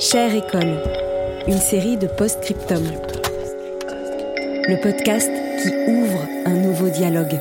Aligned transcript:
Chère 0.00 0.32
école, 0.32 0.80
une 1.48 1.58
série 1.58 1.96
de 1.96 2.06
post-scriptum. 2.06 2.84
Le 4.68 4.80
podcast 4.80 5.28
qui 5.60 5.90
ouvre 5.90 6.24
un 6.46 6.54
nouveau 6.54 6.88
dialogue. 6.88 7.40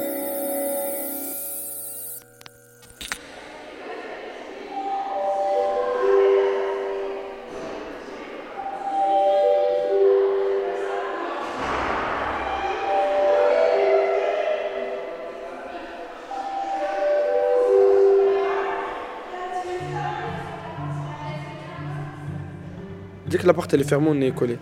La 23.48 23.53
porte 23.53 23.73
elle 23.73 23.81
est 23.81 23.90
fermée, 23.90 24.09
on 24.09 24.22
est 24.22 24.31
collé. 24.31 24.59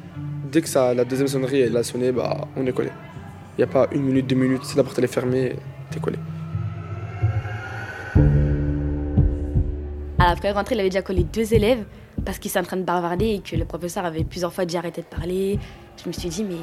Dès 0.52 0.61
que 0.61 0.69
ça, 0.69 0.94
la 0.94 1.03
deuxième 1.03 1.28
sonnerie 1.28 1.61
elle 1.61 1.75
a 1.75 1.83
sonné, 1.83 2.11
bah, 2.11 2.47
on 2.55 2.66
est 2.66 2.72
collé. 2.72 2.89
Il 3.58 3.61
n'y 3.61 3.64
a 3.64 3.67
pas 3.67 3.88
une 3.92 4.03
minute, 4.03 4.27
deux 4.27 4.36
minutes. 4.36 4.64
Si 4.64 4.77
la 4.77 4.83
porte 4.83 4.97
elle 5.00 5.05
est 5.05 5.08
fermée, 5.08 5.55
t'es 5.89 6.00
collé. 6.00 6.17
À 10.19 10.30
la 10.30 10.36
première 10.36 10.55
rentrée, 10.55 10.75
il 10.75 10.80
avait 10.80 10.89
déjà 10.89 11.02
collé 11.02 11.23
deux 11.23 11.53
élèves 11.53 11.83
parce 12.23 12.39
qu'il 12.39 12.50
s'est 12.50 12.59
en 12.59 12.64
train 12.64 12.77
de 12.77 12.83
bavarder 12.83 13.25
et 13.25 13.39
que 13.39 13.55
le 13.55 13.66
professeur 13.66 14.05
avait 14.05 14.23
plusieurs 14.23 14.53
fois 14.53 14.66
dit 14.66 14.77
arrêter 14.77 15.02
de 15.02 15.08
parler. 15.08 15.59
Je 16.02 16.08
me 16.08 16.14
suis 16.14 16.30
dit, 16.30 16.44
mais 16.44 16.55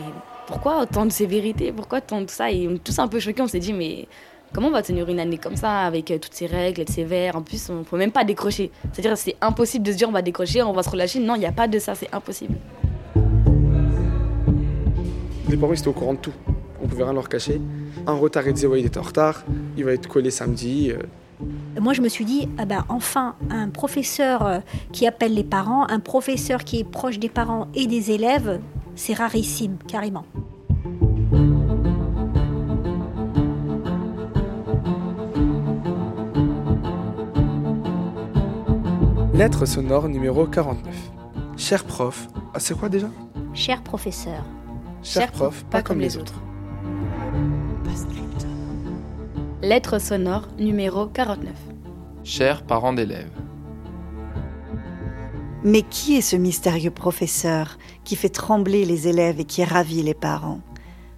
pourquoi 0.46 0.82
autant 0.82 1.04
de 1.06 1.12
sévérité? 1.12 1.72
Pourquoi 1.72 2.00
tant 2.00 2.20
de 2.20 2.30
ça? 2.30 2.50
Et 2.50 2.68
on 2.68 2.74
est 2.74 2.84
tous 2.84 2.98
un 2.98 3.08
peu 3.08 3.18
choqués. 3.18 3.42
On 3.42 3.48
s'est 3.48 3.58
dit, 3.58 3.72
mais 3.72 4.06
comment 4.52 4.68
on 4.68 4.72
va 4.72 4.82
tenir 4.82 5.08
une 5.08 5.20
année 5.20 5.38
comme 5.38 5.56
ça 5.56 5.80
avec 5.80 6.10
euh, 6.10 6.18
toutes 6.18 6.34
ces 6.34 6.46
règles, 6.46 6.82
être 6.82 6.90
sévère 6.90 7.36
En 7.36 7.42
plus, 7.42 7.70
on 7.70 7.80
ne 7.80 7.82
peut 7.84 7.96
même 7.96 8.12
pas 8.12 8.24
décrocher. 8.24 8.70
C'est-à-dire, 8.92 9.16
c'est 9.16 9.36
impossible 9.40 9.84
de 9.86 9.92
se 9.92 9.96
dire, 9.96 10.08
on 10.08 10.12
va 10.12 10.22
décrocher, 10.22 10.62
on 10.62 10.72
va 10.72 10.82
se 10.82 10.90
relâcher. 10.90 11.20
Non, 11.20 11.34
il 11.34 11.40
n'y 11.40 11.46
a 11.46 11.52
pas 11.52 11.68
de 11.68 11.78
ça, 11.78 11.94
c'est 11.94 12.12
impossible. 12.12 12.54
Les 15.48 15.56
parents 15.56 15.72
ils 15.72 15.78
étaient 15.78 15.88
au 15.88 15.92
courant 15.92 16.14
de 16.14 16.18
tout. 16.18 16.32
On 16.82 16.86
pouvait 16.88 17.04
rien 17.04 17.12
leur 17.12 17.28
cacher. 17.28 17.60
Un 18.06 18.14
retard, 18.14 18.46
ils 18.46 18.54
disaient 18.54 18.66
ouais, 18.66 18.80
il 18.80 18.86
était 18.86 18.98
en 18.98 19.02
retard. 19.02 19.44
Il 19.76 19.84
va 19.84 19.92
être 19.92 20.08
collé 20.08 20.30
samedi. 20.30 20.90
euh, 20.90 21.80
Moi, 21.80 21.92
je 21.92 22.00
me 22.00 22.08
suis 22.08 22.24
dit, 22.24 22.48
ah 22.58 22.64
ben, 22.64 22.84
enfin, 22.88 23.34
un 23.50 23.68
professeur 23.68 24.46
euh, 24.46 24.58
qui 24.92 25.06
appelle 25.06 25.34
les 25.34 25.44
parents, 25.44 25.86
un 25.88 26.00
professeur 26.00 26.64
qui 26.64 26.80
est 26.80 26.84
proche 26.84 27.18
des 27.18 27.28
parents 27.28 27.68
et 27.74 27.86
des 27.86 28.10
élèves, 28.10 28.60
c'est 28.94 29.14
rarissime, 29.14 29.76
carrément. 29.86 30.24
Lettre 39.42 39.66
sonore 39.66 40.08
numéro 40.08 40.46
49. 40.46 40.94
Cher 41.56 41.82
prof, 41.82 42.28
ah, 42.54 42.60
c'est 42.60 42.78
quoi 42.78 42.88
déjà? 42.88 43.08
Cher 43.54 43.82
professeur, 43.82 44.44
Cher, 45.02 45.32
prof, 45.32 45.64
pas, 45.64 45.82
comme 45.82 45.98
les 45.98 46.16
autres. 46.16 46.40
Lettre 49.60 49.98
sonore 49.98 50.46
numéro 50.60 51.06
49. 51.08 51.52
Chers 52.22 52.62
parents 52.62 52.92
d'élèves, 52.92 53.32
Mais 55.64 55.82
qui 55.82 56.16
est 56.16 56.20
ce 56.20 56.36
mystérieux 56.36 56.92
professeur 56.92 57.78
qui 58.04 58.14
fait 58.14 58.28
trembler 58.28 58.84
les 58.84 59.08
élèves 59.08 59.40
et 59.40 59.44
qui 59.44 59.64
ravit 59.64 60.04
les 60.04 60.14
parents? 60.14 60.60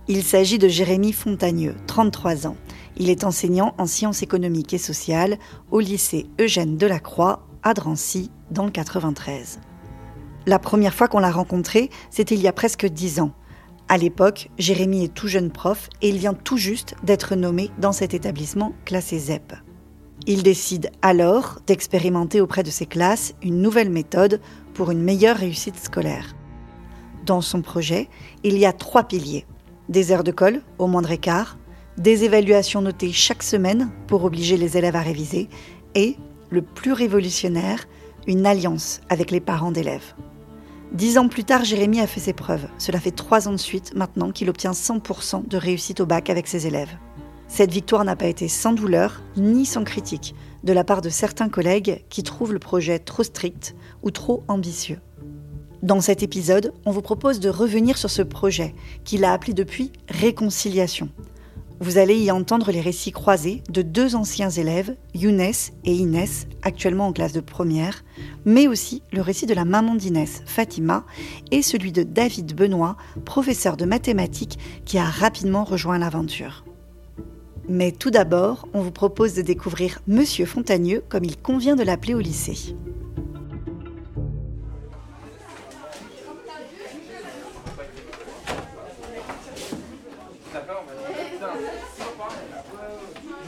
Il 0.09 0.23
s'agit 0.23 0.59
de 0.59 0.69
Jérémy 0.69 1.13
Fontagneux, 1.13 1.75
33 1.87 2.47
ans. 2.47 2.57
Il 2.97 3.11
est 3.11 3.25
enseignant 3.25 3.75
en 3.77 3.85
sciences 3.85 4.23
économiques 4.23 4.73
et 4.73 4.79
sociales 4.79 5.39
au 5.71 5.81
lycée 5.81 6.25
Eugène 6.41 6.79
Delacroix 6.79 7.44
à 7.65 7.73
Drancy, 7.73 8.31
dans 8.51 8.67
le 8.67 8.71
93. 8.71 9.59
La 10.47 10.59
première 10.59 10.93
fois 10.93 11.09
qu'on 11.09 11.19
l'a 11.19 11.31
rencontré, 11.31 11.89
c'était 12.11 12.35
il 12.35 12.43
y 12.43 12.49
a 12.49 12.53
presque 12.53 12.87
10 12.87 13.21
ans. 13.21 13.33
À 13.89 13.97
l'époque, 13.97 14.51
Jérémy 14.59 15.05
est 15.05 15.15
tout 15.15 15.29
jeune 15.29 15.51
prof 15.51 15.89
et 16.03 16.11
il 16.11 16.19
vient 16.19 16.35
tout 16.35 16.59
juste 16.59 16.95
d'être 17.03 17.35
nommé 17.35 17.71
dans 17.79 17.93
cet 17.93 18.13
établissement 18.13 18.75
classé 18.85 19.19
ZEP. 19.19 19.55
Il 20.27 20.43
décide 20.43 20.91
alors 21.01 21.59
d'expérimenter 21.67 22.43
auprès 22.43 22.63
de 22.63 22.71
ses 22.71 22.87
classes 22.87 23.35
une 23.43 23.61
nouvelle 23.61 23.91
méthode 23.91 24.41
pour 24.75 24.91
une 24.91 25.03
meilleure 25.03 25.37
réussite 25.37 25.79
scolaire. 25.79 26.35
Dans 27.25 27.41
son 27.41 27.63
projet, 27.63 28.09
il 28.43 28.59
y 28.59 28.67
a 28.67 28.75
trois 28.75 29.05
piliers. 29.05 29.47
Des 29.89 30.13
heures 30.13 30.25
de 30.25 30.33
colle 30.33 30.61
au 30.79 30.87
moindre 30.87 31.11
écart, 31.11 31.59
des 31.97 32.25
évaluations 32.25 32.83
notées 32.83 33.13
chaque 33.13 33.43
semaine 33.43 33.91
pour 34.07 34.25
obliger 34.25 34.59
les 34.59 34.77
élèves 34.77 34.97
à 34.97 35.03
réviser 35.03 35.49
et, 35.95 36.17
le 36.51 36.63
plus 36.63 36.93
révolutionnaire, 36.93 37.87
une 38.27 38.47
alliance 38.47 39.01
avec 39.09 39.31
les 39.31 39.41
parents 39.41 39.73
d'élèves. 39.73 40.15
Dix 40.93 41.19
ans 41.19 41.29
plus 41.29 41.45
tard, 41.45 41.65
Jérémy 41.65 42.01
a 42.01 42.07
fait 42.07 42.21
ses 42.21 42.33
preuves. 42.33 42.69
Cela 42.79 43.01
fait 43.01 43.11
trois 43.11 43.49
ans 43.49 43.53
de 43.53 43.57
suite 43.57 43.95
maintenant 43.97 44.31
qu'il 44.31 44.49
obtient 44.49 44.73
100% 44.73 45.49
de 45.49 45.57
réussite 45.57 46.01
au 46.01 46.07
bac 46.07 46.31
avec 46.31 46.47
ses 46.47 46.67
élèves. 46.67 46.97
Cette 47.49 47.73
victoire 47.73 48.05
n'a 48.05 48.17
pas 48.17 48.27
été 48.27 48.49
sans 48.49 48.73
douleur 48.73 49.23
ni 49.37 49.67
sans 49.67 49.85
critique 49.85 50.35
de 50.63 50.73
la 50.73 50.85
part 50.85 51.03
de 51.03 51.09
certains 51.09 51.49
collègues 51.49 52.05
qui 52.09 52.23
trouvent 52.23 52.53
le 52.53 52.59
projet 52.59 52.99
trop 52.99 53.23
strict 53.23 53.75
ou 54.03 54.11
trop 54.11 54.45
ambitieux. 54.49 55.01
Dans 55.83 56.01
cet 56.01 56.23
épisode, 56.23 56.73
on 56.87 56.93
vous 56.93 57.03
propose 57.03 57.41
de 57.41 57.51
revenir 57.51 57.99
sur 57.99 58.09
ce 58.09 58.23
projet 58.23 58.75
qu'il 59.05 59.25
a 59.25 59.33
appelé 59.33 59.53
depuis 59.53 59.93
Réconciliation. 60.09 61.11
Vous 61.85 61.99
allez 61.99 62.17
y 62.17 62.31
entendre 62.31 62.71
les 62.73 62.81
récits 62.81 63.13
croisés 63.13 63.63
de 63.69 63.83
deux 63.83 64.17
anciens 64.17 64.49
élèves, 64.49 64.97
Younes 65.15 65.53
et 65.85 65.93
Inès, 65.93 66.47
actuellement 66.63 67.09
en 67.09 67.13
classe 67.13 67.35
de 67.35 67.41
première, 67.41 68.07
mais 68.47 68.67
aussi 68.69 69.03
le 69.13 69.21
récit 69.21 69.45
de 69.45 69.53
la 69.53 69.67
maman 69.67 69.95
d'Inès, 69.95 70.41
Fatima, 70.47 71.05
et 71.51 71.61
celui 71.61 71.93
de 71.93 72.03
David 72.03 72.55
Benoît, 72.55 72.97
professeur 73.27 73.77
de 73.77 73.85
mathématiques 73.85 74.59
qui 74.87 74.97
a 74.97 75.05
rapidement 75.05 75.63
rejoint 75.63 75.99
l'aventure. 75.99 76.65
Mais 77.69 77.93
tout 77.93 78.11
d'abord, 78.11 78.67
on 78.73 78.81
vous 78.81 78.91
propose 78.91 79.35
de 79.35 79.43
découvrir 79.43 80.01
Monsieur 80.07 80.47
Fontagneux, 80.47 81.03
comme 81.11 81.25
il 81.25 81.37
convient 81.37 81.77
de 81.77 81.83
l'appeler 81.83 82.15
au 82.15 82.21
lycée. 82.21 82.75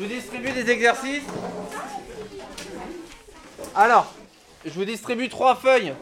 Vous 0.06 0.14
distribue 0.14 0.52
des 0.52 0.70
exercices. 0.70 1.24
Alors, 3.74 4.14
je 4.64 4.70
vous 4.70 4.84
distribue 4.84 5.28
trois 5.28 5.56
feuilles 5.56 5.94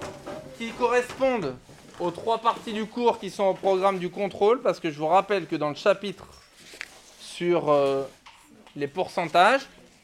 qui 0.59 0.71
correspondent 0.73 1.57
aux 1.99 2.11
trois 2.11 2.39
parties 2.39 2.75
du 2.75 2.85
cours 2.85 3.19
qui 3.19 3.31
sont 3.31 3.45
au 3.45 3.55
programme 3.55 3.99
du 3.99 4.11
contrôle, 4.11 4.61
parce 4.61 4.79
que 4.79 4.91
je 4.91 4.99
vous 4.99 5.07
rappelle 5.07 5.47
que 5.47 5.57
dans 5.57 5.71
le 5.71 5.75
chapitre 5.75 6.27
sur 7.19 7.71
euh, 7.71 8.05
les 8.77 8.89
pourcentages, 8.89 9.63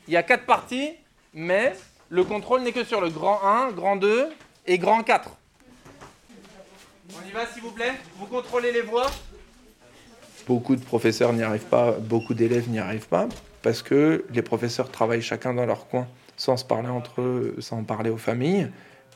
il 0.09 0.15
y 0.15 0.17
a 0.17 0.23
quatre 0.23 0.47
parties, 0.47 0.93
mais 1.35 1.75
le 2.09 2.25
contrôle 2.25 2.63
n'est 2.63 2.73
que 2.73 2.85
sur 2.85 3.03
le 3.03 3.11
grand 3.11 3.43
1, 3.45 3.73
grand 3.73 3.97
2 3.97 4.29
et 4.67 4.79
grand 4.79 5.03
4. 5.03 5.31
On 7.13 7.29
y 7.29 7.33
va 7.33 7.47
s'il 7.47 7.63
vous 7.63 7.73
plaît 7.73 7.93
Vous 8.17 8.27
contrôlez 8.27 8.73
les 8.73 8.83
voix 8.83 9.11
Beaucoup 10.47 10.75
de 10.75 10.83
professeurs 10.83 11.35
n'y 11.35 11.43
arrivent 11.43 11.61
pas, 11.67 11.93
beaucoup 11.93 12.33
d'élèves 12.33 12.69
n'y 12.71 12.79
arrivent 12.79 13.09
pas, 13.09 13.29
parce 13.63 13.83
que 13.83 14.25
les 14.33 14.43
professeurs 14.43 14.91
travaillent 14.91 15.23
chacun 15.23 15.55
dans 15.55 15.67
leur 15.67 15.89
coin, 15.89 16.07
sans 16.37 16.57
se 16.57 16.65
parler 16.65 16.89
entre 16.89 17.21
eux, 17.21 17.57
sans 17.59 17.85
parler 17.85 18.11
aux 18.11 18.17
familles. 18.17 18.71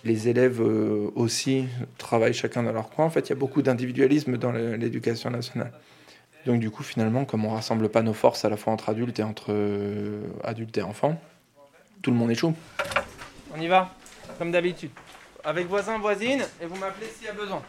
Les 0.04 0.28
élèves 0.28 0.60
euh, 0.60 1.10
aussi 1.14 1.66
travaillent 1.96 2.34
chacun 2.34 2.62
dans 2.62 2.72
leur 2.72 2.90
coin. 2.90 3.06
En 3.06 3.10
fait, 3.10 3.28
il 3.28 3.30
y 3.30 3.32
a 3.32 3.36
beaucoup 3.36 3.62
d'individualisme 3.62 4.36
dans 4.36 4.52
l'éducation 4.52 5.30
nationale. 5.30 5.72
Donc 6.44 6.60
du 6.60 6.70
coup, 6.70 6.82
finalement, 6.82 7.24
comme 7.24 7.46
on 7.46 7.50
rassemble 7.50 7.88
pas 7.88 8.02
nos 8.02 8.12
forces 8.12 8.44
à 8.44 8.50
la 8.50 8.58
fois 8.58 8.72
entre 8.74 8.90
adultes 8.90 9.18
et 9.18 9.22
entre 9.22 9.46
euh, 9.48 10.22
adultes 10.42 10.76
et 10.76 10.82
enfants, 10.82 11.18
tout 12.02 12.10
le 12.10 12.16
monde 12.18 12.30
échoue. 12.30 12.54
On 13.56 13.60
y 13.60 13.66
va, 13.66 13.94
comme 14.38 14.52
d'habitude. 14.52 14.90
Avec 15.42 15.66
voisins, 15.66 15.98
voisines, 15.98 16.42
et 16.60 16.66
vous 16.66 16.76
m'appelez 16.76 17.06
s'il 17.06 17.26
y 17.26 17.30
a 17.30 17.32
besoin. 17.32 17.62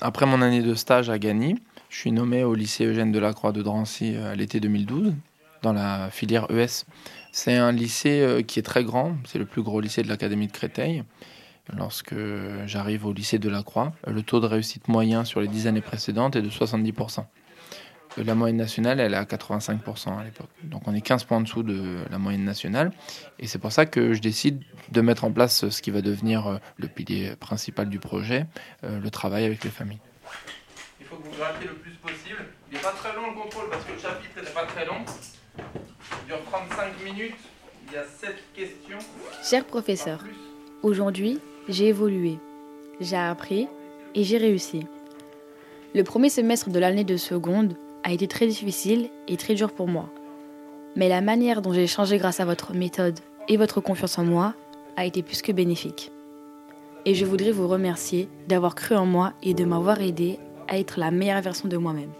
Après 0.00 0.26
mon 0.26 0.42
année 0.42 0.62
de 0.62 0.74
stage 0.74 1.10
à 1.10 1.18
Gagny, 1.18 1.56
Je 1.94 2.00
suis 2.00 2.10
nommé 2.10 2.42
au 2.42 2.56
lycée 2.56 2.86
Eugène 2.86 3.12
Delacroix 3.12 3.52
de 3.52 3.62
Drancy 3.62 4.16
à 4.16 4.34
l'été 4.34 4.58
2012, 4.58 5.14
dans 5.62 5.72
la 5.72 6.10
filière 6.10 6.48
ES. 6.50 6.84
C'est 7.30 7.54
un 7.54 7.70
lycée 7.70 8.44
qui 8.48 8.58
est 8.58 8.64
très 8.64 8.82
grand, 8.82 9.14
c'est 9.24 9.38
le 9.38 9.46
plus 9.46 9.62
gros 9.62 9.80
lycée 9.80 10.02
de 10.02 10.08
l'Académie 10.08 10.48
de 10.48 10.52
Créteil. 10.52 11.04
Lorsque 11.72 12.16
j'arrive 12.66 13.06
au 13.06 13.12
lycée 13.12 13.38
de 13.38 13.48
la 13.48 13.62
Croix, 13.62 13.92
le 14.08 14.24
taux 14.24 14.40
de 14.40 14.46
réussite 14.46 14.88
moyen 14.88 15.24
sur 15.24 15.40
les 15.40 15.46
dix 15.46 15.68
années 15.68 15.80
précédentes 15.80 16.34
est 16.34 16.42
de 16.42 16.50
70%. 16.50 17.26
La 18.16 18.34
moyenne 18.34 18.56
nationale, 18.56 18.98
elle 18.98 19.14
est 19.14 19.16
à 19.16 19.22
85% 19.22 20.18
à 20.18 20.24
l'époque. 20.24 20.50
Donc 20.64 20.88
on 20.88 20.94
est 20.96 21.00
15 21.00 21.22
points 21.22 21.38
en 21.38 21.42
dessous 21.42 21.62
de 21.62 21.98
la 22.10 22.18
moyenne 22.18 22.44
nationale. 22.44 22.90
Et 23.38 23.46
c'est 23.46 23.60
pour 23.60 23.70
ça 23.70 23.86
que 23.86 24.14
je 24.14 24.20
décide 24.20 24.60
de 24.90 25.00
mettre 25.00 25.22
en 25.22 25.30
place 25.30 25.68
ce 25.68 25.80
qui 25.80 25.92
va 25.92 26.02
devenir 26.02 26.48
euh, 26.48 26.56
le 26.76 26.88
pilier 26.88 27.36
principal 27.36 27.88
du 27.88 28.00
projet, 28.00 28.46
euh, 28.82 28.98
le 28.98 29.10
travail 29.10 29.44
avec 29.44 29.62
les 29.62 29.70
familles. 29.70 30.00
Il 31.14 31.22
faut 31.22 31.22
que 31.22 31.28
vous 31.28 31.36
grattiez 31.36 31.68
le 31.68 31.74
plus 31.74 31.92
possible. 31.92 32.44
Il 32.70 32.74
n'est 32.74 32.82
pas 32.82 32.90
très 32.90 33.14
long 33.14 33.28
le 33.28 33.40
contrôle 33.40 33.70
parce 33.70 33.84
que 33.84 33.92
le 33.92 33.98
chapitre 33.98 34.42
n'est 34.42 34.50
pas 34.50 34.64
très 34.66 34.84
long. 34.84 35.04
Il 35.58 36.26
dure 36.26 36.38
35 36.50 37.04
minutes. 37.04 37.34
Il 37.86 37.92
y 37.92 37.96
a 37.96 38.04
7 38.04 38.34
questions. 38.54 38.98
Cher 39.42 39.64
professeur, 39.64 40.20
aujourd'hui, 40.82 41.38
j'ai 41.68 41.88
évolué, 41.88 42.38
j'ai 43.00 43.16
appris 43.16 43.68
et 44.14 44.24
j'ai 44.24 44.38
réussi. 44.38 44.86
Le 45.94 46.02
premier 46.02 46.30
semestre 46.30 46.70
de 46.70 46.78
l'année 46.78 47.04
de 47.04 47.16
seconde 47.16 47.76
a 48.02 48.12
été 48.12 48.26
très 48.26 48.46
difficile 48.46 49.10
et 49.28 49.36
très 49.36 49.54
dur 49.54 49.72
pour 49.72 49.86
moi. 49.86 50.08
Mais 50.96 51.08
la 51.08 51.20
manière 51.20 51.60
dont 51.60 51.72
j'ai 51.72 51.86
changé 51.86 52.16
grâce 52.18 52.40
à 52.40 52.44
votre 52.44 52.72
méthode 52.72 53.20
et 53.48 53.56
votre 53.56 53.80
confiance 53.80 54.18
en 54.18 54.24
moi 54.24 54.54
a 54.96 55.04
été 55.04 55.22
plus 55.22 55.42
que 55.42 55.52
bénéfique. 55.52 56.10
Et 57.04 57.14
je 57.14 57.26
voudrais 57.26 57.52
vous 57.52 57.68
remercier 57.68 58.28
d'avoir 58.48 58.74
cru 58.74 58.96
en 58.96 59.04
moi 59.04 59.34
et 59.42 59.52
de 59.52 59.64
m'avoir 59.64 60.00
aidé 60.00 60.38
à 60.68 60.78
être 60.78 60.98
la 60.98 61.10
meilleure 61.10 61.42
version 61.42 61.68
de 61.68 61.76
moi-même. 61.76 62.10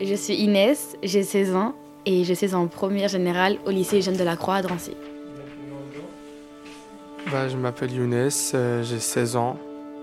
Je 0.00 0.14
suis 0.14 0.34
Inès, 0.34 0.96
j'ai 1.02 1.22
16 1.22 1.54
ans 1.54 1.74
et 2.06 2.24
je 2.24 2.34
suis 2.34 2.54
en 2.54 2.66
première 2.66 3.08
générale 3.08 3.58
au 3.66 3.70
lycée 3.70 4.02
Jeanne 4.02 4.16
de 4.16 4.24
la 4.24 4.36
Croix 4.36 4.56
à 4.56 4.62
Drancy. 4.62 4.92
Bah, 7.30 7.48
je 7.48 7.56
m'appelle 7.56 7.92
Younes, 7.92 8.30
euh, 8.54 8.82
j'ai 8.82 9.00
16 9.00 9.36
ans. 9.36 9.58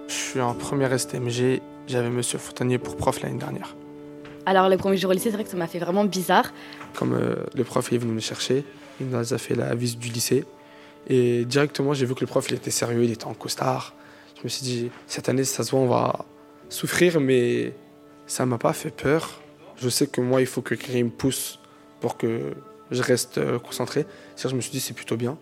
Je 0.07 0.13
suis 0.13 0.41
en 0.41 0.53
première 0.53 0.97
STMG. 0.97 1.61
J'avais 1.87 2.09
Monsieur 2.09 2.39
Fontanier 2.39 2.77
pour 2.77 2.97
prof 2.97 3.21
l'année 3.21 3.37
dernière. 3.37 3.75
Alors 4.45 4.69
le 4.69 4.77
premier 4.77 4.97
jour 4.97 5.11
au 5.11 5.13
lycée, 5.13 5.29
c'est 5.29 5.35
vrai 5.35 5.43
que 5.43 5.49
ça 5.49 5.57
m'a 5.57 5.67
fait 5.67 5.79
vraiment 5.79 6.03
bizarre. 6.03 6.51
Comme 6.95 7.13
euh, 7.13 7.35
le 7.53 7.63
prof 7.63 7.91
est 7.93 7.97
venu 7.97 8.13
me 8.13 8.19
chercher, 8.19 8.63
il 8.99 9.07
nous 9.07 9.33
a 9.33 9.37
fait 9.37 9.55
la 9.55 9.75
visite 9.75 9.99
du 9.99 10.09
lycée. 10.09 10.45
Et 11.07 11.45
directement, 11.45 11.93
j'ai 11.93 12.05
vu 12.05 12.15
que 12.15 12.21
le 12.21 12.27
prof 12.27 12.45
il 12.49 12.55
était 12.55 12.71
sérieux, 12.71 13.03
il 13.03 13.11
était 13.11 13.25
en 13.25 13.33
costard. 13.33 13.93
Je 14.41 14.45
me 14.45 14.49
suis 14.49 14.63
dit, 14.63 14.91
cette 15.05 15.29
année, 15.29 15.43
ça 15.43 15.63
se 15.63 15.69
voit, 15.69 15.79
on 15.81 15.87
va 15.87 16.25
souffrir, 16.67 17.19
mais 17.19 17.73
ça 18.25 18.47
m'a 18.47 18.57
pas 18.57 18.73
fait 18.73 18.89
peur. 18.89 19.39
Je 19.77 19.87
sais 19.87 20.07
que 20.07 20.19
moi, 20.19 20.41
il 20.41 20.47
faut 20.47 20.63
que 20.63 20.73
me 20.73 21.09
pousse 21.09 21.59
pour 21.99 22.17
que 22.17 22.55
je 22.89 23.03
reste 23.03 23.37
euh, 23.37 23.59
concentré. 23.59 24.07
je 24.35 24.55
me 24.55 24.61
suis 24.61 24.71
dit, 24.71 24.79
c'est 24.79 24.95
plutôt 24.95 25.15
bien. 25.15 25.37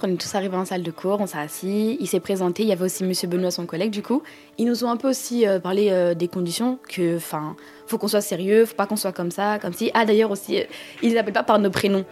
On 0.00 0.08
est 0.08 0.16
tous 0.16 0.32
arrivés 0.36 0.56
en 0.56 0.64
salle 0.64 0.84
de 0.84 0.92
cours, 0.92 1.20
on 1.20 1.26
s'est 1.26 1.38
assis, 1.38 1.96
il 1.98 2.06
s'est 2.06 2.20
présenté, 2.20 2.62
il 2.62 2.68
y 2.68 2.72
avait 2.72 2.84
aussi 2.84 3.02
Monsieur 3.02 3.26
Benoît, 3.26 3.50
son 3.50 3.66
collègue 3.66 3.90
du 3.90 4.00
coup. 4.00 4.22
Ils 4.56 4.66
nous 4.66 4.84
ont 4.84 4.90
un 4.90 4.96
peu 4.96 5.10
aussi 5.10 5.44
euh, 5.44 5.58
parlé 5.58 5.90
euh, 5.90 6.14
des 6.14 6.28
conditions, 6.28 6.78
que 6.88 7.16
enfin, 7.16 7.56
faut 7.88 7.98
qu'on 7.98 8.06
soit 8.06 8.20
sérieux, 8.20 8.64
faut 8.64 8.76
pas 8.76 8.86
qu'on 8.86 8.94
soit 8.94 9.10
comme 9.10 9.32
ça, 9.32 9.58
comme 9.58 9.72
si. 9.72 9.90
Ah 9.94 10.04
d'ailleurs 10.04 10.30
aussi, 10.30 10.62
ils 11.02 11.10
les 11.10 11.16
appellent 11.16 11.32
pas 11.32 11.42
par 11.42 11.58
nos 11.58 11.70
prénoms. 11.70 12.04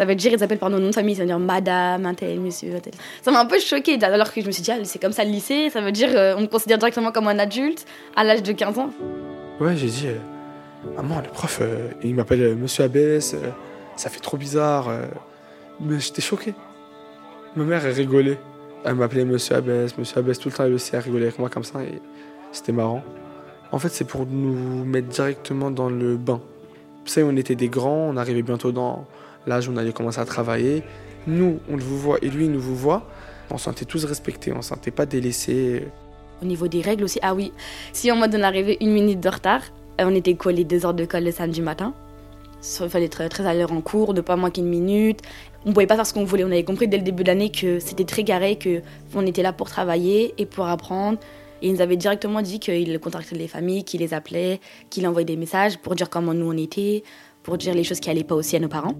Ça 0.00 0.06
veut 0.06 0.14
dire 0.14 0.32
ils 0.32 0.42
appellent 0.42 0.56
par 0.56 0.70
nos 0.70 0.78
noms 0.78 0.88
de 0.88 0.94
famille, 0.94 1.14
ça 1.14 1.20
veut 1.20 1.26
dire 1.26 1.38
madame, 1.38 2.06
un 2.06 2.14
tel, 2.14 2.40
monsieur, 2.40 2.74
un 2.74 2.80
tel. 2.80 2.94
Ça 3.20 3.30
m'a 3.30 3.38
un 3.38 3.44
peu 3.44 3.60
choqué 3.60 4.02
alors 4.02 4.32
que 4.32 4.40
je 4.40 4.46
me 4.46 4.50
suis 4.50 4.62
dit, 4.62 4.70
ah, 4.70 4.78
c'est 4.82 4.98
comme 4.98 5.12
ça 5.12 5.26
le 5.26 5.30
lycée, 5.30 5.68
ça 5.68 5.82
veut 5.82 5.92
dire 5.92 6.08
on 6.38 6.40
me 6.40 6.46
considère 6.46 6.78
directement 6.78 7.12
comme 7.12 7.28
un 7.28 7.38
adulte 7.38 7.84
à 8.16 8.24
l'âge 8.24 8.42
de 8.42 8.52
15 8.52 8.78
ans. 8.78 8.88
Ouais, 9.60 9.76
j'ai 9.76 9.88
dit, 9.88 10.06
maman, 10.96 11.20
le 11.20 11.28
prof, 11.28 11.60
il 12.02 12.14
m'appelle 12.14 12.56
monsieur 12.56 12.84
Abbès, 12.84 13.36
ça 13.94 14.08
fait 14.08 14.20
trop 14.20 14.38
bizarre. 14.38 14.90
mais 15.78 16.00
j'étais 16.00 16.22
choqué. 16.22 16.54
Ma 17.54 17.64
mère, 17.64 17.84
elle 17.84 17.92
rigolait. 17.92 18.38
Elle 18.86 18.94
m'appelait 18.94 19.26
Monsieur 19.26 19.56
Abbès, 19.56 19.98
Monsieur 19.98 20.20
Abbès, 20.20 20.38
tout 20.38 20.48
le 20.48 20.54
temps, 20.54 20.64
elle 20.64 20.72
aussi, 20.72 20.92
elle 20.94 21.00
rigolait 21.00 21.26
avec 21.26 21.38
moi 21.38 21.50
comme 21.50 21.64
ça 21.64 21.82
et 21.82 22.00
c'était 22.52 22.72
marrant. 22.72 23.02
En 23.70 23.78
fait, 23.78 23.90
c'est 23.90 24.06
pour 24.06 24.24
nous 24.24 24.82
mettre 24.82 25.08
directement 25.08 25.70
dans 25.70 25.90
le 25.90 26.16
bain. 26.16 26.40
Vous 27.04 27.10
savez, 27.10 27.26
on 27.30 27.36
était 27.36 27.54
des 27.54 27.68
grands, 27.68 28.08
on 28.08 28.16
arrivait 28.16 28.40
bientôt 28.40 28.72
dans 28.72 29.06
l'âge 29.46 29.68
où 29.68 29.72
on 29.72 29.76
allait 29.76 29.92
commencer 29.92 30.20
à 30.20 30.24
travailler. 30.24 30.82
Nous, 31.26 31.60
on 31.70 31.76
vous 31.76 31.98
voit 31.98 32.18
et 32.22 32.28
lui, 32.28 32.46
il 32.46 32.52
nous 32.52 32.60
vous 32.60 32.76
voit. 32.76 33.06
On 33.50 33.58
se 33.58 33.64
sentait 33.64 33.84
tous 33.84 34.04
respectés, 34.04 34.52
on 34.52 34.62
se 34.62 34.68
sentait 34.68 34.90
pas 34.90 35.06
délaissés. 35.06 35.84
Au 36.42 36.46
niveau 36.46 36.68
des 36.68 36.80
règles 36.80 37.04
aussi, 37.04 37.18
ah 37.22 37.34
oui, 37.34 37.52
si 37.92 38.10
en 38.10 38.16
mode 38.16 38.34
on 38.34 38.42
arrivait 38.42 38.78
une 38.80 38.92
minute 38.92 39.20
de 39.20 39.28
retard, 39.28 39.62
euh, 40.00 40.04
on 40.06 40.14
était 40.14 40.34
collés 40.34 40.64
deux 40.64 40.86
heures 40.86 40.94
de 40.94 41.04
colle 41.04 41.24
le 41.24 41.32
samedi 41.32 41.60
matin. 41.60 41.92
Il 42.62 42.88
fallait 42.88 43.06
être 43.06 43.26
très 43.28 43.46
à 43.46 43.54
l'heure 43.54 43.72
en 43.72 43.80
cours, 43.80 44.14
de 44.14 44.20
pas 44.20 44.36
moins 44.36 44.50
qu'une 44.50 44.66
minute. 44.66 45.20
On 45.64 45.72
pouvait 45.72 45.86
pas 45.86 45.96
faire 45.96 46.06
ce 46.06 46.12
qu'on 46.12 46.24
voulait. 46.24 46.44
On 46.44 46.48
avait 46.48 46.64
compris 46.64 46.88
dès 46.88 46.98
le 46.98 47.02
début 47.02 47.22
de 47.22 47.28
l'année 47.28 47.50
que 47.50 47.80
c'était 47.80 48.04
très 48.04 48.22
carré, 48.22 48.56
que 48.56 48.82
on 49.14 49.26
était 49.26 49.42
là 49.42 49.52
pour 49.52 49.68
travailler 49.68 50.34
et 50.38 50.46
pour 50.46 50.66
apprendre. 50.66 51.18
Et 51.62 51.68
ils 51.68 51.74
nous 51.74 51.80
avaient 51.80 51.96
directement 51.96 52.42
dit 52.42 52.60
qu'il 52.60 52.98
contactait 53.00 53.36
les 53.36 53.48
familles, 53.48 53.84
qu'il 53.84 54.00
les 54.00 54.14
appelait, 54.14 54.60
qu'il 54.88 55.06
envoyait 55.06 55.26
des 55.26 55.36
messages 55.36 55.78
pour 55.78 55.94
dire 55.94 56.08
comment 56.08 56.34
nous 56.34 56.46
on 56.46 56.56
était, 56.56 57.02
pour 57.42 57.58
dire 57.58 57.74
les 57.74 57.84
choses 57.84 58.00
qui 58.00 58.10
allaient 58.10 58.24
pas 58.24 58.34
aussi 58.34 58.56
à 58.56 58.60
nos 58.60 58.68
parents. 58.68 58.94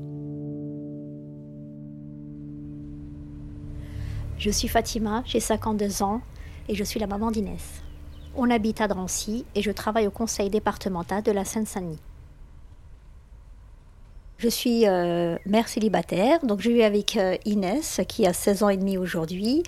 Je 4.38 4.50
suis 4.50 4.68
Fatima, 4.68 5.22
j'ai 5.26 5.40
52 5.40 6.02
ans 6.02 6.22
et 6.68 6.74
je 6.74 6.84
suis 6.84 6.98
la 6.98 7.06
maman 7.06 7.30
d'Inès. 7.30 7.82
On 8.34 8.50
habite 8.50 8.80
à 8.80 8.88
Drancy 8.88 9.44
et 9.54 9.60
je 9.60 9.70
travaille 9.70 10.06
au 10.06 10.10
conseil 10.10 10.48
départemental 10.48 11.22
de 11.22 11.32
la 11.32 11.44
Seine-Saint-Denis. 11.44 11.98
Je 14.42 14.48
suis 14.48 14.88
euh, 14.88 15.36
mère 15.44 15.68
célibataire, 15.68 16.38
donc 16.42 16.62
je 16.62 16.70
vis 16.70 16.82
avec 16.82 17.18
euh, 17.18 17.36
Inès 17.44 18.00
qui 18.08 18.26
a 18.26 18.32
16 18.32 18.62
ans 18.62 18.70
et 18.70 18.78
demi 18.78 18.96
aujourd'hui. 18.96 19.62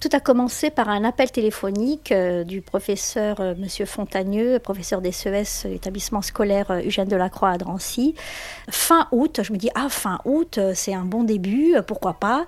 Tout 0.00 0.08
a 0.12 0.20
commencé 0.20 0.70
par 0.70 0.88
un 0.88 1.02
appel 1.02 1.32
téléphonique 1.32 2.12
euh, 2.12 2.44
du 2.44 2.60
professeur 2.60 3.40
Monsieur 3.58 3.86
Fontagneux, 3.86 4.60
professeur 4.60 5.00
des 5.00 5.10
CES, 5.10 5.64
établissement 5.64 6.22
scolaire 6.22 6.70
Eugène 6.86 7.08
Delacroix 7.08 7.50
à 7.50 7.58
Drancy. 7.58 8.14
Fin 8.70 9.08
août, 9.10 9.40
je 9.42 9.52
me 9.52 9.58
dis 9.58 9.70
ah 9.74 9.88
fin 9.88 10.20
août, 10.24 10.60
c'est 10.74 10.94
un 10.94 11.04
bon 11.04 11.24
début, 11.24 11.74
pourquoi 11.84 12.14
pas. 12.14 12.46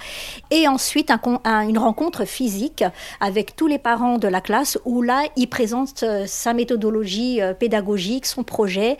Et 0.52 0.68
ensuite 0.68 1.10
une 1.44 1.78
rencontre 1.78 2.26
physique 2.26 2.84
avec 3.18 3.56
tous 3.56 3.66
les 3.66 3.78
parents 3.78 4.18
de 4.18 4.28
la 4.28 4.40
classe 4.40 4.78
où 4.84 5.02
là 5.02 5.24
il 5.34 5.48
présente 5.48 6.04
sa 6.26 6.54
méthodologie 6.54 7.40
pédagogique, 7.58 8.24
son 8.26 8.44
projet. 8.44 8.98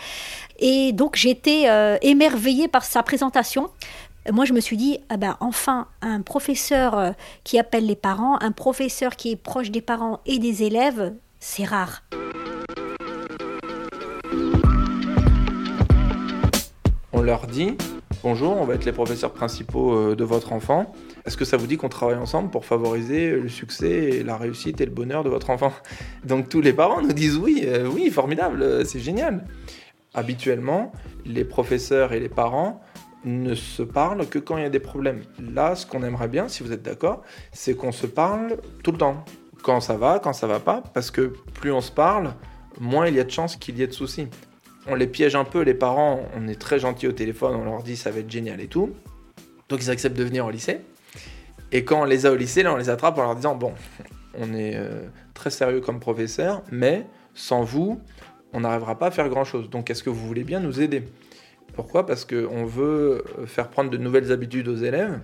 Et 0.58 0.93
donc 0.93 1.17
j'étais 1.17 1.65
euh, 1.69 1.98
émerveillée 2.03 2.69
par 2.69 2.84
sa 2.84 3.03
présentation. 3.03 3.69
Moi, 4.32 4.44
je 4.44 4.53
me 4.53 4.60
suis 4.60 4.77
dit, 4.77 4.98
ah 5.08 5.17
ben, 5.17 5.36
enfin, 5.39 5.86
un 6.03 6.20
professeur 6.20 6.98
euh, 6.98 7.13
qui 7.44 7.60
appelle 7.60 7.86
les 7.86 7.94
parents, 7.94 8.36
un 8.41 8.51
professeur 8.51 9.15
qui 9.15 9.31
est 9.31 9.36
proche 9.36 9.70
des 9.70 9.81
parents 9.81 10.19
et 10.27 10.41
des 10.41 10.65
élèves, 10.65 11.15
c'est 11.39 11.63
rare. 11.63 12.03
On 17.13 17.22
leur 17.22 17.46
dit, 17.46 17.77
bonjour, 18.25 18.56
on 18.56 18.65
va 18.65 18.75
être 18.75 18.84
les 18.84 18.93
professeurs 18.93 19.32
principaux 19.32 19.94
euh, 19.94 20.17
de 20.17 20.25
votre 20.25 20.53
enfant. 20.53 20.93
Est-ce 21.25 21.36
que 21.36 21.44
ça 21.44 21.56
vous 21.56 21.69
dit 21.69 21.77
qu'on 21.77 21.89
travaille 21.89 22.19
ensemble 22.19 22.51
pour 22.51 22.65
favoriser 22.65 23.31
le 23.31 23.48
succès 23.48 24.25
la 24.25 24.36
réussite 24.36 24.81
et 24.81 24.86
le 24.86 24.91
bonheur 24.91 25.22
de 25.22 25.29
votre 25.29 25.51
enfant? 25.51 25.72
Donc 26.25 26.48
tous 26.48 26.60
les 26.60 26.72
parents 26.72 27.01
nous 27.01 27.13
disent 27.13 27.36
oui, 27.36 27.65
oui, 27.94 28.10
formidable, 28.10 28.84
c'est 28.84 29.01
génial 29.01 29.44
habituellement, 30.17 30.91
les 31.25 31.44
professeurs 31.44 32.13
et 32.13 32.19
les 32.19 32.29
parents 32.29 32.81
ne 33.25 33.55
se 33.55 33.82
parlent 33.82 34.27
que 34.27 34.39
quand 34.39 34.56
il 34.56 34.63
y 34.63 34.67
a 34.67 34.70
des 34.70 34.81
problèmes. 34.81 35.23
Là, 35.39 35.75
ce 35.77 35.87
qu'on 35.87 36.03
aimerait 36.03 36.29
bien, 36.29 36.49
si 36.49 36.63
vous 36.63 36.73
êtes 36.73 36.82
d'accord, 36.82 37.23
c'est 37.53 37.75
qu'on 37.75 37.93
se 37.93 38.06
parle 38.06 38.56
tout 38.82 38.93
le 38.93 38.99
temps. 38.99 39.25
Quand 39.63 39.81
ça 39.81 39.96
va, 39.96 40.19
quand 40.19 40.32
ça 40.32 40.46
va 40.46 40.61
pas, 40.61 40.82
parce 40.94 41.11
que 41.11 41.32
plus 41.55 41.73
on 41.73 41.81
se 41.81 41.93
parle, 41.93 42.35
moins 42.81 43.08
il 43.08 43.15
y 43.15 43.20
a 43.20 43.25
de 43.25 43.31
chances 43.31 43.56
qu'il 43.56 43.79
y 43.79 43.82
ait 43.82 43.87
de 43.87 43.93
soucis. 43.93 44.29
On 44.87 44.94
les 44.94 45.08
piège 45.08 45.35
un 45.35 45.44
peu, 45.44 45.63
les 45.63 45.75
parents, 45.75 46.20
on 46.37 46.46
est 46.46 46.61
très 46.61 46.79
gentils 46.79 47.08
au 47.08 47.13
téléphone, 47.13 47.56
on 47.56 47.65
leur 47.65 47.82
dit 47.82 47.96
ça 47.96 48.11
va 48.11 48.20
être 48.20 48.31
génial 48.31 48.61
et 48.61 48.69
tout. 48.69 48.93
Donc 49.69 49.82
ils 49.82 49.91
acceptent 49.91 50.17
de 50.17 50.25
venir 50.25 50.46
au 50.46 50.51
lycée. 50.51 50.81
Et 51.73 51.85
quand 51.85 52.03
on 52.03 52.05
les 52.05 52.27
a 52.27 52.31
au 52.31 52.37
lycée, 52.37 52.63
là, 52.63 52.73
on 52.73 52.77
les 52.77 52.89
attrape 52.89 53.19
en 53.19 53.23
leur 53.23 53.35
disant 53.35 53.56
bon, 53.56 53.75
on 54.39 54.55
est 54.55 54.77
euh, 54.77 55.03
très 55.35 55.51
sérieux 55.51 55.81
comme 55.81 55.99
professeur, 55.99 56.63
mais 56.70 57.06
sans 57.35 57.63
vous, 57.65 58.01
on 58.56 58.60
n'arrivera 58.60 58.98
pas 58.98 59.08
à 59.08 59.10
faire 59.10 59.29
grand-chose. 59.29 59.69
Donc 59.69 59.91
est-ce 59.91 60.03
que 60.03 60.08
vous 60.08 60.27
voulez 60.27 60.43
bien 60.43 60.60
nous 60.60 60.81
aider? 60.81 61.03
Pourquoi? 61.75 62.06
Parce 62.06 62.25
qu'on 62.25 62.65
veut 62.65 63.22
faire 63.44 63.69
prendre 63.69 63.91
de 63.91 63.98
nouvelles 63.98 64.32
habitudes 64.32 64.67
aux 64.69 64.77
élèves. 64.77 65.20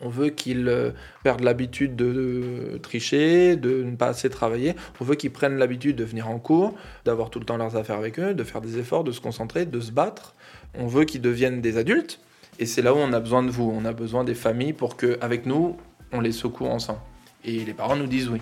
On 0.00 0.08
veut 0.08 0.28
qu'ils 0.28 0.68
euh, 0.68 0.90
perdent 1.22 1.44
l'habitude 1.44 1.96
de 1.96 2.78
tricher, 2.82 3.56
de 3.56 3.84
ne 3.84 3.94
pas 3.96 4.08
assez 4.08 4.28
travailler. 4.28 4.74
On 5.00 5.04
veut 5.04 5.14
qu'ils 5.14 5.30
prennent 5.30 5.56
l'habitude 5.56 5.96
de 5.96 6.04
venir 6.04 6.28
en 6.28 6.38
cours, 6.38 6.74
d'avoir 7.04 7.30
tout 7.30 7.38
le 7.38 7.46
temps 7.46 7.56
leurs 7.56 7.76
affaires 7.76 7.96
avec 7.96 8.18
eux, 8.18 8.34
de 8.34 8.44
faire 8.44 8.60
des 8.60 8.78
efforts, 8.78 9.04
de 9.04 9.12
se 9.12 9.20
concentrer, 9.20 9.64
de 9.64 9.80
se 9.80 9.92
battre. 9.92 10.34
On 10.74 10.86
veut 10.86 11.04
qu'ils 11.04 11.22
deviennent 11.22 11.60
des 11.60 11.78
adultes. 11.78 12.20
Et 12.58 12.66
c'est 12.66 12.82
là 12.82 12.92
où 12.92 12.98
on 12.98 13.12
a 13.12 13.20
besoin 13.20 13.42
de 13.42 13.50
vous. 13.50 13.72
On 13.74 13.84
a 13.84 13.92
besoin 13.92 14.24
des 14.24 14.34
familles 14.34 14.72
pour 14.72 14.96
qu'avec 14.96 15.46
nous, 15.46 15.76
on 16.12 16.20
les 16.20 16.32
secoue 16.32 16.66
ensemble. 16.66 17.00
Et 17.44 17.64
les 17.64 17.74
parents 17.74 17.96
nous 17.96 18.08
disent 18.08 18.28
oui. 18.28 18.40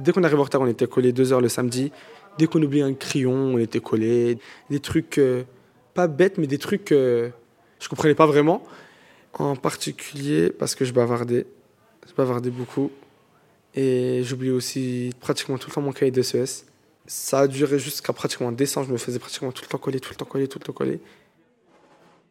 Dès 0.00 0.12
qu'on 0.12 0.24
arrive 0.24 0.40
en 0.40 0.44
retard, 0.44 0.62
on 0.62 0.66
était 0.66 0.86
collés 0.86 1.12
deux 1.12 1.32
heures 1.32 1.40
le 1.40 1.48
samedi. 1.48 1.92
Dès 2.38 2.46
qu'on 2.46 2.62
oubliait 2.62 2.82
un 2.82 2.94
crayon, 2.94 3.34
on 3.54 3.58
était 3.58 3.80
collés. 3.80 4.38
Des 4.70 4.80
trucs 4.80 5.18
euh, 5.18 5.44
pas 5.94 6.08
bêtes, 6.08 6.38
mais 6.38 6.46
des 6.46 6.58
trucs 6.58 6.92
euh, 6.92 7.28
je 7.80 7.88
comprenais 7.88 8.14
pas 8.14 8.26
vraiment. 8.26 8.62
En 9.34 9.56
particulier 9.56 10.50
parce 10.50 10.74
que 10.74 10.84
je 10.84 10.92
bavardais. 10.92 11.46
Je 12.08 12.14
bavardais 12.14 12.50
beaucoup. 12.50 12.90
Et 13.74 14.22
j'oubliais 14.24 14.52
aussi 14.52 15.12
pratiquement 15.20 15.58
tout 15.58 15.68
le 15.68 15.74
temps 15.74 15.82
mon 15.82 15.92
cahier 15.92 16.10
de 16.10 16.22
CES. 16.22 16.66
Ça 17.06 17.40
a 17.40 17.46
duré 17.46 17.78
jusqu'à 17.78 18.12
pratiquement 18.12 18.52
décembre. 18.52 18.86
Je 18.88 18.92
me 18.92 18.98
faisais 18.98 19.18
pratiquement 19.18 19.52
tout 19.52 19.62
le 19.64 19.68
temps 19.68 19.78
coller, 19.78 20.00
tout 20.00 20.10
le 20.10 20.16
temps 20.16 20.24
coller, 20.24 20.48
tout 20.48 20.58
le 20.58 20.64
temps 20.64 20.72
coller. 20.72 21.00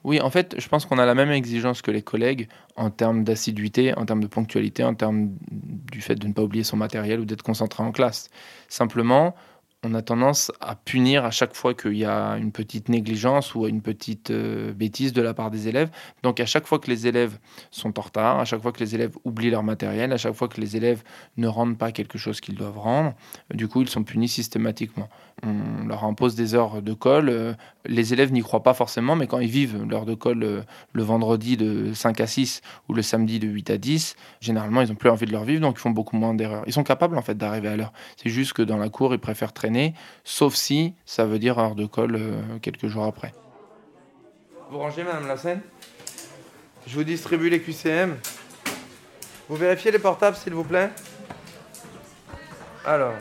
Oui, 0.05 0.21
en 0.21 0.29
fait, 0.29 0.55
je 0.57 0.67
pense 0.69 0.85
qu'on 0.85 0.97
a 0.97 1.05
la 1.05 1.13
même 1.13 1.31
exigence 1.31 1.81
que 1.81 1.91
les 1.91 2.01
collègues 2.01 2.47
en 2.77 2.89
termes 2.89 3.25
d'assiduité, 3.25 3.93
en 3.97 4.05
termes 4.05 4.21
de 4.23 4.27
ponctualité, 4.27 4.83
en 4.83 4.93
termes 4.95 5.31
du 5.51 6.01
fait 6.01 6.15
de 6.15 6.25
ne 6.27 6.33
pas 6.33 6.41
oublier 6.41 6.63
son 6.63 6.77
matériel 6.77 7.19
ou 7.19 7.25
d'être 7.25 7.43
concentré 7.43 7.83
en 7.83 7.91
classe. 7.91 8.29
Simplement, 8.69 9.35
on 9.83 9.93
a 9.93 10.01
tendance 10.01 10.51
à 10.59 10.75
punir 10.75 11.23
à 11.23 11.31
chaque 11.31 11.55
fois 11.55 11.73
qu'il 11.73 11.95
y 11.95 12.03
a 12.03 12.33
une 12.33 12.51
petite 12.51 12.89
négligence 12.89 13.55
ou 13.55 13.65
une 13.65 13.81
petite 13.81 14.29
euh, 14.29 14.73
bêtise 14.73 15.13
de 15.13 15.21
la 15.21 15.33
part 15.33 15.51
des 15.51 15.69
élèves. 15.69 15.89
Donc 16.21 16.41
à 16.41 16.45
chaque 16.45 16.67
fois 16.67 16.79
que 16.79 16.87
les 16.87 17.07
élèves 17.07 17.37
sont 17.71 17.97
en 17.97 18.01
retard, 18.01 18.39
à 18.39 18.45
chaque 18.45 18.61
fois 18.61 18.73
que 18.73 18.81
les 18.81 18.93
élèves 18.93 19.15
oublient 19.23 19.51
leur 19.51 19.63
matériel, 19.63 20.11
à 20.11 20.17
chaque 20.17 20.33
fois 20.33 20.49
que 20.49 20.59
les 20.59 20.75
élèves 20.75 21.03
ne 21.37 21.47
rendent 21.47 21.77
pas 21.77 21.93
quelque 21.93 22.17
chose 22.17 22.41
qu'ils 22.41 22.55
doivent 22.55 22.77
rendre, 22.77 23.13
du 23.53 23.69
coup 23.69 23.81
ils 23.81 23.89
sont 23.89 24.03
punis 24.03 24.27
systématiquement. 24.27 25.07
On 25.43 25.87
leur 25.87 26.03
impose 26.03 26.35
des 26.35 26.53
heures 26.53 26.81
de 26.81 26.93
colle. 26.93 27.29
Euh, 27.29 27.53
les 27.85 28.11
élèves 28.11 28.33
n'y 28.33 28.41
croient 28.41 28.63
pas 28.63 28.73
forcément, 28.73 29.15
mais 29.15 29.27
quand 29.27 29.39
ils 29.39 29.49
vivent 29.49 29.85
l'heure 29.89 30.05
de 30.05 30.13
colle 30.13 30.43
euh, 30.43 30.61
le 30.91 31.03
vendredi 31.03 31.55
de 31.55 31.93
5 31.93 32.19
à 32.19 32.27
6 32.27 32.61
ou 32.89 32.93
le 32.93 33.01
samedi 33.01 33.39
de 33.39 33.47
8 33.47 33.69
à 33.69 33.77
10, 33.77 34.17
généralement 34.41 34.81
ils 34.81 34.89
n'ont 34.89 34.95
plus 34.95 35.09
envie 35.09 35.25
de 35.25 35.31
leur 35.31 35.45
vivre, 35.45 35.61
donc 35.61 35.75
ils 35.77 35.81
font 35.81 35.91
beaucoup 35.91 36.17
moins 36.17 36.33
d'erreurs. 36.33 36.63
Ils 36.67 36.73
sont 36.73 36.83
capables 36.83 37.17
en 37.17 37.21
fait 37.21 37.37
d'arriver 37.37 37.69
à 37.69 37.77
l'heure. 37.77 37.93
C'est 38.21 38.29
juste 38.29 38.51
que 38.51 38.61
dans 38.61 38.75
la 38.75 38.89
cour, 38.89 39.13
ils 39.13 39.19
préfèrent 39.19 39.53
traîner 39.53 39.68
sauf 40.23 40.55
si 40.55 40.93
ça 41.05 41.25
veut 41.25 41.39
dire 41.39 41.59
heure 41.59 41.75
de 41.75 41.85
colle 41.85 42.15
euh, 42.15 42.41
quelques 42.61 42.87
jours 42.87 43.05
après. 43.05 43.33
Vous 44.69 44.77
rangez, 44.77 45.03
Madame 45.03 45.27
Lassène 45.27 45.61
Je 46.85 46.95
vous 46.95 47.03
distribue 47.03 47.49
les 47.49 47.61
QCM. 47.61 48.17
Vous 49.47 49.55
vérifiez 49.55 49.91
les 49.91 49.99
portables, 49.99 50.37
s'il 50.37 50.53
vous 50.53 50.63
plaît 50.63 50.89
Alors, 52.85 53.13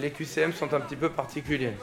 les 0.00 0.10
QCM 0.10 0.52
sont 0.52 0.72
un 0.72 0.80
petit 0.80 0.96
peu 0.96 1.10
particuliers. 1.10 1.74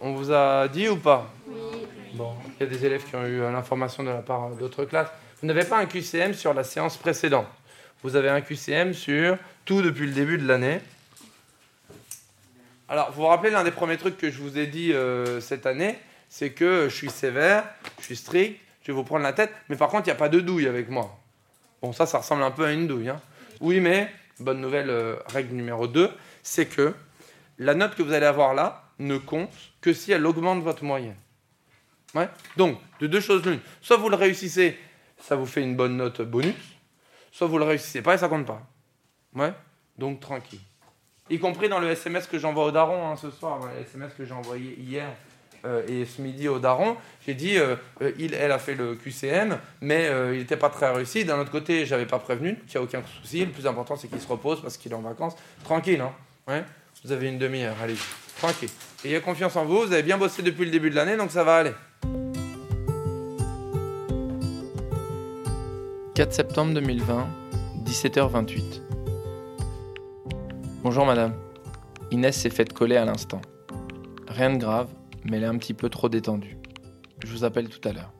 On 0.00 0.14
vous 0.14 0.30
a 0.30 0.68
dit 0.68 0.88
ou 0.88 0.96
pas? 0.96 1.32
Oui. 1.48 1.86
Bon, 2.16 2.32
il 2.58 2.64
y 2.64 2.66
a 2.66 2.70
des 2.70 2.86
élèves 2.86 3.04
qui 3.04 3.14
ont 3.14 3.26
eu 3.26 3.40
l'information 3.40 4.02
de 4.02 4.08
la 4.08 4.22
part 4.22 4.48
d'autres 4.50 4.84
classes. 4.86 5.10
Vous 5.40 5.46
n'avez 5.46 5.64
pas 5.64 5.78
un 5.78 5.84
QCM 5.84 6.32
sur 6.32 6.54
la 6.54 6.64
séance 6.64 6.96
précédente. 6.96 7.46
Vous 8.02 8.16
avez 8.16 8.30
un 8.30 8.40
QCM 8.40 8.94
sur 8.94 9.36
tout 9.66 9.82
depuis 9.82 10.06
le 10.06 10.12
début 10.12 10.38
de 10.38 10.46
l'année. 10.46 10.80
Alors, 12.88 13.10
vous 13.10 13.22
vous 13.22 13.26
rappelez, 13.26 13.50
l'un 13.50 13.64
des 13.64 13.72
premiers 13.72 13.96
trucs 13.96 14.16
que 14.16 14.30
je 14.30 14.40
vous 14.40 14.58
ai 14.58 14.66
dit 14.68 14.92
euh, 14.92 15.40
cette 15.40 15.66
année, 15.66 15.98
c'est 16.28 16.50
que 16.50 16.88
je 16.88 16.94
suis 16.94 17.10
sévère, 17.10 17.64
je 17.98 18.04
suis 18.04 18.16
strict, 18.16 18.60
je 18.82 18.88
vais 18.88 18.92
vous 18.92 19.02
prendre 19.02 19.24
la 19.24 19.32
tête, 19.32 19.52
mais 19.68 19.76
par 19.76 19.88
contre, 19.88 20.04
il 20.04 20.10
n'y 20.10 20.16
a 20.16 20.16
pas 20.16 20.28
de 20.28 20.38
douille 20.38 20.68
avec 20.68 20.88
moi. 20.88 21.18
Bon, 21.82 21.92
ça, 21.92 22.06
ça 22.06 22.18
ressemble 22.18 22.44
un 22.44 22.52
peu 22.52 22.64
à 22.64 22.72
une 22.72 22.86
douille. 22.86 23.08
Hein. 23.08 23.20
Oui, 23.60 23.80
mais, 23.80 24.08
bonne 24.38 24.60
nouvelle, 24.60 24.88
euh, 24.90 25.16
règle 25.26 25.54
numéro 25.54 25.88
2, 25.88 26.10
c'est 26.44 26.66
que 26.66 26.94
la 27.58 27.74
note 27.74 27.96
que 27.96 28.04
vous 28.04 28.12
allez 28.12 28.26
avoir 28.26 28.54
là 28.54 28.84
ne 29.00 29.18
compte 29.18 29.50
que 29.80 29.92
si 29.92 30.12
elle 30.12 30.24
augmente 30.24 30.62
votre 30.62 30.84
moyenne. 30.84 31.16
Ouais 32.14 32.28
Donc, 32.56 32.78
de 33.00 33.08
deux 33.08 33.20
choses 33.20 33.44
l'une. 33.44 33.60
Soit 33.82 33.96
vous 33.96 34.08
le 34.08 34.16
réussissez, 34.16 34.78
ça 35.18 35.34
vous 35.34 35.46
fait 35.46 35.62
une 35.62 35.74
bonne 35.74 35.96
note 35.96 36.22
bonus, 36.22 36.54
soit 37.32 37.48
vous 37.48 37.58
le 37.58 37.64
réussissez 37.64 38.00
pas 38.00 38.14
et 38.14 38.18
ça 38.18 38.28
compte 38.28 38.46
pas. 38.46 38.62
Ouais 39.34 39.52
Donc, 39.98 40.20
tranquille 40.20 40.60
y 41.30 41.38
compris 41.38 41.68
dans 41.68 41.78
le 41.78 41.90
SMS 41.90 42.26
que 42.26 42.38
j'envoie 42.38 42.64
au 42.64 42.70
daron 42.70 43.08
hein, 43.08 43.16
ce 43.16 43.30
soir, 43.30 43.60
le 43.60 43.82
SMS 43.82 44.12
que 44.16 44.24
j'ai 44.24 44.34
envoyé 44.34 44.76
hier 44.78 45.08
euh, 45.64 45.82
et 45.88 46.04
ce 46.04 46.22
midi 46.22 46.48
au 46.48 46.58
daron, 46.58 46.96
j'ai 47.26 47.34
dit, 47.34 47.58
euh, 47.58 47.76
euh, 48.00 48.12
elle 48.18 48.52
a 48.52 48.58
fait 48.58 48.74
le 48.74 48.94
QCM, 48.94 49.58
mais 49.80 50.10
il 50.32 50.38
n'était 50.38 50.56
pas 50.56 50.70
très 50.70 50.90
réussi. 50.92 51.24
D'un 51.24 51.38
autre 51.40 51.50
côté, 51.50 51.86
j'avais 51.86 52.06
pas 52.06 52.18
prévenu, 52.18 52.58
il 52.66 52.70
n'y 52.70 52.76
a 52.76 52.82
aucun 52.82 53.02
souci. 53.20 53.44
Le 53.44 53.50
plus 53.50 53.66
important, 53.66 53.96
c'est 53.96 54.08
qu'il 54.08 54.20
se 54.20 54.28
repose 54.28 54.62
parce 54.62 54.76
qu'il 54.76 54.92
est 54.92 54.96
en 54.96 55.02
vacances. 55.02 55.34
Tranquille, 55.64 56.02
hein 56.46 56.64
Vous 57.04 57.12
avez 57.12 57.28
une 57.28 57.38
demi-heure, 57.38 57.76
allez, 57.82 57.96
tranquille. 58.38 58.70
Ayez 59.04 59.20
confiance 59.20 59.56
en 59.56 59.64
vous, 59.64 59.82
vous 59.82 59.92
avez 59.92 60.02
bien 60.02 60.18
bossé 60.18 60.42
depuis 60.42 60.64
le 60.64 60.70
début 60.70 60.90
de 60.90 60.96
l'année, 60.96 61.16
donc 61.16 61.30
ça 61.30 61.42
va 61.42 61.56
aller. 61.56 61.72
4 66.14 66.32
septembre 66.32 66.72
2020, 66.74 67.28
17h28. 67.84 68.85
Bonjour 70.88 71.04
madame. 71.04 71.34
Inès 72.12 72.36
s'est 72.36 72.48
faite 72.48 72.72
coller 72.72 72.94
à 72.94 73.04
l'instant. 73.04 73.40
Rien 74.28 74.52
de 74.52 74.58
grave, 74.58 74.86
mais 75.24 75.36
elle 75.36 75.42
est 75.42 75.46
un 75.46 75.58
petit 75.58 75.74
peu 75.74 75.88
trop 75.88 76.08
détendue. 76.08 76.58
Je 77.24 77.32
vous 77.32 77.42
appelle 77.42 77.68
tout 77.68 77.88
à 77.88 77.92
l'heure. 77.92 78.12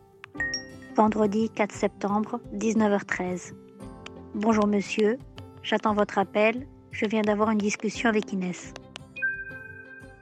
Vendredi 0.96 1.48
4 1.48 1.70
septembre, 1.70 2.40
19h13. 2.56 3.52
Bonjour 4.34 4.66
monsieur, 4.66 5.16
j'attends 5.62 5.94
votre 5.94 6.18
appel. 6.18 6.66
Je 6.90 7.06
viens 7.06 7.22
d'avoir 7.22 7.50
une 7.52 7.58
discussion 7.58 8.08
avec 8.08 8.32
Inès. 8.32 8.74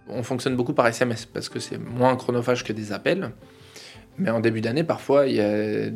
On 0.06 0.22
fonctionne 0.22 0.54
beaucoup 0.54 0.74
par 0.74 0.86
SMS 0.86 1.24
parce 1.24 1.48
que 1.48 1.58
c'est 1.58 1.78
moins 1.78 2.14
chronophage 2.14 2.62
que 2.62 2.74
des 2.74 2.92
appels. 2.92 3.32
Mais 4.18 4.28
en 4.28 4.40
début 4.40 4.60
d'année, 4.60 4.84
parfois, 4.84 5.28
il 5.28 5.36
y 5.36 5.40
a, 5.40 5.88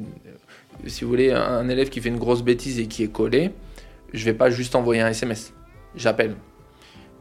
si 0.87 1.05
vous 1.05 1.11
voulez, 1.11 1.31
un 1.31 1.69
élève 1.69 1.91
qui 1.91 2.01
fait 2.01 2.09
une 2.09 2.19
grosse 2.19 2.41
bêtise 2.41 2.79
et 2.79 2.87
qui 2.87 3.03
est 3.03 3.13
collé. 3.13 3.51
Je 4.15 4.25
vais 4.25 4.33
pas 4.33 4.49
juste 4.49 4.75
envoyer 4.75 5.03
un 5.03 5.09
SMS 5.09 5.53
j'appelle. 5.99 6.37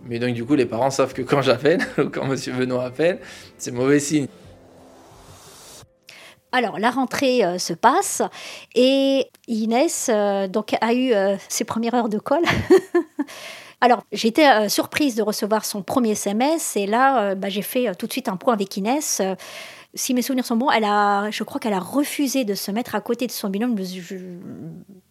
Mais 0.05 0.19
donc 0.19 0.33
du 0.33 0.45
coup, 0.45 0.55
les 0.55 0.65
parents 0.65 0.89
savent 0.89 1.13
que 1.13 1.21
quand 1.21 1.41
j'appelle, 1.41 1.81
ou 1.97 2.09
quand 2.09 2.25
Monsieur 2.25 2.53
Benoît 2.53 2.85
appelle, 2.85 3.19
c'est 3.57 3.71
mauvais 3.71 3.99
signe. 3.99 4.27
Alors 6.51 6.79
la 6.79 6.91
rentrée 6.91 7.43
euh, 7.43 7.57
se 7.57 7.73
passe 7.73 8.21
et 8.73 9.29
Inès 9.47 10.09
euh, 10.09 10.47
donc 10.47 10.75
a 10.79 10.93
eu 10.93 11.11
euh, 11.11 11.35
ses 11.49 11.65
premières 11.65 11.93
heures 11.93 12.09
de 12.09 12.19
colle. 12.19 12.45
Alors 13.81 14.01
j'étais 14.11 14.69
surprise 14.69 15.13
de 15.13 15.21
recevoir 15.21 15.63
son 15.63 15.83
premier 15.83 16.11
SMS 16.11 16.75
et 16.77 16.87
là 16.87 17.35
bah, 17.35 17.49
j'ai 17.49 17.61
fait 17.61 17.93
tout 17.93 18.07
de 18.07 18.11
suite 18.11 18.27
un 18.27 18.35
point 18.35 18.53
avec 18.53 18.75
Inès 18.75 19.21
si 19.93 20.13
mes 20.13 20.21
souvenirs 20.21 20.45
sont 20.45 20.55
bons, 20.55 20.71
elle 20.71 20.83
a, 20.83 21.29
je 21.31 21.43
crois 21.43 21.59
qu'elle 21.59 21.73
a 21.73 21.79
refusé 21.79 22.45
de 22.45 22.55
se 22.55 22.71
mettre 22.71 22.95
à 22.95 23.01
côté 23.01 23.27
de 23.27 23.31
son 23.31 23.49
binôme. 23.49 23.75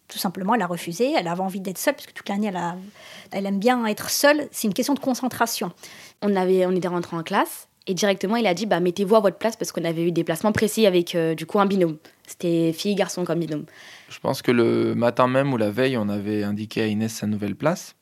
Tout 0.07 0.17
simplement, 0.17 0.55
elle 0.55 0.61
a 0.61 0.67
refusé. 0.67 1.13
Elle 1.17 1.27
avait 1.27 1.41
envie 1.41 1.59
d'être 1.59 1.77
seule, 1.77 1.95
parce 1.95 2.05
que 2.05 2.13
toute 2.13 2.29
l'année, 2.29 2.47
elle, 2.47 2.59
elle 3.31 3.45
aime 3.45 3.59
bien 3.59 3.85
être 3.85 4.09
seule. 4.09 4.47
C'est 4.51 4.67
une 4.67 4.73
question 4.73 4.93
de 4.93 4.99
concentration. 4.99 5.71
On, 6.21 6.35
avait, 6.35 6.65
on 6.65 6.71
était 6.71 6.87
rentré 6.87 7.15
en 7.15 7.23
classe, 7.23 7.67
et 7.87 7.93
directement, 7.93 8.35
il 8.35 8.47
a 8.47 8.53
dit 8.53 8.65
bah, 8.65 8.79
mettez-vous 8.79 9.15
à 9.15 9.19
votre 9.19 9.37
place, 9.37 9.55
parce 9.55 9.71
qu'on 9.71 9.83
avait 9.83 10.03
eu 10.03 10.11
des 10.11 10.23
placements 10.23 10.51
précis 10.51 10.85
avec 10.85 11.15
euh, 11.15 11.35
du 11.35 11.45
coup 11.45 11.59
un 11.59 11.65
binôme. 11.65 11.97
C'était 12.25 12.73
fille-garçon 12.73 13.25
comme 13.25 13.39
binôme. 13.39 13.65
Je 14.09 14.19
pense 14.19 14.41
que 14.41 14.51
le 14.51 14.95
matin 14.95 15.27
même 15.27 15.53
ou 15.53 15.57
la 15.57 15.71
veille, 15.71 15.97
on 15.97 16.09
avait 16.09 16.43
indiqué 16.43 16.81
à 16.81 16.87
Inès 16.87 17.13
sa 17.13 17.27
nouvelle 17.27 17.55
place. 17.55 17.95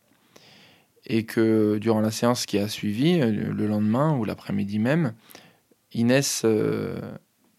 Et 1.08 1.24
que 1.26 1.78
durant 1.78 2.02
la 2.02 2.10
séance 2.10 2.48
qui 2.48 2.58
a 2.58 2.68
suivi, 2.68 3.22
euh, 3.22 3.32
le 3.32 3.68
lendemain 3.68 4.18
ou 4.18 4.26
l'après-midi 4.26 4.80
même, 4.80 5.14
Inès 5.94 6.42
euh, 6.46 7.00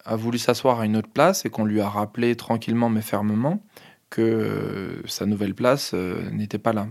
a 0.03 0.15
voulu 0.15 0.37
s'asseoir 0.37 0.81
à 0.81 0.85
une 0.85 0.97
autre 0.97 1.09
place 1.09 1.45
et 1.45 1.49
qu'on 1.49 1.65
lui 1.65 1.81
a 1.81 1.89
rappelé 1.89 2.35
tranquillement 2.35 2.89
mais 2.89 3.01
fermement 3.01 3.61
que 4.09 4.21
euh, 4.21 5.07
sa 5.07 5.25
nouvelle 5.25 5.53
place 5.53 5.91
euh, 5.93 6.29
n'était 6.31 6.59
pas 6.59 6.73
là. 6.73 6.87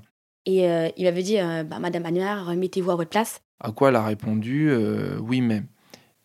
Et 0.48 0.68
il 0.96 1.08
avait 1.08 1.24
dit 1.24 1.38
bah, 1.38 1.80
Madame 1.80 2.06
Annuaire, 2.06 2.46
remettez-vous 2.46 2.92
à 2.92 2.94
votre 2.94 3.10
place. 3.10 3.40
À 3.58 3.72
quoi 3.72 3.88
elle 3.88 3.96
a 3.96 4.04
répondu 4.04 4.72
Oui, 5.18 5.40
mais. 5.40 5.64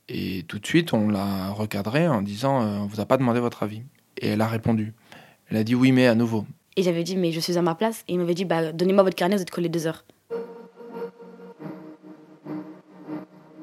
Et 0.10 0.44
tout 0.48 0.60
de 0.60 0.66
suite, 0.68 0.94
on 0.94 1.10
l'a 1.10 1.50
recadré 1.50 2.08
en 2.08 2.22
disant 2.22 2.62
On 2.62 2.86
vous 2.86 3.00
a 3.00 3.08
pas 3.08 3.18
demandé 3.18 3.40
votre 3.40 3.64
avis. 3.64 3.82
Et 4.20 4.28
elle 4.28 4.42
a 4.42 4.48
répondu. 4.48 4.94
Elle 5.50 5.58
a 5.58 5.64
dit 5.64 5.74
Oui, 5.74 5.92
mais 5.92 6.06
à 6.06 6.14
nouveau. 6.14 6.46
Et 6.78 6.84
j'avais 6.84 7.02
dit 7.02 7.18
Mais 7.18 7.32
je 7.32 7.40
suis 7.40 7.58
à 7.58 7.64
ma 7.64 7.74
place. 7.74 8.04
Et 8.08 8.14
il 8.14 8.20
m'avait 8.20 8.36
dit 8.36 8.46
bah, 8.46 8.72
Donnez-moi 8.72 9.02
votre 9.02 9.16
carnet, 9.16 9.38
vous 9.38 9.42
êtes 9.42 9.50
collé 9.50 9.70
deux 9.70 9.88
heures. 9.88 10.06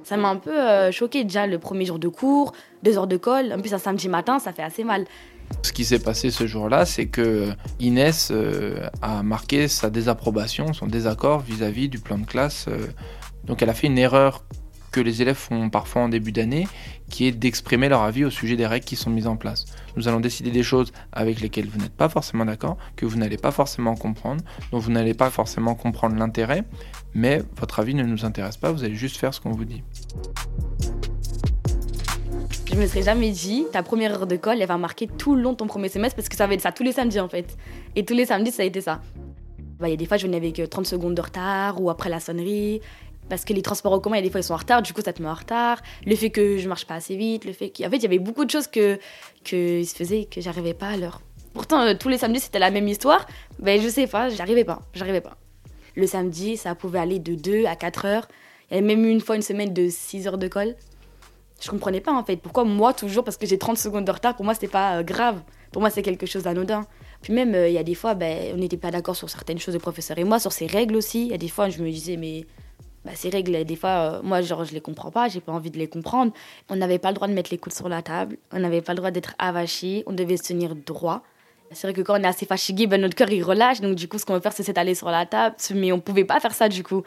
Ça 0.08 0.16
m'a 0.16 0.30
un 0.30 0.36
peu 0.36 0.58
euh, 0.58 0.90
choqué 0.90 1.22
déjà 1.22 1.46
le 1.46 1.58
premier 1.58 1.84
jour 1.84 1.98
de 1.98 2.08
cours, 2.08 2.52
deux 2.82 2.96
heures 2.96 3.06
de 3.06 3.18
colle. 3.18 3.52
En 3.52 3.60
plus, 3.60 3.74
un 3.74 3.78
samedi 3.78 4.08
matin, 4.08 4.38
ça 4.38 4.54
fait 4.54 4.62
assez 4.62 4.82
mal. 4.82 5.04
Ce 5.62 5.72
qui 5.72 5.84
s'est 5.84 5.98
passé 5.98 6.30
ce 6.30 6.46
jour-là, 6.46 6.84
c'est 6.84 7.06
que 7.06 7.50
Inès 7.80 8.30
euh, 8.30 8.88
a 9.02 9.22
marqué 9.22 9.68
sa 9.68 9.90
désapprobation, 9.90 10.72
son 10.72 10.86
désaccord 10.86 11.40
vis-à-vis 11.40 11.88
du 11.88 11.98
plan 11.98 12.18
de 12.18 12.26
classe. 12.26 12.66
Euh. 12.68 12.86
donc 13.44 13.62
elle 13.62 13.70
a 13.70 13.74
fait 13.74 13.88
une 13.88 13.98
erreur 13.98 14.44
que 14.90 15.00
les 15.00 15.22
élèves 15.22 15.36
font 15.36 15.70
parfois 15.70 16.02
en 16.02 16.08
début 16.08 16.32
d'année, 16.32 16.66
qui 17.10 17.26
est 17.26 17.32
d'exprimer 17.32 17.88
leur 17.88 18.02
avis 18.02 18.24
au 18.24 18.30
sujet 18.30 18.56
des 18.56 18.66
règles 18.66 18.84
qui 18.84 18.96
sont 18.96 19.10
mises 19.10 19.26
en 19.26 19.36
place. 19.36 19.66
Nous 19.96 20.08
allons 20.08 20.20
décider 20.20 20.50
des 20.50 20.62
choses 20.62 20.92
avec 21.12 21.40
lesquelles 21.40 21.68
vous 21.68 21.78
n'êtes 21.78 21.96
pas 21.96 22.08
forcément 22.08 22.44
d'accord, 22.44 22.76
que 22.96 23.06
vous 23.06 23.16
n'allez 23.16 23.36
pas 23.36 23.50
forcément 23.50 23.94
comprendre, 23.94 24.42
dont 24.72 24.78
vous 24.78 24.90
n'allez 24.90 25.14
pas 25.14 25.30
forcément 25.30 25.74
comprendre 25.74 26.16
l'intérêt, 26.16 26.64
mais 27.14 27.42
votre 27.56 27.80
avis 27.80 27.94
ne 27.94 28.04
nous 28.04 28.24
intéresse 28.24 28.56
pas, 28.56 28.72
vous 28.72 28.84
allez 28.84 28.96
juste 28.96 29.16
faire 29.16 29.34
ce 29.34 29.40
qu'on 29.40 29.52
vous 29.52 29.64
dit. 29.64 29.82
Je 32.78 32.82
me 32.84 32.86
serais 32.86 33.02
jamais 33.02 33.32
dit, 33.32 33.66
ta 33.72 33.82
première 33.82 34.12
heure 34.12 34.26
de 34.28 34.36
colle, 34.36 34.62
elle 34.62 34.68
va 34.68 34.78
marquer 34.78 35.08
tout 35.08 35.34
le 35.34 35.42
long 35.42 35.50
de 35.50 35.56
ton 35.56 35.66
premier 35.66 35.88
semestre, 35.88 36.14
parce 36.14 36.28
que 36.28 36.36
ça 36.36 36.46
va 36.46 36.54
être 36.54 36.60
ça 36.60 36.70
tous 36.70 36.84
les 36.84 36.92
samedis 36.92 37.18
en 37.18 37.28
fait. 37.28 37.56
Et 37.96 38.04
tous 38.04 38.14
les 38.14 38.24
samedis, 38.24 38.52
ça 38.52 38.62
a 38.62 38.66
été 38.66 38.80
ça. 38.80 39.00
Bah, 39.80 39.88
il 39.88 39.90
y 39.90 39.94
a 39.94 39.96
des 39.96 40.06
fois, 40.06 40.16
je 40.16 40.26
venais 40.28 40.36
avec 40.36 40.62
30 40.70 40.86
euh, 40.86 40.88
secondes 40.88 41.16
de 41.16 41.20
retard 41.20 41.82
ou 41.82 41.90
après 41.90 42.08
la 42.08 42.20
sonnerie. 42.20 42.80
Parce 43.28 43.44
que 43.44 43.52
les 43.52 43.62
transports 43.62 43.94
en 43.94 43.98
commun, 43.98 44.18
il 44.18 44.20
y 44.20 44.22
a 44.22 44.26
des 44.26 44.30
fois, 44.30 44.38
ils 44.38 44.44
sont 44.44 44.54
en 44.54 44.58
retard, 44.58 44.80
du 44.80 44.92
coup, 44.92 45.00
ça 45.00 45.12
te 45.12 45.20
met 45.20 45.28
en 45.28 45.34
retard. 45.34 45.82
Le 46.06 46.14
fait 46.14 46.30
que 46.30 46.58
je 46.58 46.68
marche 46.68 46.86
pas 46.86 46.94
assez 46.94 47.16
vite, 47.16 47.46
le 47.46 47.52
fait 47.52 47.70
qu'en 47.70 47.90
fait, 47.90 47.98
y 47.98 48.06
avait 48.06 48.20
beaucoup 48.20 48.44
de 48.44 48.50
choses 48.50 48.68
que, 48.68 49.00
que 49.44 49.82
se 49.82 49.96
faisaient 49.96 50.28
que 50.30 50.40
j'arrivais 50.40 50.72
pas 50.72 50.90
à 50.90 50.96
l'heure. 50.96 51.20
Pourtant, 51.54 51.80
euh, 51.80 51.94
tous 51.98 52.08
les 52.08 52.18
samedis, 52.18 52.38
c'était 52.38 52.60
la 52.60 52.70
même 52.70 52.86
histoire. 52.86 53.26
Mais 53.58 53.80
je 53.80 53.88
sais 53.88 54.06
pas, 54.06 54.28
j'arrivais 54.28 54.62
pas, 54.62 54.82
j'arrivais 54.94 55.20
pas. 55.20 55.36
Le 55.96 56.06
samedi, 56.06 56.56
ça 56.56 56.76
pouvait 56.76 57.00
aller 57.00 57.18
de 57.18 57.34
2 57.34 57.64
à 57.64 57.74
4 57.74 58.04
heures. 58.04 58.28
Il 58.70 58.74
y 58.74 58.78
avait 58.78 58.86
même 58.86 59.04
une 59.04 59.20
fois 59.20 59.34
une 59.34 59.42
semaine 59.42 59.74
de 59.74 59.88
6 59.88 60.28
heures 60.28 60.38
de 60.38 60.46
colle. 60.46 60.76
Je 61.60 61.70
comprenais 61.70 62.00
pas 62.00 62.12
en 62.12 62.24
fait. 62.24 62.36
Pourquoi 62.36 62.64
moi 62.64 62.92
toujours 62.92 63.24
Parce 63.24 63.36
que 63.36 63.46
j'ai 63.46 63.58
30 63.58 63.78
secondes 63.78 64.04
de 64.04 64.12
retard, 64.12 64.36
pour 64.36 64.44
moi 64.44 64.54
c'était 64.54 64.68
pas 64.68 64.98
euh, 64.98 65.02
grave. 65.02 65.42
Pour 65.72 65.82
moi 65.82 65.90
c'est 65.90 66.02
quelque 66.02 66.26
chose 66.26 66.44
d'anodin. 66.44 66.86
Puis 67.22 67.32
même, 67.32 67.54
euh, 67.54 67.68
il 67.68 67.74
y 67.74 67.78
a 67.78 67.82
des 67.82 67.94
fois, 67.94 68.14
ben, 68.14 68.52
on 68.54 68.58
n'était 68.58 68.76
pas 68.76 68.90
d'accord 68.90 69.16
sur 69.16 69.28
certaines 69.28 69.58
choses, 69.58 69.74
le 69.74 69.80
professeur 69.80 70.18
et 70.18 70.24
moi, 70.24 70.38
sur 70.38 70.52
ces 70.52 70.66
règles 70.66 70.96
aussi. 70.96 71.26
Il 71.26 71.30
y 71.30 71.34
a 71.34 71.38
des 71.38 71.48
fois, 71.48 71.68
je 71.68 71.82
me 71.82 71.90
disais, 71.90 72.16
mais 72.16 72.46
bah, 73.04 73.12
ces 73.14 73.28
règles, 73.28 73.64
des 73.64 73.76
fois, 73.76 73.90
euh, 73.90 74.22
moi, 74.22 74.40
genre, 74.40 74.64
je 74.64 74.72
les 74.72 74.80
comprends 74.80 75.10
pas, 75.10 75.28
j'ai 75.28 75.40
pas 75.40 75.52
envie 75.52 75.70
de 75.70 75.78
les 75.78 75.88
comprendre. 75.88 76.32
On 76.68 76.76
n'avait 76.76 76.98
pas 76.98 77.08
le 77.08 77.14
droit 77.14 77.28
de 77.28 77.32
mettre 77.32 77.50
les 77.50 77.58
coudes 77.58 77.72
sur 77.72 77.88
la 77.88 78.02
table, 78.02 78.38
on 78.52 78.60
n'avait 78.60 78.82
pas 78.82 78.92
le 78.92 78.98
droit 78.98 79.10
d'être 79.10 79.34
avachi, 79.38 80.04
on 80.06 80.12
devait 80.12 80.36
se 80.36 80.44
tenir 80.44 80.74
droit. 80.74 81.22
C'est 81.72 81.86
vrai 81.86 81.94
que 81.94 82.00
quand 82.00 82.18
on 82.18 82.22
est 82.22 82.26
assez 82.26 82.46
fatigué, 82.46 82.86
ben, 82.86 83.00
notre 83.00 83.14
cœur 83.14 83.30
il 83.30 83.42
relâche, 83.42 83.80
donc 83.80 83.94
du 83.94 84.08
coup, 84.08 84.18
ce 84.18 84.24
qu'on 84.24 84.34
va 84.34 84.40
faire, 84.40 84.52
c'est 84.52 84.62
s'étaler 84.62 84.94
sur 84.94 85.10
la 85.10 85.26
table, 85.26 85.56
mais 85.74 85.92
on 85.92 86.00
pouvait 86.00 86.24
pas 86.24 86.40
faire 86.40 86.54
ça 86.54 86.68
du 86.68 86.82
coup. 86.82 87.02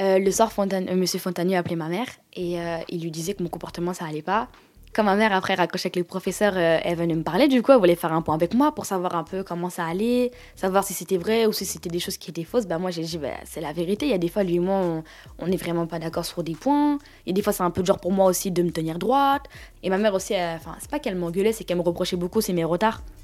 Euh, 0.00 0.18
le 0.18 0.30
soir, 0.30 0.52
Fontaine, 0.52 0.94
Monsieur 0.94 1.18
Fontanier 1.18 1.56
a 1.56 1.60
appelé 1.60 1.76
ma 1.76 1.88
mère 1.88 2.06
et 2.34 2.56
il 2.88 3.02
lui 3.02 3.10
disait 3.10 3.34
que 3.34 3.42
mon 3.42 3.48
comportement 3.48 3.92
ça 3.92 4.06
allait 4.06 4.22
pas. 4.22 4.48
Quand 4.94 5.02
ma 5.02 5.16
mère 5.16 5.32
après 5.32 5.54
raccroché 5.54 5.86
avec 5.88 5.96
le 5.96 6.04
professeur, 6.04 6.52
euh, 6.54 6.78
elle 6.84 6.96
venait 6.96 7.16
me 7.16 7.24
parler, 7.24 7.48
du 7.48 7.62
coup, 7.62 7.72
elle 7.72 7.78
voulait 7.78 7.96
faire 7.96 8.12
un 8.12 8.22
point 8.22 8.36
avec 8.36 8.54
moi 8.54 8.72
pour 8.72 8.86
savoir 8.86 9.16
un 9.16 9.24
peu 9.24 9.42
comment 9.42 9.68
ça 9.68 9.84
allait, 9.84 10.30
savoir 10.54 10.84
si 10.84 10.94
c'était 10.94 11.16
vrai 11.16 11.46
ou 11.46 11.52
si 11.52 11.64
c'était 11.64 11.88
des 11.88 11.98
choses 11.98 12.16
qui 12.16 12.30
étaient 12.30 12.44
fausses. 12.44 12.68
Ben, 12.68 12.78
moi, 12.78 12.92
j'ai 12.92 13.02
dit, 13.02 13.18
ben, 13.18 13.34
c'est 13.44 13.60
la 13.60 13.72
vérité. 13.72 14.06
Il 14.06 14.12
y 14.12 14.14
a 14.14 14.18
des 14.18 14.28
fois, 14.28 14.44
lui 14.44 14.54
et 14.54 14.60
moi, 14.60 15.02
on 15.40 15.48
n'est 15.48 15.56
vraiment 15.56 15.88
pas 15.88 15.98
d'accord 15.98 16.24
sur 16.24 16.44
des 16.44 16.54
points. 16.54 16.98
Et 17.26 17.32
des 17.32 17.42
fois, 17.42 17.52
c'est 17.52 17.64
un 17.64 17.72
peu 17.72 17.82
dur 17.82 17.98
pour 17.98 18.12
moi 18.12 18.26
aussi 18.26 18.52
de 18.52 18.62
me 18.62 18.70
tenir 18.70 19.00
droite. 19.00 19.46
Et 19.82 19.90
ma 19.90 19.98
mère 19.98 20.14
aussi, 20.14 20.34
enfin, 20.36 20.76
c'est 20.78 20.88
pas 20.88 21.00
qu'elle 21.00 21.16
m'engueulait, 21.16 21.50
c'est 21.50 21.64
qu'elle 21.64 21.78
me 21.78 21.82
reprochait 21.82 22.14
beaucoup, 22.14 22.40
c'est 22.40 22.52
mes 22.52 22.62
retards. 22.62 23.02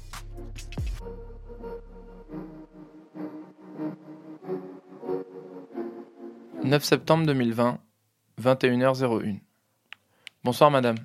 9 6.63 6.83
septembre 6.83 7.25
2020, 7.25 7.79
21h01. 8.41 9.39
Bonsoir 10.43 10.71
madame. 10.71 10.95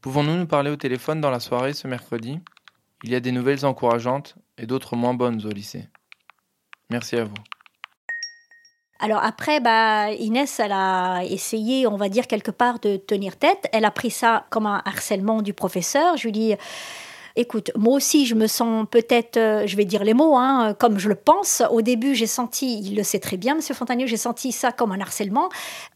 Pouvons-nous 0.00 0.36
nous 0.36 0.46
parler 0.46 0.70
au 0.70 0.76
téléphone 0.76 1.20
dans 1.20 1.30
la 1.30 1.40
soirée 1.40 1.74
ce 1.74 1.88
mercredi? 1.88 2.38
Il 3.02 3.10
y 3.10 3.14
a 3.14 3.20
des 3.20 3.32
nouvelles 3.32 3.66
encourageantes 3.66 4.36
et 4.56 4.66
d'autres 4.66 4.96
moins 4.96 5.12
bonnes 5.12 5.44
au 5.44 5.50
lycée. 5.50 5.88
Merci 6.90 7.16
à 7.16 7.24
vous. 7.24 7.34
Alors 8.98 9.22
après, 9.22 9.60
bah, 9.60 10.12
Inès, 10.12 10.58
elle 10.60 10.72
a 10.72 11.22
essayé, 11.24 11.86
on 11.86 11.96
va 11.96 12.08
dire 12.08 12.26
quelque 12.26 12.50
part, 12.50 12.78
de 12.78 12.96
tenir 12.96 13.36
tête. 13.36 13.68
Elle 13.72 13.84
a 13.84 13.90
pris 13.90 14.10
ça 14.10 14.46
comme 14.48 14.66
un 14.66 14.80
harcèlement 14.86 15.42
du 15.42 15.52
professeur. 15.52 16.16
Je 16.16 16.24
lui 16.24 16.32
dis, 16.32 16.54
Écoute, 17.36 17.72
moi 17.76 17.94
aussi, 17.96 18.26
je 18.26 18.36
me 18.36 18.46
sens 18.46 18.86
peut-être, 18.88 19.38
euh, 19.38 19.66
je 19.66 19.76
vais 19.76 19.84
dire 19.84 20.04
les 20.04 20.14
mots, 20.14 20.36
hein, 20.36 20.72
comme 20.78 21.00
je 21.00 21.08
le 21.08 21.16
pense. 21.16 21.64
Au 21.72 21.82
début, 21.82 22.14
j'ai 22.14 22.28
senti, 22.28 22.78
il 22.78 22.94
le 22.94 23.02
sait 23.02 23.18
très 23.18 23.36
bien, 23.36 23.56
Monsieur 23.56 23.74
Fontanier, 23.74 24.06
j'ai 24.06 24.16
senti 24.16 24.52
ça 24.52 24.70
comme 24.70 24.92
un 24.92 25.00
harcèlement. 25.00 25.48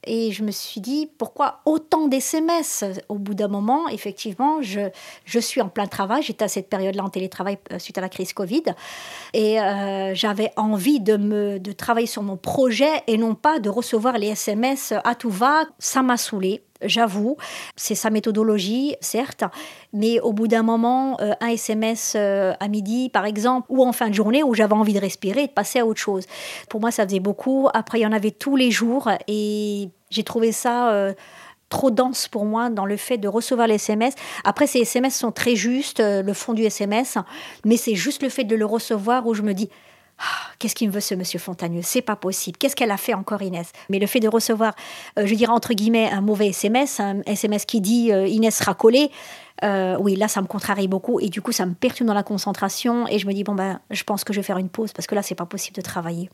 Et 0.03 0.33
je 0.33 0.43
me 0.43 0.51
suis 0.51 0.81
dit, 0.81 1.09
pourquoi 1.17 1.61
autant 1.65 2.09
d'SMS? 2.09 3.03
Au 3.09 3.19
bout 3.19 3.35
d'un 3.35 3.47
moment, 3.47 3.87
effectivement, 3.89 4.63
je, 4.63 4.91
je 5.25 5.39
suis 5.39 5.61
en 5.61 5.69
plein 5.69 5.87
travail. 5.87 6.25
J'étais 6.25 6.45
à 6.45 6.49
cette 6.49 6.69
période-là 6.69 7.05
en 7.05 7.09
télétravail 7.09 7.59
euh, 7.73 7.79
suite 7.79 7.99
à 7.99 8.01
la 8.01 8.09
crise 8.09 8.33
Covid. 8.33 8.65
Et 9.33 9.61
euh, 9.61 10.17
j'avais 10.17 10.51
envie 10.57 10.99
de, 10.99 11.17
me, 11.17 11.61
de 11.61 11.71
travailler 11.71 12.09
sur 12.09 12.25
mon 12.25 12.37
projet 12.37 13.05
et 13.07 13.17
non 13.17 13.37
pas 13.37 13.61
de 13.61 13.69
recevoir 13.69 14.19
les 14.19 14.29
SMS 14.29 14.93
à 15.05 15.15
tout 15.15 15.31
va. 15.31 15.67
Ça 15.79 16.03
m'a 16.03 16.17
saoulé 16.17 16.65
j'avoue. 16.83 17.37
C'est 17.77 17.95
sa 17.95 18.11
méthodologie, 18.11 18.97
certes, 19.01 19.45
mais 19.93 20.21
au 20.21 20.33
bout 20.33 20.49
d'un 20.49 20.63
moment, 20.63 21.17
euh, 21.21 21.33
un 21.41 21.49
SMS 21.49 22.15
euh, 22.17 22.53
à 22.61 22.69
midi, 22.69 23.09
par 23.09 23.25
exemple, 23.25 23.67
ou 23.71 23.85
en 23.85 23.93
fin 23.93 24.09
de 24.09 24.15
journée, 24.15 24.43
où 24.43 24.55
j'avais 24.55 24.75
envie 24.75 24.95
de 24.95 25.01
respirer 25.01 25.43
et 25.43 25.47
de 25.47 25.53
passer 25.53 25.81
à 25.81 25.87
autre 25.87 26.01
chose. 26.01 26.27
Pour 26.69 26.81
moi, 26.81 26.91
ça 26.91 27.05
faisait 27.05 27.21
beaucoup. 27.21 27.69
Après, 27.75 27.99
il 27.99 28.03
y 28.03 28.07
en 28.07 28.13
avait 28.13 28.31
tous 28.31 28.57
les 28.57 28.71
jours 28.71 29.11
et 29.27 29.89
j'ai 30.11 30.25
trouvé 30.25 30.53
ça... 30.53 30.91
Euh, 30.91 31.13
trop 31.71 31.91
dense 31.91 32.29
pour 32.29 32.47
moi 32.47 32.71
dans 32.71 32.87
le 32.87 32.97
fait 32.97 33.19
de 33.19 33.29
recevoir 33.29 33.67
les 33.67 33.75
SMS. 33.75 34.15
Après, 34.43 34.67
ces 34.67 34.79
SMS 34.79 35.15
sont 35.15 35.33
très 35.33 35.55
justes, 35.55 36.01
le 36.01 36.33
fond 36.33 36.55
du 36.55 36.65
SMS, 36.65 37.19
mais 37.67 37.77
c'est 37.77 37.95
juste 37.95 38.23
le 38.23 38.31
fait 38.31 38.45
de 38.45 38.57
le 38.57 38.65
recevoir 38.65 39.27
où 39.27 39.35
je 39.35 39.43
me 39.43 39.53
dis, 39.53 39.69
qu'est-ce 40.59 40.75
qu'il 40.75 40.89
me 40.89 40.93
veut 40.93 41.01
ce 41.01 41.15
monsieur 41.15 41.39
Fontagneux? 41.39 41.83
C'est 41.83 42.03
pas 42.03 42.17
possible. 42.17 42.59
Qu'est-ce 42.59 42.77
qu'elle 42.77 42.91
a 42.91 42.97
fait 42.97 43.15
encore 43.15 43.43
Inès? 43.43 43.73
Mais 43.89 43.99
le 43.99 44.07
fait 44.07 44.21
de 44.21 44.29
recevoir, 44.29 44.75
euh, 45.19 45.27
je 45.27 45.35
dirais 45.35 45.53
entre 45.53 45.75
guillemets, 45.75 46.11
un 46.11 46.21
mauvais 46.21 46.49
SMS, 46.49 47.01
un 47.01 47.23
SMS 47.27 47.65
qui 47.65 47.81
dit 47.81 48.13
euh, 48.13 48.27
Inès 48.27 48.57
sera 48.57 48.75
collée, 48.75 49.11
euh, 49.65 49.97
oui, 49.99 50.17
là, 50.17 50.29
ça 50.29 50.41
me 50.41 50.47
contrarie 50.47 50.89
beaucoup 50.89 51.21
et 51.21 51.29
du 51.29 51.43
coup, 51.43 51.53
ça 51.53 51.67
me 51.67 51.75
perturbe 51.75 52.07
dans 52.07 52.15
la 52.15 52.23
concentration 52.23 53.09
et 53.09 53.19
je 53.19 53.27
me 53.27 53.33
dis 53.33 53.45
bon 53.45 53.55
ben, 53.55 53.81
je 53.91 54.05
pense 54.05 54.25
que 54.25 54.33
je 54.33 54.39
vais 54.39 54.45
faire 54.45 54.59
une 54.59 54.69
pause 54.69 54.93
parce 54.93 55.07
que 55.07 55.15
là, 55.15 55.23
c'est 55.23 55.35
pas 55.35 55.47
possible 55.47 55.77
de 55.77 55.83
travailler. 55.83 56.31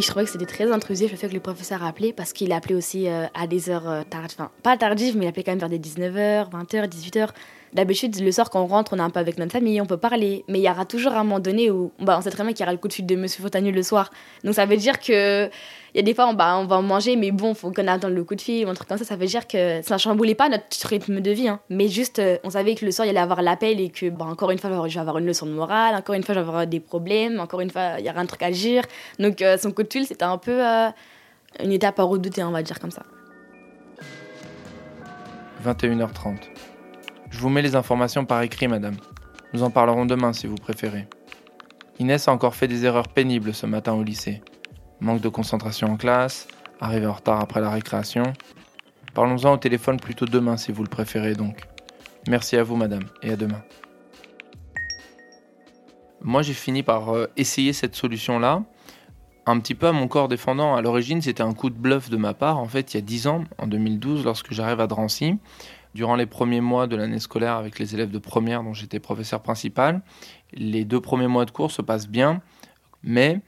Je 0.00 0.08
trouvais 0.08 0.24
que 0.24 0.30
c'était 0.30 0.46
très 0.46 0.70
intrusif 0.72 1.12
le 1.12 1.16
fait 1.16 1.28
que 1.28 1.34
le 1.34 1.40
professeur 1.40 1.84
a 1.84 1.88
appelé 1.88 2.12
parce 2.12 2.32
qu'il 2.32 2.50
a 2.50 2.56
appelé 2.56 2.74
aussi 2.74 3.06
à 3.06 3.46
des 3.46 3.70
heures 3.70 4.04
tardives, 4.10 4.36
enfin 4.36 4.50
pas 4.64 4.76
tardives, 4.76 5.16
mais 5.16 5.26
il 5.26 5.28
appelait 5.28 5.44
quand 5.44 5.52
même 5.52 5.60
vers 5.60 5.68
des 5.68 5.78
19h, 5.78 6.50
20h, 6.50 6.88
18h. 6.88 7.28
D'habitude, 7.74 8.20
le 8.20 8.30
soir, 8.30 8.50
quand 8.50 8.62
on 8.62 8.66
rentre, 8.66 8.92
on 8.94 8.98
est 8.98 9.02
un 9.02 9.10
peu 9.10 9.18
avec 9.18 9.36
notre 9.36 9.52
famille, 9.52 9.80
on 9.80 9.86
peut 9.86 9.96
parler. 9.96 10.44
Mais 10.48 10.60
il 10.60 10.64
y 10.64 10.70
aura 10.70 10.84
toujours 10.84 11.12
un 11.12 11.24
moment 11.24 11.40
donné 11.40 11.70
où 11.70 11.92
bah, 11.98 12.16
on 12.18 12.22
sait 12.22 12.30
très 12.30 12.44
bien 12.44 12.52
qu'il 12.52 12.60
y 12.60 12.62
aura 12.62 12.72
le 12.72 12.78
coup 12.78 12.88
de 12.88 12.92
fil 12.92 13.04
de 13.04 13.16
Monsieur 13.16 13.42
Fontanier 13.42 13.72
le 13.72 13.82
soir. 13.82 14.10
Donc 14.44 14.54
ça 14.54 14.64
veut 14.64 14.76
dire 14.76 15.00
que 15.00 15.50
il 15.94 15.98
y 15.98 16.00
a 16.00 16.02
des 16.02 16.14
fois, 16.14 16.26
on, 16.26 16.34
bah, 16.34 16.56
on 16.58 16.66
va 16.66 16.80
manger, 16.80 17.14
mais 17.14 17.30
bon, 17.30 17.54
faut 17.54 17.70
qu'on 17.70 17.86
attende 17.86 18.14
le 18.14 18.24
coup 18.24 18.34
de 18.34 18.40
fil 18.40 18.66
ou 18.66 18.68
un 18.68 18.74
truc 18.74 18.88
comme 18.88 18.98
ça. 18.98 19.04
Ça 19.04 19.14
veut 19.14 19.26
dire 19.26 19.46
que 19.46 19.80
ça 19.82 19.94
ne 19.94 19.98
chamboulait 19.98 20.34
pas 20.34 20.48
notre 20.48 20.88
rythme 20.88 21.20
de 21.20 21.30
vie. 21.30 21.46
Hein. 21.46 21.60
Mais 21.70 21.86
juste, 21.86 22.18
euh, 22.18 22.36
on 22.42 22.50
savait 22.50 22.74
que 22.74 22.84
le 22.84 22.90
soir, 22.90 23.06
il 23.06 23.08
y 23.08 23.10
allait 23.10 23.20
avoir 23.20 23.42
l'appel 23.42 23.80
et 23.80 23.90
que, 23.90 24.10
bah, 24.10 24.24
encore 24.24 24.50
une 24.50 24.58
fois, 24.58 24.70
je 24.88 24.94
vais 24.94 25.00
avoir 25.00 25.18
une 25.18 25.26
leçon 25.26 25.46
de 25.46 25.52
morale, 25.52 25.94
encore 25.94 26.16
une 26.16 26.24
fois, 26.24 26.34
je 26.34 26.40
vais 26.40 26.48
avoir 26.48 26.66
des 26.66 26.80
problèmes, 26.80 27.38
encore 27.38 27.60
une 27.60 27.70
fois, 27.70 28.00
il 28.00 28.06
y 28.06 28.10
aura 28.10 28.20
un 28.20 28.26
truc 28.26 28.42
à 28.42 28.46
agir. 28.46 28.82
Donc 29.20 29.40
euh, 29.40 29.56
son 29.56 29.70
coup 29.70 29.84
de 29.84 29.92
fil, 29.92 30.04
c'était 30.04 30.24
un 30.24 30.38
peu 30.38 30.64
euh, 30.66 30.88
une 31.62 31.72
étape 31.72 32.00
à 32.00 32.02
redouter, 32.02 32.42
on 32.42 32.50
va 32.50 32.62
dire 32.62 32.80
comme 32.80 32.90
ça. 32.90 33.02
21h30. 35.64 36.53
Je 37.34 37.40
vous 37.40 37.48
mets 37.48 37.62
les 37.62 37.74
informations 37.74 38.24
par 38.24 38.42
écrit, 38.42 38.68
madame. 38.68 38.94
Nous 39.52 39.64
en 39.64 39.70
parlerons 39.70 40.06
demain 40.06 40.32
si 40.32 40.46
vous 40.46 40.54
préférez. 40.54 41.08
Inès 41.98 42.28
a 42.28 42.32
encore 42.32 42.54
fait 42.54 42.68
des 42.68 42.84
erreurs 42.84 43.08
pénibles 43.08 43.52
ce 43.52 43.66
matin 43.66 43.92
au 43.94 44.04
lycée. 44.04 44.40
Manque 45.00 45.20
de 45.20 45.28
concentration 45.28 45.88
en 45.88 45.96
classe, 45.96 46.46
arrivée 46.80 47.08
en 47.08 47.12
retard 47.12 47.40
après 47.40 47.60
la 47.60 47.70
récréation. 47.70 48.22
Parlons-en 49.14 49.52
au 49.52 49.56
téléphone 49.56 49.98
plutôt 49.98 50.26
demain 50.26 50.56
si 50.56 50.70
vous 50.70 50.84
le 50.84 50.88
préférez 50.88 51.34
donc. 51.34 51.62
Merci 52.28 52.56
à 52.56 52.62
vous, 52.62 52.76
madame, 52.76 53.02
et 53.20 53.32
à 53.32 53.36
demain. 53.36 53.64
Moi, 56.22 56.42
j'ai 56.42 56.54
fini 56.54 56.84
par 56.84 57.16
euh, 57.16 57.26
essayer 57.36 57.72
cette 57.72 57.96
solution-là, 57.96 58.62
un 59.46 59.58
petit 59.58 59.74
peu 59.74 59.88
à 59.88 59.92
mon 59.92 60.06
corps 60.06 60.28
défendant. 60.28 60.76
À 60.76 60.82
l'origine, 60.82 61.20
c'était 61.20 61.42
un 61.42 61.52
coup 61.52 61.68
de 61.68 61.76
bluff 61.76 62.10
de 62.10 62.16
ma 62.16 62.32
part. 62.32 62.58
En 62.58 62.68
fait, 62.68 62.94
il 62.94 62.98
y 62.98 62.98
a 62.98 63.04
10 63.04 63.26
ans, 63.26 63.44
en 63.58 63.66
2012, 63.66 64.24
lorsque 64.24 64.52
j'arrive 64.52 64.78
à 64.78 64.86
Drancy, 64.86 65.36
durant 65.94 66.16
les 66.16 66.26
premiers 66.26 66.60
mois 66.60 66.86
de 66.86 66.96
l'année 66.96 67.20
scolaire 67.20 67.54
avec 67.54 67.78
les 67.78 67.94
élèves 67.94 68.10
de 68.10 68.18
première 68.18 68.62
dont 68.62 68.74
j'étais 68.74 69.00
professeur 69.00 69.42
principal. 69.42 70.02
Les 70.52 70.84
deux 70.84 71.00
premiers 71.00 71.28
mois 71.28 71.44
de 71.44 71.50
cours 71.50 71.70
se 71.70 71.82
passent 71.82 72.08
bien, 72.08 72.42
mais 73.02 73.40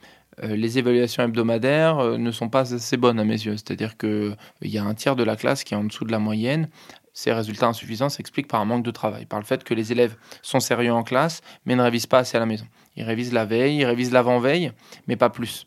euh, 0.43 0.55
les 0.55 0.79
évaluations 0.79 1.23
hebdomadaires 1.23 1.99
euh, 1.99 2.19
ne 2.19 2.31
sont 2.31 2.49
pas 2.49 2.75
assez 2.75 2.97
bonnes 2.97 3.19
à 3.19 3.25
mes 3.25 3.33
yeux. 3.33 3.57
C'est-à-dire 3.57 3.97
qu'il 3.97 4.37
y 4.63 4.79
a 4.79 4.85
un 4.85 4.95
tiers 4.95 5.17
de 5.17 5.25
la 5.25 5.37
classe 5.37 5.65
qui 5.65 5.75
est 5.75 5.77
en 5.77 5.85
dessous 5.85 6.05
de 6.05 6.13
la 6.13 6.19
moyenne. 6.19 6.69
Ces 7.13 7.33
résultats 7.33 7.67
insuffisants 7.67 8.11
s'expliquent 8.11 8.49
par 8.49 8.61
un 8.61 8.67
manque 8.67 8.85
de 8.85 8.91
travail, 8.91 9.25
par 9.25 9.41
le 9.41 9.47
fait 9.47 9.65
que 9.65 9.73
les 9.73 9.91
élèves 9.91 10.17
sont 10.43 10.61
sérieux 10.61 10.93
en 10.93 11.03
classe, 11.03 11.41
mais 11.65 11.75
ne 11.75 11.83
révisent 11.83 12.07
pas 12.07 12.19
assez 12.19 12.37
à 12.37 12.41
la 12.41 12.47
maison. 12.47 12.67
Ils 12.95 13.05
révisent 13.05 13.33
la 13.33 13.47
veille, 13.47 13.79
ils 13.79 13.87
révisent 13.87 14.13
l'avant-veille, 14.13 14.73
mais 15.07 15.17
pas 15.17 15.31
plus. 15.31 15.67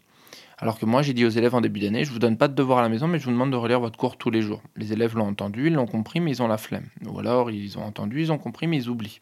Alors 0.62 0.78
que 0.78 0.86
moi, 0.86 1.02
j'ai 1.02 1.13
dit 1.13 1.26
aux 1.26 1.30
élèves 1.30 1.56
en 1.56 1.62
début 1.62 1.80
d'année, 1.80 2.04
je 2.04 2.12
vous 2.12 2.19
donne 2.19 2.36
pas 2.36 2.50
de 2.50 2.54
devoir 2.54 2.80
à 2.80 2.82
la 2.82 2.89
maison, 2.89 3.08
mais 3.08 3.17
je 3.17 3.26
vous 3.26 3.32
demande 3.32 3.52
de 3.52 3.56
relire 3.56 3.80
votre 3.80 3.98
cours 3.98 4.17
tous 4.17 4.30
les 4.30 4.41
jours. 4.41 4.62
Les 4.76 4.91
élèves 4.91 5.15
l'ont 5.15 5.28
entendu, 5.28 5.67
ils 5.67 5.74
l'ont 5.74 5.88
compris, 5.88 6.19
mais 6.19 6.32
ils 6.32 6.41
ont 6.41 6.50
la 6.50 6.58
flemme. 6.58 6.88
Ou 7.08 7.17
alors, 7.19 7.50
ils 7.50 7.78
ont 7.78 7.84
entendu, 7.84 8.22
ils 8.22 8.32
ont 8.32 8.38
compris, 8.38 8.67
mais 8.67 8.76
ils 8.76 8.89
oublient. 8.89 9.22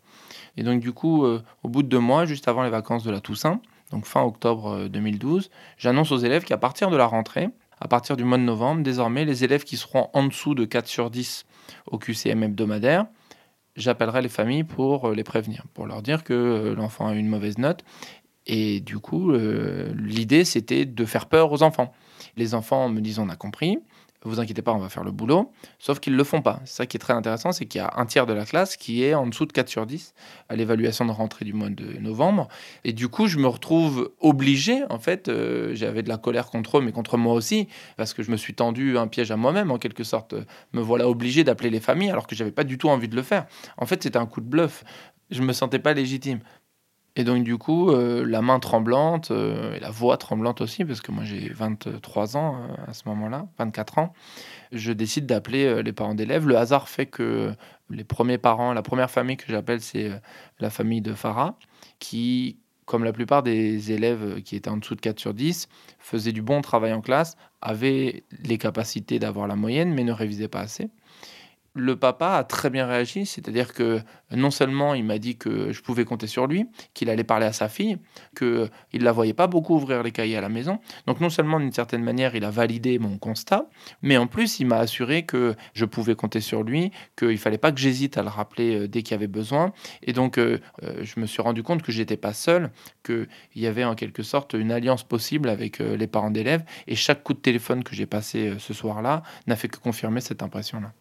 Et 0.58 0.64
donc, 0.64 0.80
du 0.80 0.94
coup, 0.94 1.26
euh, 1.26 1.44
au 1.62 1.70
bout 1.70 1.84
de 1.84 1.90
deux 1.90 2.00
mois, 2.00 2.26
juste 2.26 2.48
avant 2.48 2.64
les 2.64 2.72
vacances 2.72 3.04
de 3.04 3.12
la 3.12 3.20
Toussaint, 3.20 3.62
donc 3.92 4.06
fin 4.06 4.24
octobre 4.24 4.88
2012, 4.88 5.46
euh, 5.46 5.56
j'annonce 5.78 6.12
aux 6.12 6.18
élèves 6.18 6.44
qu'à 6.44 6.58
partir 6.58 6.90
de 6.90 6.98
la 6.98 7.06
rentrée, 7.06 7.50
à 7.80 7.88
partir 7.88 8.18
du 8.18 8.24
mois 8.24 8.40
de 8.40 8.44
novembre, 8.44 8.82
désormais, 8.82 9.24
les 9.24 9.44
élèves 9.44 9.64
qui 9.64 9.78
seront 9.78 10.10
en 10.14 10.26
dessous 10.26 10.56
de 10.56 10.66
4 10.66 10.88
sur 10.88 11.12
10 11.12 11.46
au 11.86 12.00
QCM 12.00 12.42
hebdomadaire, 12.42 13.06
j'appellerai 13.76 14.24
les 14.24 14.30
familles 14.30 14.64
pour 14.64 15.10
euh, 15.10 15.14
les 15.14 15.24
prévenir, 15.24 15.66
pour 15.76 15.86
leur 15.86 16.02
dire 16.02 16.24
que 16.24 16.74
l'enfant 16.76 17.08
a 17.08 17.14
une 17.14 17.28
mauvaise 17.28 17.60
note 17.60 17.84
et 18.48 18.80
du 18.80 18.98
coup, 18.98 19.32
euh, 19.32 19.94
l'idée, 19.96 20.46
c'était 20.46 20.86
de 20.86 21.06
faire 21.06 21.28
peur 21.28 21.52
aux 21.52 21.64
enfants. 21.64 21.94
Les 22.38 22.56
enfants 22.56 22.90
me 22.90 23.02
disent 23.02 23.20
on 23.20 23.30
a 23.30 23.36
compris, 23.36 23.78
vous 24.24 24.40
inquiétez 24.40 24.62
pas, 24.62 24.74
on 24.74 24.80
va 24.80 24.90
faire 24.90 25.04
le 25.04 25.12
boulot. 25.12 25.52
Sauf 25.80 26.00
qu'ils 26.00 26.14
ne 26.14 26.18
le 26.18 26.24
font 26.24 26.42
pas. 26.42 26.60
Ça 26.66 26.86
qui 26.86 26.98
est 26.98 27.00
très 27.00 27.14
intéressant, 27.14 27.52
c'est 27.52 27.66
qu'il 27.66 27.80
y 27.80 27.84
a 27.84 27.94
un 27.96 28.06
tiers 28.06 28.26
de 28.26 28.34
la 28.34 28.46
classe 28.46 28.76
qui 28.76 29.04
est 29.04 29.14
en 29.14 29.28
dessous 29.28 29.46
de 29.46 29.54
4 29.54 29.70
sur 29.70 29.86
10 29.86 30.14
à 30.50 30.56
l'évaluation 30.56 31.06
de 31.06 31.12
rentrée 31.12 31.46
du 31.46 31.54
mois 31.54 31.70
de 31.70 32.00
novembre. 32.00 32.48
Et 32.84 32.94
du 32.94 33.08
coup, 33.08 33.28
je 33.28 33.38
me 33.38 33.48
retrouve 33.48 34.12
obligé, 34.20 34.84
en 34.90 35.00
fait, 35.00 35.28
euh, 35.28 35.72
j'avais 35.76 36.04
de 36.04 36.10
la 36.10 36.18
colère 36.18 36.48
contre 36.48 36.80
eux, 36.80 36.82
mais 36.82 36.92
contre 36.92 37.18
moi 37.18 37.34
aussi, 37.34 37.68
parce 37.96 38.14
que 38.14 38.24
je 38.24 38.32
me 38.32 38.38
suis 38.38 38.54
tendu 38.54 38.98
un 38.98 39.08
piège 39.08 39.32
à 39.32 39.38
moi-même, 39.38 39.72
en 39.72 39.78
quelque 39.78 40.04
sorte. 40.04 40.36
Me 40.74 40.82
voilà 40.82 41.08
obligé 41.08 41.44
d'appeler 41.44 41.70
les 41.70 41.80
familles 41.80 42.10
alors 42.10 42.28
que 42.28 42.36
j'avais 42.36 42.52
pas 42.52 42.64
du 42.64 42.78
tout 42.78 42.90
envie 42.90 43.08
de 43.08 43.16
le 43.16 43.24
faire. 43.24 43.46
En 43.78 43.86
fait, 43.86 44.04
c'était 44.04 44.18
un 44.18 44.26
coup 44.26 44.42
de 44.42 44.48
bluff. 44.48 44.84
Je 45.30 45.42
me 45.42 45.52
sentais 45.52 45.80
pas 45.80 45.94
légitime. 45.94 46.40
Et 47.20 47.24
donc, 47.24 47.44
du 47.44 47.58
coup, 47.58 47.90
euh, 47.90 48.24
la 48.28 48.44
main 48.44 48.60
tremblante 48.60 49.32
euh, 49.32 49.74
et 49.74 49.80
la 49.80 49.90
voix 49.90 50.18
tremblante 50.18 50.62
aussi, 50.62 50.86
parce 50.86 51.02
que 51.02 51.12
moi 51.12 51.24
j'ai 51.24 51.50
23 51.50 52.38
ans 52.38 52.58
euh, 52.58 52.76
à 52.86 52.94
ce 52.94 53.10
moment-là, 53.10 53.48
24 53.58 53.98
ans, 53.98 54.14
je 54.72 54.94
décide 54.94 55.26
d'appeler 55.26 55.82
les 55.82 55.94
parents 55.94 56.14
d'élèves. 56.14 56.48
Le 56.48 56.58
hasard 56.58 56.88
fait 56.88 57.08
que 57.08 57.54
les 57.90 58.04
premiers 58.04 58.38
parents, 58.38 58.72
la 58.72 58.84
première 58.84 59.10
famille 59.10 59.36
que 59.36 59.48
j'appelle, 59.48 59.82
c'est 59.82 60.12
la 60.60 60.70
famille 60.70 61.02
de 61.02 61.14
Farah, 61.14 61.58
qui, 61.98 62.60
comme 62.86 63.04
la 63.04 63.14
plupart 63.14 63.42
des 63.42 63.92
élèves 63.92 64.44
qui 64.44 64.56
étaient 64.56 64.70
en 64.70 64.78
dessous 64.78 64.94
de 64.94 65.02
4 65.02 65.20
sur 65.20 65.34
10, 65.34 65.70
faisaient 65.98 66.34
du 66.34 66.44
bon 66.44 66.62
travail 66.62 66.94
en 66.94 67.02
classe, 67.02 67.36
avaient 67.62 68.26
les 68.44 68.60
capacités 68.60 69.18
d'avoir 69.18 69.48
la 69.48 69.56
moyenne, 69.56 69.92
mais 69.92 70.04
ne 70.04 70.12
révisaient 70.12 70.50
pas 70.50 70.62
assez 70.62 70.92
le 71.78 71.96
papa 71.96 72.32
a 72.32 72.44
très 72.44 72.70
bien 72.70 72.86
réagi, 72.86 73.26
c'est-à-dire 73.26 73.74
que 73.74 74.02
non 74.32 74.52
seulement 74.52 74.94
il 74.94 75.04
m'a 75.04 75.20
dit 75.20 75.38
que 75.38 75.72
je 75.72 75.82
pouvais 75.82 76.06
compter 76.06 76.28
sur 76.28 76.48
lui, 76.48 76.66
qu'il 76.94 77.10
allait 77.10 77.24
parler 77.24 77.46
à 77.46 77.54
sa 77.54 77.70
fille, 77.70 77.98
qu'il 78.38 78.70
ne 78.94 79.04
la 79.04 79.12
voyait 79.12 79.34
pas 79.34 79.48
beaucoup 79.48 79.76
ouvrir 79.76 80.04
les 80.04 80.12
cahiers 80.12 80.38
à 80.38 80.42
la 80.42 80.50
maison. 80.50 80.80
Donc 81.06 81.22
non 81.22 81.30
seulement 81.30 81.60
d'une 81.60 81.72
certaine 81.72 82.04
manière 82.04 82.36
il 82.36 82.44
a 82.44 82.50
validé 82.50 83.00
mon 83.00 83.18
constat, 83.18 83.70
mais 84.02 84.18
en 84.18 84.28
plus 84.28 84.60
il 84.60 84.66
m'a 84.66 84.78
assuré 84.78 85.26
que 85.26 85.56
je 85.74 85.86
pouvais 85.86 86.16
compter 86.16 86.42
sur 86.42 86.64
lui, 86.64 86.92
qu'il 87.16 87.30
ne 87.30 87.38
fallait 87.38 87.58
pas 87.58 87.72
que 87.72 87.80
j'hésite 87.80 88.18
à 88.18 88.24
le 88.24 88.30
rappeler 88.30 88.76
euh, 88.76 88.88
dès 88.88 89.04
qu'il 89.04 89.12
y 89.12 89.16
avait 89.16 89.28
besoin. 89.28 89.72
Et 90.04 90.14
donc 90.14 90.38
euh, 90.38 90.60
euh, 90.84 91.04
je 91.04 91.20
me 91.20 91.26
suis 91.26 91.42
rendu 91.42 91.64
compte 91.64 91.82
que 91.82 91.92
j'étais 91.92 92.18
pas 92.18 92.34
seul, 92.34 92.72
qu'il 93.06 93.28
y 93.56 93.68
avait 93.68 93.86
en 93.86 93.96
quelque 93.96 94.24
sorte 94.24 94.54
une 94.54 94.72
alliance 94.72 95.04
possible 95.04 95.50
avec 95.50 95.80
les 95.80 96.08
parents 96.08 96.32
d'élèves. 96.32 96.64
Et 96.88 96.96
chaque 96.96 97.24
coup 97.24 97.34
de 97.34 97.40
téléphone 97.40 97.84
que 97.84 97.96
j'ai 97.96 98.06
passé 98.06 98.54
ce 98.58 98.74
soir-là 98.74 99.24
n'a 99.46 99.56
fait 99.56 99.68
que 99.68 99.78
confirmer 99.78 100.22
cette 100.22 100.44
impression-là. 100.44 100.94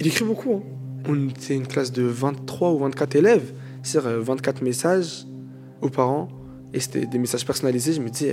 Il 0.00 0.06
écrit 0.06 0.24
beaucoup. 0.24 0.62
Hein. 1.06 1.28
C'est 1.38 1.54
une 1.54 1.66
classe 1.66 1.92
de 1.92 2.02
23 2.02 2.70
ou 2.72 2.78
24 2.78 3.16
élèves. 3.16 3.52
C'est-à-dire 3.82 4.20
24 4.20 4.62
euh, 4.62 4.64
messages 4.64 5.26
aux 5.82 5.90
parents. 5.90 6.28
Et 6.72 6.80
c'était 6.80 7.06
des 7.06 7.18
messages 7.18 7.44
personnalisés. 7.44 7.92
Je 7.92 8.00
me 8.00 8.08
dis, 8.08 8.30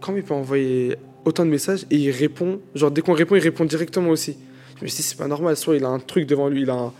comment 0.00 0.18
il 0.18 0.22
peut 0.22 0.34
envoyer 0.34 0.96
autant 1.24 1.44
de 1.44 1.50
messages 1.50 1.86
et 1.90 1.96
il 1.96 2.10
répond 2.10 2.60
Genre, 2.74 2.90
dès 2.90 3.00
qu'on 3.00 3.14
répond, 3.14 3.34
il 3.34 3.40
répond 3.40 3.64
directement 3.64 4.10
aussi. 4.10 4.36
Je 4.78 4.84
me 4.84 4.88
dit, 4.88 5.02
c'est 5.02 5.16
pas 5.16 5.26
normal. 5.26 5.56
Soit 5.56 5.76
il 5.76 5.84
a 5.84 5.88
un 5.88 5.98
truc 5.98 6.26
devant 6.26 6.48
lui, 6.48 6.62
il 6.62 6.70
a 6.70 6.92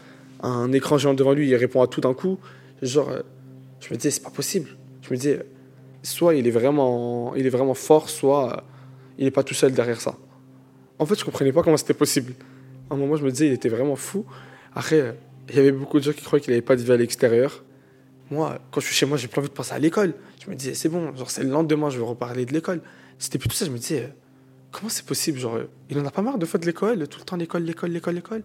un, 0.43 0.73
écran 0.73 0.97
géant 0.97 1.15
devant 1.15 1.33
lui, 1.33 1.49
il 1.49 1.55
répond 1.57 1.83
à 1.83 1.87
tout 1.87 2.01
d'un 2.01 2.15
coup. 2.15 2.39
Genre, 2.81 3.11
euh, 3.11 3.21
je 3.81 3.93
me 3.93 3.99
dis, 3.99 4.11
c'est 4.11 4.23
pas 4.23 4.31
possible. 4.31 4.71
Je 5.03 5.11
me 5.13 5.19
dis, 5.19 5.35
soit 6.03 6.35
il 6.35 6.47
est 6.47 6.51
vraiment, 6.51 7.35
il 7.35 7.47
est 7.47 7.51
vraiment 7.51 7.75
fort, 7.75 8.09
soit 8.09 8.65
il 9.19 9.25
n'est 9.25 9.31
pas 9.31 9.43
tout 9.43 9.55
seul 9.55 9.73
derrière 9.73 10.01
ça. 10.01 10.17
En 10.99 11.05
fait, 11.05 11.19
je 11.19 11.25
comprenais 11.25 11.53
pas 11.53 11.63
comment 11.63 11.77
c'était 11.77 11.95
possible. 11.95 12.33
À 12.91 12.95
un 12.95 12.97
moment, 12.97 13.17
je 13.17 13.25
me 13.25 13.31
disais, 13.31 13.49
il 13.49 13.53
était 13.53 13.69
vraiment 13.69 13.97
fou. 13.97 14.25
Après, 14.75 15.17
il 15.49 15.57
y 15.57 15.59
avait 15.59 15.73
beaucoup 15.73 15.99
de 15.99 16.05
gens 16.05 16.13
qui 16.13 16.23
croyaient 16.23 16.43
qu'il 16.43 16.53
n'avait 16.53 16.63
pas 16.63 16.77
de 16.77 16.83
vie 16.83 16.93
à 16.93 16.97
l'extérieur. 16.97 17.65
Moi, 18.31 18.59
quand 18.71 18.81
je 18.81 18.87
suis 18.87 18.95
chez 18.95 19.07
moi, 19.07 19.17
j'ai 19.17 19.29
plus 19.29 19.39
envie 19.39 19.49
de 19.49 19.55
penser 19.55 19.73
à 19.73 19.79
l'école. 19.79 20.15
Je 20.45 20.51
me 20.51 20.57
disais, 20.57 20.75
c'est 20.75 20.89
bon, 20.89 21.15
genre, 21.15 21.31
c'est 21.31 21.43
le 21.43 21.51
lendemain, 21.51 21.91
je 21.91 21.99
vais 21.99 22.05
reparler 22.05 22.45
de 22.45 22.53
l'école. 22.53 22.81
C'était 23.19 23.39
plutôt 23.39 23.55
ça, 23.55 23.65
je 23.65 23.71
me 23.71 23.79
disais, 23.79 24.13
comment 24.73 24.89
c'est 24.89 25.07
possible 25.07 25.39
Genre, 25.39 25.61
il 25.91 25.99
en 25.99 26.05
a 26.05 26.11
pas 26.11 26.23
marre 26.23 26.39
de 26.39 26.47
fois 26.47 26.59
de 26.61 26.67
l'école, 26.67 27.07
tout 27.09 27.19
le 27.19 27.25
temps 27.25 27.37
l'école, 27.37 27.63
l'école, 27.63 27.91
l'école, 27.91 28.15
l'école? 28.15 28.43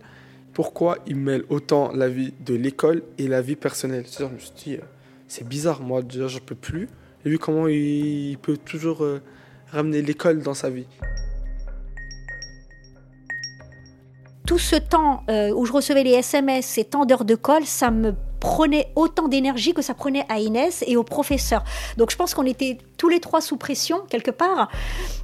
Pourquoi 0.54 0.98
il 1.08 1.16
mêle 1.16 1.44
autant 1.50 1.92
la 1.94 2.10
vie 2.10 2.34
de 2.46 2.56
l'école 2.56 3.04
et 3.18 3.28
la 3.28 3.42
vie 3.42 3.56
personnelle? 3.56 4.06
Je 4.20 4.26
me 4.26 4.38
suis 4.38 4.52
dit, 4.64 4.78
c'est 5.28 5.48
bizarre, 5.48 5.82
moi, 5.82 6.02
déjà, 6.02 6.28
je 6.28 6.40
peux 6.40 6.56
plus. 6.56 6.88
Et 7.26 7.30
vu 7.30 7.40
comment 7.40 7.68
il 7.68 8.38
peut 8.42 8.58
toujours 8.58 9.04
euh, 9.04 9.22
ramener 9.72 10.02
l'école 10.02 10.42
dans 10.42 10.54
sa 10.54 10.70
vie. 10.70 10.88
Tout 14.52 14.60
ce 14.60 14.76
temps 14.76 15.24
euh, 15.30 15.54
où 15.56 15.66
je 15.66 15.72
recevais 15.72 16.04
les 16.04 16.12
SMS, 16.12 16.66
ces 16.66 16.84
temps 16.84 17.06
d'heures 17.06 17.24
de 17.24 17.36
colle, 17.36 17.66
ça 17.66 17.90
me 17.90 18.14
prenait 18.42 18.92
autant 18.98 19.30
d'énergie 19.30 19.74
que 19.74 19.82
ça 19.82 19.94
prenait 19.94 20.26
à 20.28 20.40
Inès 20.40 20.84
et 20.88 20.98
au 20.98 21.04
professeur. 21.04 21.64
Donc 21.96 22.12
je 22.12 22.18
pense 22.18 22.34
qu'on 22.34 22.46
était 22.46 22.78
tous 22.98 23.08
les 23.08 23.22
trois 23.22 23.40
sous 23.40 23.56
pression 23.56 24.02
quelque 24.10 24.30
part. 24.30 24.70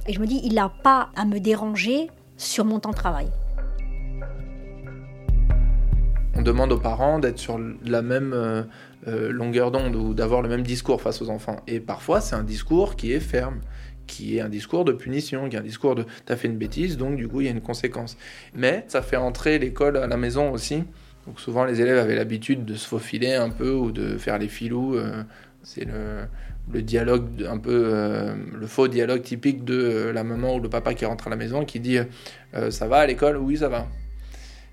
Et 0.06 0.14
je 0.14 0.20
me 0.20 0.26
dis, 0.26 0.40
il 0.44 0.54
n'a 0.54 0.70
pas 0.70 1.10
à 1.14 1.26
me 1.26 1.40
déranger 1.40 2.08
sur 2.38 2.64
mon 2.64 2.80
temps 2.80 2.88
de 2.88 2.96
travail. 2.96 3.26
On 6.34 6.40
demande 6.40 6.72
aux 6.72 6.78
parents 6.78 7.18
d'être 7.18 7.38
sur 7.38 7.60
la 7.84 8.00
même 8.00 8.32
euh, 8.32 8.62
euh, 9.08 9.30
longueur 9.30 9.70
d'onde 9.70 9.94
ou 9.94 10.14
d'avoir 10.14 10.40
le 10.40 10.48
même 10.48 10.62
discours 10.62 11.02
face 11.02 11.20
aux 11.20 11.28
enfants. 11.28 11.56
Et 11.66 11.80
parfois, 11.80 12.22
c'est 12.22 12.34
un 12.34 12.44
discours 12.44 12.96
qui 12.96 13.12
est 13.12 13.20
ferme, 13.20 13.60
qui 14.08 14.38
est 14.38 14.40
un 14.40 14.48
discours 14.48 14.84
de 14.84 14.92
punition, 14.92 15.48
qui 15.48 15.54
est 15.54 15.60
un 15.60 15.62
discours 15.62 15.94
de 15.94 16.04
t'as 16.26 16.34
fait 16.34 16.48
une 16.48 16.56
bêtise, 16.56 16.96
donc 16.96 17.14
du 17.14 17.28
coup 17.28 17.40
il 17.40 17.44
y 17.44 17.48
a 17.48 17.52
une 17.52 17.60
conséquence. 17.60 18.16
Mais 18.56 18.84
ça 18.88 19.02
fait 19.02 19.16
entrer 19.16 19.60
l'école 19.60 19.96
à 19.96 20.08
la 20.08 20.16
maison 20.16 20.50
aussi. 20.50 20.82
Donc 21.28 21.38
souvent 21.38 21.64
les 21.64 21.80
élèves 21.80 21.98
avaient 21.98 22.16
l'habitude 22.16 22.64
de 22.64 22.74
se 22.74 22.88
faufiler 22.88 23.34
un 23.34 23.50
peu 23.50 23.70
ou 23.70 23.92
de 23.92 24.16
faire 24.18 24.38
les 24.38 24.48
filous. 24.48 24.96
Euh, 24.96 25.22
c'est 25.62 25.84
le, 25.84 26.82
dialogue 26.82 27.44
un 27.48 27.58
peu 27.58 27.90
euh, 27.94 28.34
le 28.54 28.66
faux 28.66 28.88
dialogue 28.88 29.22
typique 29.22 29.64
de 29.64 29.74
euh, 29.74 30.12
la 30.12 30.24
maman 30.24 30.56
ou 30.56 30.60
le 30.60 30.68
papa 30.68 30.94
qui 30.94 31.04
rentre 31.04 31.26
à 31.26 31.30
la 31.30 31.36
maison 31.36 31.64
qui 31.64 31.80
dit 31.80 31.98
ça 32.70 32.88
va 32.88 32.98
à 32.98 33.06
l'école? 33.06 33.36
Oui 33.36 33.58
ça 33.58 33.68
va 33.68 33.86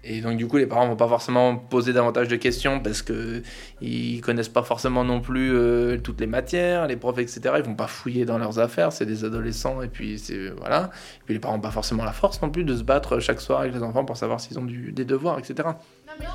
et 0.07 0.21
donc 0.21 0.37
du 0.37 0.47
coup, 0.47 0.57
les 0.57 0.67
parents 0.67 0.87
vont 0.87 0.95
pas 0.95 1.07
forcément 1.07 1.55
poser 1.55 1.91
davantage 1.91 2.27
de 2.27 2.35
questions 2.35 2.79
parce 2.79 3.01
que 3.01 3.41
ils 3.81 4.21
connaissent 4.21 4.49
pas 4.49 4.61
forcément 4.61 5.03
non 5.03 5.19
plus 5.19 5.51
euh, 5.53 5.97
toutes 5.97 6.19
les 6.21 6.27
matières, 6.27 6.85
les 6.85 6.95
profs, 6.95 7.17
etc. 7.17 7.55
Ils 7.57 7.63
vont 7.63 7.75
pas 7.75 7.87
fouiller 7.87 8.23
dans 8.23 8.37
leurs 8.37 8.59
affaires. 8.59 8.91
C'est 8.91 9.07
des 9.07 9.25
adolescents 9.25 9.81
et 9.81 9.87
puis 9.87 10.19
c'est 10.19 10.49
voilà. 10.49 10.91
Et 11.17 11.23
puis 11.25 11.33
les 11.33 11.39
parents 11.39 11.55
n'ont 11.55 11.61
pas 11.61 11.71
forcément 11.71 12.05
la 12.05 12.13
force 12.13 12.39
non 12.43 12.51
plus 12.51 12.63
de 12.63 12.75
se 12.75 12.83
battre 12.83 13.19
chaque 13.19 13.41
soir 13.41 13.61
avec 13.61 13.73
les 13.73 13.81
enfants 13.81 14.05
pour 14.05 14.15
savoir 14.15 14.39
s'ils 14.39 14.59
ont 14.59 14.65
du, 14.65 14.91
des 14.91 15.05
devoirs, 15.05 15.39
etc. 15.39 15.55
Non, 15.65 16.13
mais 16.19 16.25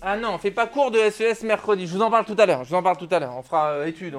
ah 0.00 0.16
non, 0.16 0.34
on 0.34 0.38
fait 0.38 0.52
pas 0.52 0.68
cours 0.68 0.92
de 0.92 0.98
SES 1.10 1.42
e 1.42 1.46
mercredi. 1.46 1.88
Je 1.88 1.94
vous 1.94 2.02
en 2.02 2.10
parle 2.10 2.24
tout 2.24 2.36
à 2.38 2.46
l'heure. 2.46 2.62
Je 2.62 2.68
vous 2.68 2.76
en 2.76 2.82
parle 2.82 2.96
tout 2.96 3.08
à 3.10 3.18
l'heure. 3.18 3.34
On 3.36 3.42
fera 3.42 3.70
euh, 3.70 3.86
étude. 3.86 4.14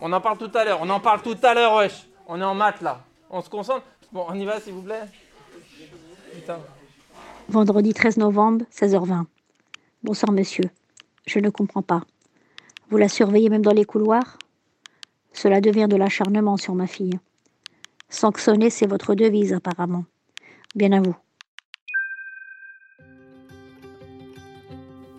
On... 0.00 0.12
en 0.12 0.20
parle 0.20 0.38
tout 0.38 0.50
à 0.54 0.64
l'heure. 0.64 0.80
On 0.82 0.90
en 0.90 0.98
parle 0.98 1.22
tout 1.22 1.36
à 1.44 1.54
l'heure, 1.54 1.76
wesh. 1.76 2.08
On 2.26 2.40
est 2.40 2.44
en 2.44 2.54
maths 2.54 2.80
là. 2.80 3.00
On 3.30 3.40
se 3.40 3.48
concentre. 3.48 3.84
Bon, 4.10 4.26
on 4.28 4.34
y 4.34 4.44
va 4.44 4.58
s'il 4.58 4.72
vous 4.72 4.82
plaît. 4.82 5.02
Putain. 6.34 6.58
Vendredi 7.48 7.94
13 7.94 8.16
novembre, 8.16 8.64
16h20. 8.72 9.24
Bonsoir 10.02 10.32
monsieur. 10.32 10.64
Je 11.28 11.38
ne 11.38 11.48
comprends 11.48 11.80
pas. 11.80 12.02
Vous 12.90 12.96
la 12.96 13.08
surveillez 13.08 13.50
même 13.50 13.62
dans 13.62 13.72
les 13.72 13.84
couloirs? 13.84 14.36
Cela 15.32 15.60
devient 15.60 15.86
de 15.88 15.94
l'acharnement 15.94 16.56
sur 16.56 16.74
ma 16.74 16.88
fille. 16.88 17.20
Sanctionner, 18.08 18.68
c'est 18.68 18.88
votre 18.88 19.14
devise 19.14 19.52
apparemment. 19.52 20.06
Bien 20.74 20.90
à 20.90 21.00
vous. 21.00 21.14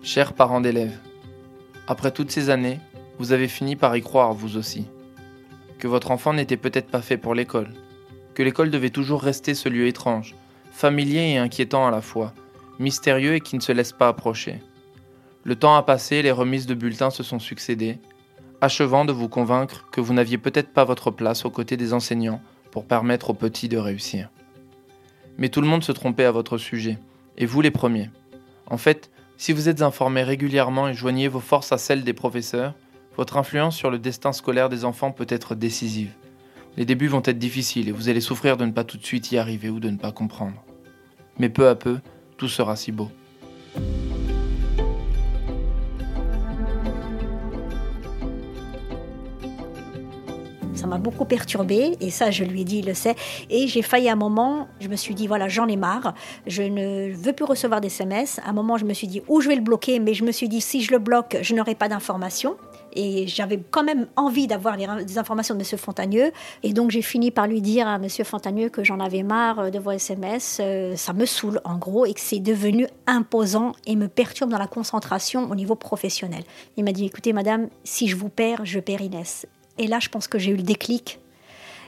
Chers 0.02 0.34
parents 0.34 0.60
d'élèves, 0.60 0.98
après 1.86 2.12
toutes 2.12 2.30
ces 2.30 2.50
années, 2.50 2.78
vous 3.18 3.32
avez 3.32 3.48
fini 3.48 3.74
par 3.74 3.96
y 3.96 4.02
croire 4.02 4.34
vous 4.34 4.58
aussi. 4.58 4.86
Que 5.78 5.88
votre 5.88 6.10
enfant 6.10 6.34
n'était 6.34 6.58
peut-être 6.58 6.90
pas 6.90 7.00
fait 7.00 7.16
pour 7.16 7.34
l'école. 7.34 7.72
Que 8.34 8.42
l'école 8.42 8.70
devait 8.70 8.90
toujours 8.90 9.22
rester 9.22 9.54
ce 9.54 9.70
lieu 9.70 9.86
étrange, 9.86 10.34
familier 10.78 11.32
et 11.32 11.38
inquiétant 11.38 11.88
à 11.88 11.90
la 11.90 12.00
fois, 12.00 12.32
mystérieux 12.78 13.34
et 13.34 13.40
qui 13.40 13.56
ne 13.56 13.60
se 13.60 13.72
laisse 13.72 13.90
pas 13.90 14.06
approcher. 14.06 14.60
Le 15.42 15.56
temps 15.56 15.74
a 15.74 15.82
passé, 15.82 16.22
les 16.22 16.30
remises 16.30 16.66
de 16.66 16.74
bulletins 16.74 17.10
se 17.10 17.24
sont 17.24 17.40
succédées, 17.40 17.98
achevant 18.60 19.04
de 19.04 19.12
vous 19.12 19.28
convaincre 19.28 19.88
que 19.90 20.00
vous 20.00 20.14
n'aviez 20.14 20.38
peut-être 20.38 20.72
pas 20.72 20.84
votre 20.84 21.10
place 21.10 21.44
aux 21.44 21.50
côtés 21.50 21.76
des 21.76 21.94
enseignants 21.94 22.40
pour 22.70 22.84
permettre 22.84 23.30
aux 23.30 23.34
petits 23.34 23.68
de 23.68 23.76
réussir. 23.76 24.30
Mais 25.36 25.48
tout 25.48 25.60
le 25.60 25.66
monde 25.66 25.82
se 25.82 25.90
trompait 25.90 26.26
à 26.26 26.30
votre 26.30 26.58
sujet, 26.58 26.98
et 27.36 27.44
vous 27.44 27.60
les 27.60 27.72
premiers. 27.72 28.10
En 28.68 28.78
fait, 28.78 29.10
si 29.36 29.52
vous 29.52 29.68
êtes 29.68 29.82
informés 29.82 30.22
régulièrement 30.22 30.86
et 30.86 30.94
joignez 30.94 31.26
vos 31.26 31.40
forces 31.40 31.72
à 31.72 31.78
celles 31.78 32.04
des 32.04 32.12
professeurs, 32.12 32.74
votre 33.16 33.36
influence 33.36 33.74
sur 33.74 33.90
le 33.90 33.98
destin 33.98 34.32
scolaire 34.32 34.68
des 34.68 34.84
enfants 34.84 35.10
peut 35.10 35.26
être 35.28 35.56
décisive. 35.56 36.12
Les 36.76 36.84
débuts 36.84 37.08
vont 37.08 37.22
être 37.24 37.38
difficiles 37.38 37.88
et 37.88 37.92
vous 37.92 38.08
allez 38.08 38.20
souffrir 38.20 38.56
de 38.56 38.64
ne 38.64 38.70
pas 38.70 38.84
tout 38.84 38.96
de 38.96 39.04
suite 39.04 39.32
y 39.32 39.38
arriver 39.38 39.70
ou 39.70 39.80
de 39.80 39.90
ne 39.90 39.96
pas 39.96 40.12
comprendre 40.12 40.62
mais 41.38 41.48
peu 41.48 41.68
à 41.68 41.74
peu, 41.74 41.98
tout 42.36 42.48
sera 42.48 42.76
si 42.76 42.92
beau. 42.92 43.10
Ça 50.78 50.86
m'a 50.86 50.98
beaucoup 50.98 51.24
perturbée, 51.24 51.96
et 52.00 52.08
ça, 52.10 52.30
je 52.30 52.44
lui 52.44 52.60
ai 52.60 52.64
dit, 52.64 52.78
il 52.78 52.86
le 52.86 52.94
sait. 52.94 53.16
Et 53.50 53.66
j'ai 53.66 53.82
failli 53.82 54.08
à 54.08 54.12
un 54.12 54.14
moment, 54.14 54.68
je 54.78 54.86
me 54.86 54.94
suis 54.94 55.12
dit, 55.12 55.26
voilà, 55.26 55.48
j'en 55.48 55.66
ai 55.66 55.74
marre, 55.74 56.14
je 56.46 56.62
ne 56.62 57.12
veux 57.16 57.32
plus 57.32 57.44
recevoir 57.44 57.80
des 57.80 57.88
SMS. 57.88 58.38
À 58.44 58.50
un 58.50 58.52
moment, 58.52 58.76
je 58.76 58.84
me 58.84 58.94
suis 58.94 59.08
dit, 59.08 59.20
où 59.26 59.40
je 59.40 59.48
vais 59.48 59.56
le 59.56 59.60
bloquer, 59.60 59.98
mais 59.98 60.14
je 60.14 60.22
me 60.22 60.30
suis 60.30 60.48
dit, 60.48 60.60
si 60.60 60.80
je 60.82 60.92
le 60.92 61.00
bloque, 61.00 61.36
je 61.42 61.52
n'aurai 61.56 61.74
pas 61.74 61.88
d'informations. 61.88 62.56
Et 62.92 63.26
j'avais 63.26 63.58
quand 63.58 63.82
même 63.82 64.06
envie 64.14 64.46
d'avoir 64.46 64.76
des 64.76 65.18
informations 65.18 65.56
de 65.56 65.60
M. 65.60 65.78
Fontagneux. 65.78 66.30
Et 66.62 66.72
donc, 66.72 66.92
j'ai 66.92 67.02
fini 67.02 67.32
par 67.32 67.48
lui 67.48 67.60
dire 67.60 67.88
à 67.88 67.96
M. 67.96 68.08
Fontagneux 68.08 68.68
que 68.68 68.84
j'en 68.84 69.00
avais 69.00 69.24
marre 69.24 69.72
de 69.72 69.80
vos 69.80 69.90
SMS. 69.90 70.58
Euh, 70.60 70.94
ça 70.94 71.12
me 71.12 71.26
saoule, 71.26 71.60
en 71.64 71.76
gros, 71.76 72.06
et 72.06 72.14
que 72.14 72.20
c'est 72.20 72.38
devenu 72.38 72.86
imposant 73.08 73.72
et 73.84 73.96
me 73.96 74.06
perturbe 74.06 74.50
dans 74.50 74.58
la 74.58 74.68
concentration 74.68 75.50
au 75.50 75.56
niveau 75.56 75.74
professionnel. 75.74 76.44
Il 76.76 76.84
m'a 76.84 76.92
dit 76.92 77.04
écoutez, 77.04 77.32
madame, 77.32 77.66
si 77.82 78.06
je 78.06 78.14
vous 78.14 78.28
perds, 78.28 78.64
je 78.64 78.78
perds 78.78 79.02
Inès. 79.02 79.44
Et 79.78 79.86
là, 79.86 79.98
je 80.00 80.08
pense 80.08 80.28
que 80.28 80.38
j'ai 80.38 80.50
eu 80.50 80.56
le 80.56 80.62
déclic. 80.62 81.20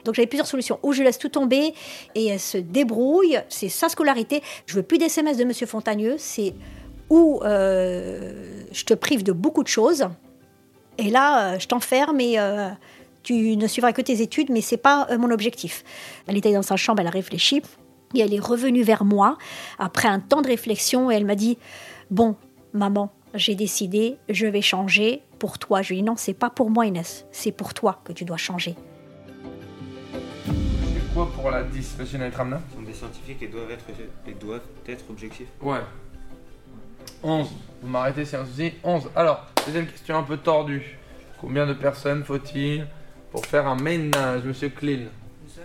Donc 0.05 0.15
j'avais 0.15 0.27
plusieurs 0.27 0.47
solutions. 0.47 0.79
Ou 0.83 0.93
je 0.93 1.03
laisse 1.03 1.19
tout 1.19 1.29
tomber 1.29 1.73
et 2.15 2.27
elle 2.27 2.39
se 2.39 2.57
débrouille, 2.57 3.39
c'est 3.49 3.69
sa 3.69 3.89
scolarité. 3.89 4.41
Je 4.65 4.75
veux 4.75 4.83
plus 4.83 4.97
d'SMS 4.97 5.37
de 5.37 5.43
Monsieur 5.43 5.67
Fontagneux. 5.67 6.15
C'est 6.17 6.53
où 7.09 7.41
euh, 7.43 8.63
je 8.71 8.85
te 8.85 8.93
prive 8.93 9.23
de 9.23 9.33
beaucoup 9.33 9.63
de 9.63 9.67
choses. 9.67 10.07
Et 10.97 11.09
là, 11.09 11.53
euh, 11.53 11.59
je 11.59 11.67
t'enferme 11.67 12.19
et 12.21 12.39
euh, 12.39 12.69
tu 13.23 13.57
ne 13.57 13.67
suivras 13.67 13.91
que 13.91 14.01
tes 14.01 14.21
études, 14.21 14.49
mais 14.49 14.61
c'est 14.61 14.77
pas 14.77 15.07
mon 15.17 15.29
objectif. 15.29 15.83
Elle 16.27 16.37
était 16.37 16.53
dans 16.53 16.61
sa 16.61 16.77
chambre, 16.77 17.01
elle 17.01 17.07
a 17.07 17.11
réfléchi 17.11 17.61
et 18.15 18.19
elle 18.19 18.33
est 18.33 18.39
revenue 18.39 18.83
vers 18.83 19.05
moi 19.05 19.37
après 19.77 20.07
un 20.07 20.19
temps 20.19 20.41
de 20.41 20.47
réflexion 20.47 21.11
et 21.11 21.15
elle 21.15 21.25
m'a 21.25 21.35
dit 21.35 21.57
bon, 22.09 22.35
maman, 22.73 23.11
j'ai 23.33 23.55
décidé, 23.55 24.17
je 24.29 24.47
vais 24.47 24.61
changer 24.61 25.21
pour 25.41 25.57
toi. 25.57 25.81
Je 25.81 25.89
lui 25.89 25.95
ai 25.97 26.01
dit 26.01 26.05
non, 26.05 26.15
c'est 26.17 26.35
pas 26.35 26.51
pour 26.51 26.69
moi 26.69 26.85
Inès, 26.85 27.25
c'est 27.31 27.51
pour 27.51 27.73
toi 27.73 27.99
que 28.03 28.13
tu 28.13 28.25
dois 28.25 28.37
changer. 28.37 28.75
C'est 30.45 31.13
quoi 31.15 31.31
pour 31.33 31.49
la 31.49 31.63
10, 31.63 31.95
monsieur 31.97 32.19
Naitramna 32.19 32.61
Ce 32.69 32.75
sont 32.75 32.83
des 32.83 32.93
scientifiques 32.93 33.41
et 33.41 33.47
doivent 33.47 33.71
être, 33.71 33.85
et 34.27 34.33
doivent 34.33 34.61
être 34.87 35.03
objectifs. 35.09 35.47
Ouais. 35.59 35.79
11. 37.23 37.49
Vous 37.81 37.89
m'arrêtez, 37.89 38.23
c'est 38.23 38.37
un 38.37 38.45
souci. 38.45 38.73
11. 38.83 39.09
Alors, 39.15 39.47
deuxième 39.65 39.87
question 39.87 40.15
un 40.15 40.23
peu 40.23 40.37
tordue. 40.37 40.99
Combien 41.39 41.65
de 41.65 41.73
personnes 41.73 42.23
faut-il 42.23 42.85
pour 43.31 43.43
faire 43.43 43.65
un 43.65 43.75
ménage, 43.75 44.43
monsieur 44.43 44.69
Clean 44.69 44.91
Une 44.99 45.49
seule? 45.49 45.63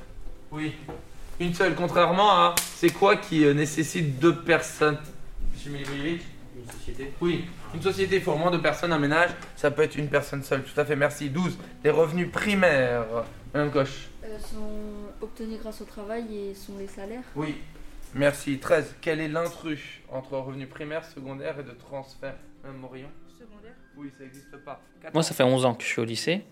Oui. 0.52 0.72
Une 1.38 1.52
seule, 1.52 1.74
contrairement 1.74 2.30
à 2.30 2.54
c'est 2.58 2.88
quoi 2.88 3.16
qui 3.16 3.44
euh, 3.44 3.52
nécessite 3.52 4.18
deux 4.18 4.36
personnes? 4.36 4.96
Monsieur 5.52 5.70
Milivojevic 5.70 6.22
Une 6.56 6.70
société 6.70 7.12
Oui. 7.20 7.44
Une 7.74 7.82
société, 7.82 8.16
il 8.16 8.22
faut 8.22 8.32
au 8.32 8.36
moins 8.38 8.50
deux 8.50 8.62
personnes, 8.62 8.92
un 8.92 8.98
ménage, 8.98 9.30
ça 9.56 9.70
peut 9.70 9.82
être 9.82 9.96
une 9.96 10.08
personne 10.08 10.42
seule. 10.42 10.62
Tout 10.62 10.78
à 10.80 10.84
fait, 10.84 10.96
merci. 10.96 11.28
12. 11.28 11.58
Les 11.84 11.90
revenus 11.90 12.30
primaires. 12.32 13.04
Madame 13.52 13.70
Coche 13.70 14.08
Euh, 14.24 14.38
sont 14.38 14.70
obtenus 15.20 15.58
grâce 15.60 15.80
au 15.80 15.84
travail 15.84 16.24
et 16.34 16.54
sont 16.54 16.76
les 16.78 16.86
salaires. 16.88 17.22
Oui. 17.34 17.56
Merci. 18.14 18.58
13. 18.58 18.94
Quel 19.00 19.20
est 19.20 19.28
l'intrus 19.28 20.00
entre 20.10 20.32
revenus 20.38 20.68
primaires, 20.68 21.04
secondaires 21.04 21.60
et 21.60 21.62
de 21.62 21.72
transfert? 21.72 22.34
Madame 22.62 22.78
Morillon 22.80 23.08
Secondaire 23.38 23.74
Oui, 23.96 24.08
ça 24.16 24.24
n'existe 24.24 24.56
pas. 24.64 24.80
Moi, 25.12 25.22
ça 25.22 25.34
fait 25.34 25.42
11 25.42 25.64
ans 25.66 25.74
que 25.74 25.82
je 25.82 25.88
suis 25.88 26.00
au 26.00 26.04
lycée. 26.04 26.42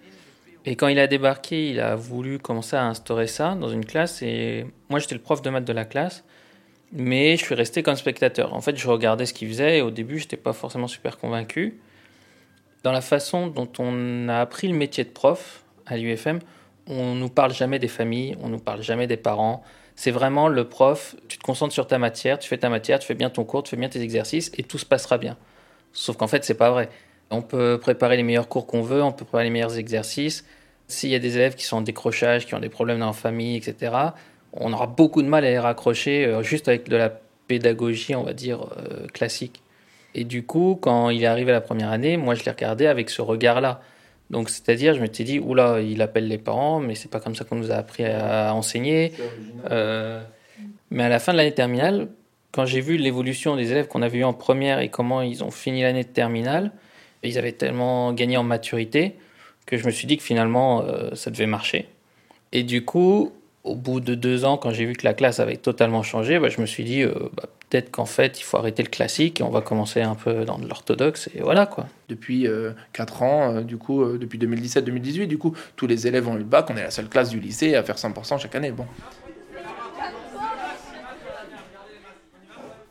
Et 0.66 0.76
quand 0.76 0.88
il 0.88 0.98
a 0.98 1.06
débarqué, 1.06 1.70
il 1.70 1.80
a 1.80 1.94
voulu 1.96 2.38
commencer 2.38 2.76
à 2.76 2.84
instaurer 2.86 3.26
ça 3.26 3.54
dans 3.54 3.68
une 3.68 3.84
classe. 3.84 4.22
Et 4.22 4.66
moi, 4.88 4.98
j'étais 4.98 5.14
le 5.14 5.20
prof 5.20 5.42
de 5.42 5.50
maths 5.50 5.64
de 5.64 5.72
la 5.72 5.84
classe. 5.84 6.24
Mais 6.92 7.36
je 7.36 7.44
suis 7.44 7.54
resté 7.54 7.82
comme 7.82 7.96
spectateur. 7.96 8.54
En 8.54 8.60
fait, 8.60 8.76
je 8.76 8.88
regardais 8.88 9.26
ce 9.26 9.34
qu'il 9.34 9.48
faisait. 9.48 9.78
Et 9.78 9.82
au 9.82 9.90
début, 9.90 10.18
je 10.18 10.24
n'étais 10.24 10.36
pas 10.36 10.52
forcément 10.52 10.86
super 10.86 11.18
convaincu. 11.18 11.80
Dans 12.84 12.92
la 12.92 13.00
façon 13.00 13.46
dont 13.46 13.68
on 13.78 14.28
a 14.28 14.40
appris 14.40 14.68
le 14.68 14.74
métier 14.74 15.04
de 15.04 15.08
prof 15.08 15.64
à 15.86 15.96
l'UFM, 15.96 16.40
on 16.86 17.14
nous 17.14 17.30
parle 17.30 17.52
jamais 17.52 17.78
des 17.78 17.88
familles, 17.88 18.36
on 18.42 18.48
nous 18.48 18.58
parle 18.58 18.82
jamais 18.82 19.06
des 19.06 19.16
parents. 19.16 19.64
C'est 19.96 20.10
vraiment 20.10 20.48
le 20.48 20.68
prof, 20.68 21.16
tu 21.28 21.38
te 21.38 21.42
concentres 21.42 21.72
sur 21.72 21.86
ta 21.86 21.98
matière, 21.98 22.38
tu 22.38 22.48
fais 22.48 22.58
ta 22.58 22.68
matière, 22.68 22.98
tu 22.98 23.06
fais 23.06 23.14
bien 23.14 23.30
ton 23.30 23.44
cours, 23.44 23.62
tu 23.62 23.70
fais 23.70 23.76
bien 23.76 23.88
tes 23.88 24.02
exercices 24.02 24.50
et 24.58 24.64
tout 24.64 24.76
se 24.76 24.84
passera 24.84 25.18
bien. 25.18 25.36
Sauf 25.92 26.16
qu'en 26.16 26.26
fait, 26.26 26.44
c'est 26.44 26.54
pas 26.54 26.70
vrai. 26.70 26.90
On 27.30 27.40
peut 27.40 27.78
préparer 27.80 28.16
les 28.16 28.22
meilleurs 28.22 28.48
cours 28.48 28.66
qu'on 28.66 28.82
veut, 28.82 29.02
on 29.02 29.12
peut 29.12 29.24
préparer 29.24 29.44
les 29.44 29.50
meilleurs 29.50 29.78
exercices. 29.78 30.44
S'il 30.86 31.08
y 31.08 31.14
a 31.14 31.18
des 31.18 31.36
élèves 31.36 31.54
qui 31.54 31.64
sont 31.64 31.78
en 31.78 31.82
décrochage, 31.82 32.44
qui 32.44 32.54
ont 32.54 32.60
des 32.60 32.68
problèmes 32.68 32.98
dans 32.98 33.06
la 33.06 33.12
famille, 33.12 33.56
etc., 33.56 33.94
on 34.56 34.72
aura 34.72 34.86
beaucoup 34.86 35.22
de 35.22 35.28
mal 35.28 35.44
à 35.44 35.50
les 35.50 35.58
raccrocher 35.58 36.24
euh, 36.24 36.42
juste 36.42 36.68
avec 36.68 36.88
de 36.88 36.96
la 36.96 37.10
pédagogie, 37.48 38.14
on 38.14 38.22
va 38.22 38.32
dire, 38.32 38.68
euh, 38.78 39.06
classique. 39.08 39.62
Et 40.14 40.24
du 40.24 40.44
coup, 40.44 40.78
quand 40.80 41.10
il 41.10 41.22
est 41.22 41.26
arrivé 41.26 41.52
la 41.52 41.60
première 41.60 41.90
année, 41.90 42.16
moi, 42.16 42.34
je 42.34 42.44
l'ai 42.44 42.50
regardé 42.50 42.86
avec 42.86 43.10
ce 43.10 43.20
regard-là. 43.20 43.80
Donc, 44.30 44.48
c'est-à-dire, 44.48 44.94
je 44.94 45.00
m'étais 45.00 45.24
dit, 45.24 45.38
oula, 45.38 45.80
il 45.80 46.00
appelle 46.00 46.28
les 46.28 46.38
parents, 46.38 46.80
mais 46.80 46.94
c'est 46.94 47.10
pas 47.10 47.20
comme 47.20 47.34
ça 47.34 47.44
qu'on 47.44 47.56
nous 47.56 47.72
a 47.72 47.74
appris 47.74 48.04
à 48.04 48.54
enseigner. 48.54 49.12
Euh, 49.70 50.22
mais 50.90 51.02
à 51.02 51.08
la 51.08 51.18
fin 51.18 51.32
de 51.32 51.38
l'année 51.38 51.52
terminale, 51.52 52.08
quand 52.52 52.64
j'ai 52.64 52.80
vu 52.80 52.96
l'évolution 52.96 53.56
des 53.56 53.72
élèves 53.72 53.88
qu'on 53.88 54.02
avait 54.02 54.18
eu 54.18 54.24
en 54.24 54.32
première 54.32 54.78
et 54.78 54.88
comment 54.88 55.20
ils 55.20 55.42
ont 55.42 55.50
fini 55.50 55.82
l'année 55.82 56.04
de 56.04 56.08
terminale, 56.08 56.70
ils 57.24 57.38
avaient 57.38 57.52
tellement 57.52 58.12
gagné 58.12 58.36
en 58.36 58.44
maturité 58.44 59.16
que 59.66 59.76
je 59.76 59.86
me 59.86 59.90
suis 59.90 60.06
dit 60.06 60.16
que 60.16 60.22
finalement, 60.22 60.82
euh, 60.82 61.14
ça 61.14 61.30
devait 61.30 61.46
marcher. 61.46 61.88
Et 62.52 62.62
du 62.62 62.84
coup, 62.84 63.32
au 63.64 63.74
bout 63.74 64.00
de 64.00 64.14
deux 64.14 64.44
ans, 64.44 64.58
quand 64.58 64.70
j'ai 64.72 64.84
vu 64.84 64.92
que 64.92 65.06
la 65.06 65.14
classe 65.14 65.40
avait 65.40 65.56
totalement 65.56 66.02
changé, 66.02 66.38
bah, 66.38 66.50
je 66.50 66.60
me 66.60 66.66
suis 66.66 66.84
dit, 66.84 67.02
euh, 67.02 67.14
bah, 67.34 67.44
peut-être 67.70 67.90
qu'en 67.90 68.04
fait, 68.04 68.38
il 68.38 68.42
faut 68.42 68.58
arrêter 68.58 68.82
le 68.82 68.90
classique 68.90 69.40
et 69.40 69.42
on 69.42 69.48
va 69.48 69.62
commencer 69.62 70.02
un 70.02 70.14
peu 70.14 70.44
dans 70.44 70.58
de 70.58 70.68
l'orthodoxe, 70.68 71.30
et 71.34 71.40
voilà 71.40 71.64
quoi. 71.64 71.86
Depuis 72.10 72.46
4 72.92 73.22
ans, 73.22 73.54
euh, 73.56 73.60
du 73.62 73.78
coup, 73.78 74.02
euh, 74.02 74.18
depuis 74.18 74.38
2017-2018, 74.38 75.26
du 75.26 75.38
coup, 75.38 75.56
tous 75.76 75.86
les 75.86 76.06
élèves 76.06 76.28
ont 76.28 76.34
eu 76.34 76.38
le 76.38 76.44
bac, 76.44 76.66
on 76.70 76.76
est 76.76 76.82
la 76.82 76.90
seule 76.90 77.08
classe 77.08 77.30
du 77.30 77.40
lycée 77.40 77.74
à 77.74 77.82
faire 77.82 77.96
100% 77.96 78.38
chaque 78.38 78.54
année. 78.54 78.72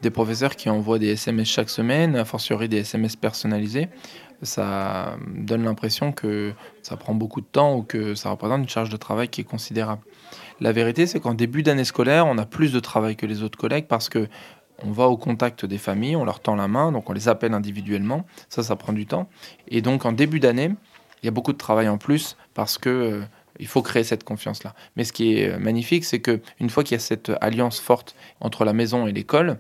Des 0.02 0.10
professeurs 0.10 0.56
qui 0.56 0.70
envoient 0.70 1.00
des 1.00 1.12
SMS 1.12 1.48
chaque 1.48 1.70
semaine, 1.70 2.16
a 2.16 2.26
fortiori 2.26 2.68
des 2.68 2.80
SMS 2.80 3.16
personnalisés, 3.16 3.90
ça 4.44 5.18
donne 5.36 5.64
l'impression 5.64 6.12
que 6.12 6.54
ça 6.82 6.98
prend 6.98 7.14
beaucoup 7.14 7.42
de 7.42 7.46
temps 7.46 7.76
ou 7.76 7.84
que 7.84 8.16
ça 8.16 8.30
représente 8.30 8.60
une 8.60 8.70
charge 8.70 8.90
de 8.90 8.98
travail 8.98 9.30
qui 9.30 9.42
est 9.42 9.46
considérable. 9.46 10.02
La 10.60 10.72
vérité, 10.72 11.08
c'est 11.08 11.20
qu'en 11.20 11.34
début 11.34 11.64
d'année 11.64 11.84
scolaire, 11.84 12.28
on 12.28 12.38
a 12.38 12.46
plus 12.46 12.72
de 12.72 12.80
travail 12.80 13.16
que 13.16 13.26
les 13.26 13.44
autres 13.44 13.58
collègues 13.58 13.88
parce 13.88 14.10
que 14.10 14.28
on 14.84 14.92
va 14.92 15.08
au 15.08 15.18
contact 15.18 15.66
des 15.66 15.78
familles, 15.78 16.16
on 16.16 16.26
leur 16.26 16.40
tend 16.40 16.56
la 16.56 16.68
main, 16.68 16.92
donc 16.92 17.10
on 17.10 17.14
les 17.14 17.28
appelle 17.28 17.54
individuellement. 17.54 18.26
Ça, 18.50 18.64
ça 18.64 18.76
prend 18.76 18.92
du 18.92 19.06
temps. 19.06 19.30
Et 19.68 19.82
donc 19.82 20.06
en 20.06 20.12
début 20.12 20.40
d'année, 20.40 20.72
il 21.22 21.26
y 21.26 21.30
a 21.30 21.32
beaucoup 21.32 21.54
de 21.54 21.58
travail 21.58 21.88
en 21.88 21.98
plus 21.98 22.36
parce 22.54 22.78
que 22.78 22.90
euh, 22.90 23.22
il 23.60 23.68
faut 23.68 23.82
créer 23.82 24.04
cette 24.04 24.24
confiance-là. 24.24 24.74
Mais 24.96 25.04
ce 25.04 25.14
qui 25.14 25.38
est 25.38 25.52
euh, 25.52 25.60
magnifique, 25.60 26.06
c'est 26.06 26.20
que 26.20 26.42
une 26.60 26.70
fois 26.70 26.84
qu'il 26.84 26.96
y 26.96 26.98
a 26.98 27.00
cette 27.00 27.32
alliance 27.40 27.80
forte 27.80 28.16
entre 28.40 28.66
la 28.66 28.74
maison 28.74 29.08
et 29.08 29.12
l'école, 29.12 29.58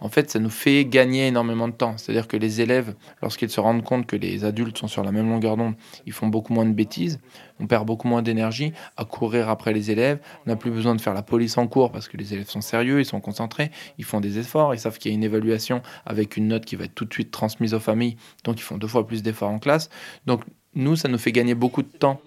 en 0.00 0.08
fait, 0.08 0.30
ça 0.30 0.38
nous 0.38 0.50
fait 0.50 0.84
gagner 0.84 1.28
énormément 1.28 1.68
de 1.68 1.72
temps. 1.72 1.96
C'est-à-dire 1.96 2.28
que 2.28 2.36
les 2.36 2.60
élèves, 2.60 2.94
lorsqu'ils 3.22 3.48
se 3.48 3.60
rendent 3.60 3.82
compte 3.82 4.06
que 4.06 4.16
les 4.16 4.44
adultes 4.44 4.76
sont 4.76 4.88
sur 4.88 5.02
la 5.02 5.10
même 5.10 5.28
longueur 5.28 5.56
d'onde, 5.56 5.74
ils 6.04 6.12
font 6.12 6.26
beaucoup 6.26 6.52
moins 6.52 6.66
de 6.66 6.72
bêtises, 6.72 7.18
on 7.60 7.66
perd 7.66 7.86
beaucoup 7.86 8.06
moins 8.06 8.20
d'énergie 8.20 8.72
à 8.96 9.04
courir 9.04 9.48
après 9.48 9.72
les 9.72 9.90
élèves, 9.90 10.18
on 10.44 10.50
n'a 10.50 10.56
plus 10.56 10.70
besoin 10.70 10.94
de 10.94 11.00
faire 11.00 11.14
la 11.14 11.22
police 11.22 11.56
en 11.56 11.66
cours 11.66 11.92
parce 11.92 12.08
que 12.08 12.16
les 12.18 12.34
élèves 12.34 12.48
sont 12.48 12.60
sérieux, 12.60 13.00
ils 13.00 13.06
sont 13.06 13.20
concentrés, 13.20 13.70
ils 13.96 14.04
font 14.04 14.20
des 14.20 14.38
efforts, 14.38 14.74
ils 14.74 14.78
savent 14.78 14.98
qu'il 14.98 15.10
y 15.10 15.14
a 15.14 15.16
une 15.16 15.24
évaluation 15.24 15.80
avec 16.04 16.36
une 16.36 16.48
note 16.48 16.66
qui 16.66 16.76
va 16.76 16.84
être 16.84 16.94
tout 16.94 17.06
de 17.06 17.12
suite 17.12 17.30
transmise 17.30 17.72
aux 17.72 17.80
familles, 17.80 18.16
donc 18.44 18.58
ils 18.58 18.64
font 18.64 18.76
deux 18.76 18.88
fois 18.88 19.06
plus 19.06 19.22
d'efforts 19.22 19.50
en 19.50 19.58
classe. 19.58 19.88
Donc 20.26 20.42
nous, 20.74 20.94
ça 20.94 21.08
nous 21.08 21.18
fait 21.18 21.32
gagner 21.32 21.54
beaucoup 21.54 21.82
de 21.82 21.88
temps. 21.88 22.20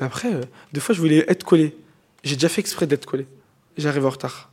Après, 0.00 0.32
euh, 0.32 0.42
des 0.72 0.80
fois, 0.80 0.94
je 0.94 1.00
voulais 1.00 1.24
être 1.28 1.44
collé. 1.44 1.74
J'ai 2.22 2.34
déjà 2.34 2.48
fait 2.48 2.60
exprès 2.60 2.86
d'être 2.86 3.06
collé. 3.06 3.26
J'arrive 3.76 4.06
en 4.06 4.10
retard. 4.10 4.50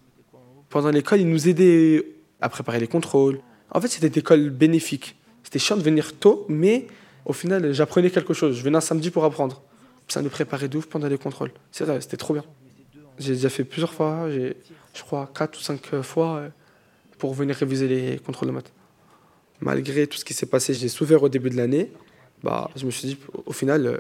Pendant 0.69 0.89
l'école, 0.89 1.21
ils 1.21 1.29
nous 1.29 1.47
aidaient 1.47 2.05
à 2.41 2.49
préparer 2.49 2.79
les 2.79 2.88
contrôles. 2.88 3.39
En 3.71 3.79
fait, 3.79 3.88
c'était 3.88 4.07
une 4.07 4.19
école 4.19 4.49
bénéfique. 4.49 5.15
C'était 5.43 5.59
chiant 5.59 5.77
de 5.77 5.81
venir 5.81 6.17
tôt, 6.17 6.45
mais 6.49 6.88
au 7.25 7.33
final, 7.33 7.73
j'apprenais 7.73 8.09
quelque 8.09 8.33
chose. 8.33 8.57
Je 8.57 8.63
venais 8.63 8.77
un 8.77 8.81
samedi 8.81 9.12
pour 9.12 9.23
apprendre. 9.23 9.62
Ça 10.07 10.21
nous 10.21 10.29
préparait 10.29 10.67
de 10.67 10.77
ouf 10.77 10.88
pendant 10.88 11.07
les 11.07 11.17
contrôles. 11.17 11.51
C'était 11.71 12.17
trop 12.17 12.33
bien. 12.33 12.43
J'ai 13.17 13.33
déjà 13.33 13.49
fait 13.49 13.63
plusieurs 13.63 13.93
fois, 13.93 14.29
je 14.29 15.03
crois, 15.03 15.29
quatre 15.33 15.57
ou 15.57 15.62
cinq 15.62 16.01
fois 16.01 16.38
euh, 16.38 16.49
pour 17.17 17.33
venir 17.33 17.55
réviser 17.55 17.88
les 17.88 18.19
contrôles 18.19 18.49
de 18.49 18.53
maths. 18.53 18.73
Malgré 19.62 20.07
tout 20.07 20.17
ce 20.17 20.25
qui 20.25 20.33
s'est 20.33 20.47
passé, 20.47 20.73
j'ai 20.73 20.89
souffert 20.89 21.21
au 21.23 21.29
début 21.29 21.49
de 21.49 21.55
l'année. 21.55 21.91
Bah, 22.43 22.69
je 22.75 22.86
me 22.86 22.91
suis 22.91 23.09
dit, 23.09 23.17
au 23.45 23.53
final, 23.53 23.86
euh, 23.86 23.97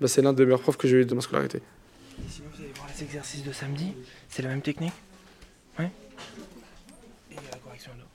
bah, 0.00 0.08
c'est 0.08 0.22
l'un 0.22 0.32
des 0.32 0.44
meilleurs 0.44 0.60
profs 0.60 0.76
que 0.76 0.88
j'ai 0.88 1.02
eu 1.02 1.04
de 1.04 1.14
ma 1.14 1.20
scolarité. 1.20 1.60
Les 2.94 3.04
exercices 3.04 3.44
de 3.44 3.52
samedi, 3.52 3.92
c'est 4.28 4.42
la 4.42 4.48
même 4.48 4.62
technique 4.62 4.92
Ouais 5.78 5.90
Et 7.30 7.34
la 7.34 7.58
correction 7.58 7.90
d'eau. 7.98 8.06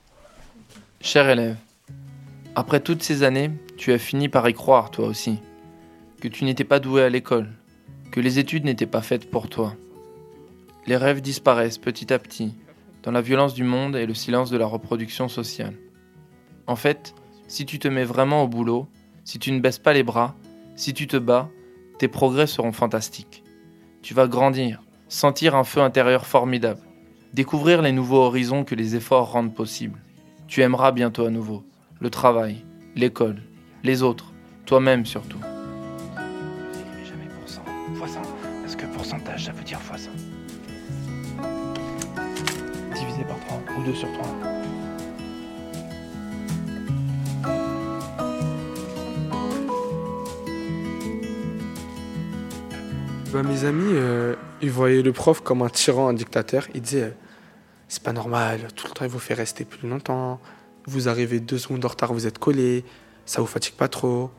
Cher 1.00 1.28
élève, 1.28 1.56
après 2.54 2.80
toutes 2.80 3.02
ces 3.02 3.22
années, 3.22 3.50
tu 3.76 3.92
as 3.92 3.98
fini 3.98 4.28
par 4.28 4.48
y 4.48 4.54
croire, 4.54 4.90
toi 4.90 5.06
aussi, 5.06 5.38
que 6.20 6.28
tu 6.28 6.44
n'étais 6.44 6.64
pas 6.64 6.80
doué 6.80 7.02
à 7.02 7.08
l'école, 7.08 7.48
que 8.10 8.20
les 8.20 8.38
études 8.38 8.64
n'étaient 8.64 8.86
pas 8.86 9.02
faites 9.02 9.30
pour 9.30 9.48
toi. 9.48 9.74
Les 10.86 10.96
rêves 10.96 11.20
disparaissent 11.20 11.78
petit 11.78 12.12
à 12.12 12.18
petit, 12.18 12.54
dans 13.02 13.12
la 13.12 13.20
violence 13.20 13.54
du 13.54 13.64
monde 13.64 13.96
et 13.96 14.06
le 14.06 14.14
silence 14.14 14.50
de 14.50 14.56
la 14.58 14.66
reproduction 14.66 15.28
sociale. 15.28 15.74
En 16.66 16.76
fait, 16.76 17.14
si 17.48 17.66
tu 17.66 17.78
te 17.78 17.88
mets 17.88 18.04
vraiment 18.04 18.44
au 18.44 18.48
boulot, 18.48 18.88
Si 19.22 19.38
tu 19.38 19.52
ne 19.52 19.60
baisses 19.60 19.78
pas 19.78 19.92
les 19.92 20.02
bras, 20.02 20.34
si 20.74 20.92
tu 20.92 21.06
te 21.06 21.16
bats, 21.16 21.50
tes 21.98 22.08
progrès 22.08 22.48
seront 22.48 22.72
fantastiques. 22.72 23.44
Tu 24.02 24.14
vas 24.14 24.26
grandir, 24.26 24.82
sentir 25.08 25.54
un 25.54 25.64
feu 25.64 25.82
intérieur 25.82 26.26
formidable, 26.26 26.80
découvrir 27.34 27.82
les 27.82 27.92
nouveaux 27.92 28.22
horizons 28.22 28.64
que 28.64 28.74
les 28.74 28.96
efforts 28.96 29.32
rendent 29.32 29.54
possibles. 29.54 30.00
Tu 30.48 30.62
aimeras 30.62 30.90
bientôt 30.90 31.26
à 31.26 31.30
nouveau 31.30 31.64
le 32.00 32.08
travail, 32.08 32.64
l'école, 32.96 33.42
les 33.84 34.02
autres, 34.02 34.32
toi-même 34.64 35.04
surtout. 35.04 35.38
Jamais 37.04 37.28
pour 37.38 37.48
cent, 37.48 37.62
fois 37.94 38.08
100. 38.08 38.22
Parce 38.62 38.74
que 38.74 38.86
pourcentage, 38.86 39.44
ça 39.44 39.52
veut 39.52 39.64
dire 39.64 39.80
fois 39.80 39.98
100. 39.98 40.10
Divisé 42.94 43.22
par 43.24 43.38
3 43.40 43.60
ou 43.78 43.82
2 43.84 43.94
sur 43.94 44.10
3. 44.12 44.59
Bah, 53.32 53.44
mes 53.44 53.64
amis, 53.64 53.92
euh, 53.92 54.34
ils 54.60 54.72
voyaient 54.72 55.02
le 55.02 55.12
prof 55.12 55.40
comme 55.40 55.62
un 55.62 55.68
tyran, 55.68 56.08
un 56.08 56.14
dictateur. 56.14 56.66
Ils 56.74 56.80
disaient 56.80 57.02
euh, 57.04 57.10
C'est 57.86 58.02
pas 58.02 58.12
normal, 58.12 58.66
tout 58.74 58.88
le 58.88 58.92
temps 58.92 59.04
il 59.04 59.10
vous 59.10 59.20
fait 59.20 59.34
rester 59.34 59.64
plus 59.64 59.88
longtemps. 59.88 60.40
Vous 60.86 61.08
arrivez 61.08 61.38
deux 61.38 61.58
secondes 61.58 61.84
en 61.84 61.88
retard, 61.88 62.12
vous 62.12 62.26
êtes 62.26 62.38
collé, 62.38 62.84
ça 63.26 63.40
vous 63.40 63.46
fatigue 63.46 63.74
pas 63.74 63.86
trop. 63.86 64.32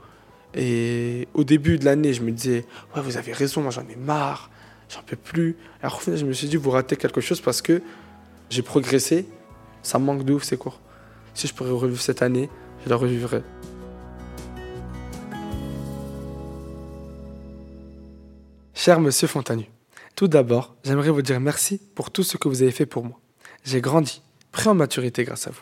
Et 0.53 1.29
au 1.33 1.45
début 1.45 1.77
de 1.77 1.85
l'année, 1.85 2.13
je 2.13 2.21
me 2.21 2.31
disais 2.31 2.65
Ouais, 2.93 3.01
vous 3.01 3.15
avez 3.15 3.31
raison, 3.31 3.61
moi 3.61 3.71
j'en 3.71 3.87
ai 3.87 3.95
marre, 3.95 4.49
j'en 4.89 5.03
peux 5.03 5.15
plus. 5.15 5.55
Alors 5.81 5.95
au 5.95 5.99
final, 5.99 6.19
je 6.19 6.25
me 6.25 6.33
suis 6.33 6.49
dit 6.49 6.57
Vous 6.57 6.71
ratez 6.71 6.97
quelque 6.97 7.21
chose 7.21 7.39
parce 7.39 7.61
que 7.61 7.81
j'ai 8.49 8.61
progressé, 8.61 9.25
ça 9.83 9.99
me 9.99 10.05
manque 10.05 10.25
de 10.25 10.33
ouf 10.33 10.43
ces 10.43 10.57
cours. 10.57 10.81
Si 11.33 11.47
je 11.47 11.53
pourrais 11.53 11.71
revivre 11.71 12.01
cette 12.01 12.21
année, 12.21 12.49
je 12.83 12.89
la 12.89 12.97
revivrais. 12.97 13.43
Cher 18.83 18.99
monsieur 18.99 19.27
Fontanu, 19.27 19.69
tout 20.15 20.27
d'abord, 20.27 20.75
j'aimerais 20.83 21.11
vous 21.11 21.21
dire 21.21 21.39
merci 21.39 21.79
pour 21.93 22.09
tout 22.09 22.23
ce 22.23 22.35
que 22.37 22.47
vous 22.47 22.63
avez 22.63 22.71
fait 22.71 22.87
pour 22.87 23.03
moi. 23.05 23.19
J'ai 23.63 23.79
grandi, 23.79 24.23
pris 24.51 24.69
en 24.69 24.73
maturité 24.73 25.23
grâce 25.23 25.45
à 25.45 25.51
vous. 25.51 25.61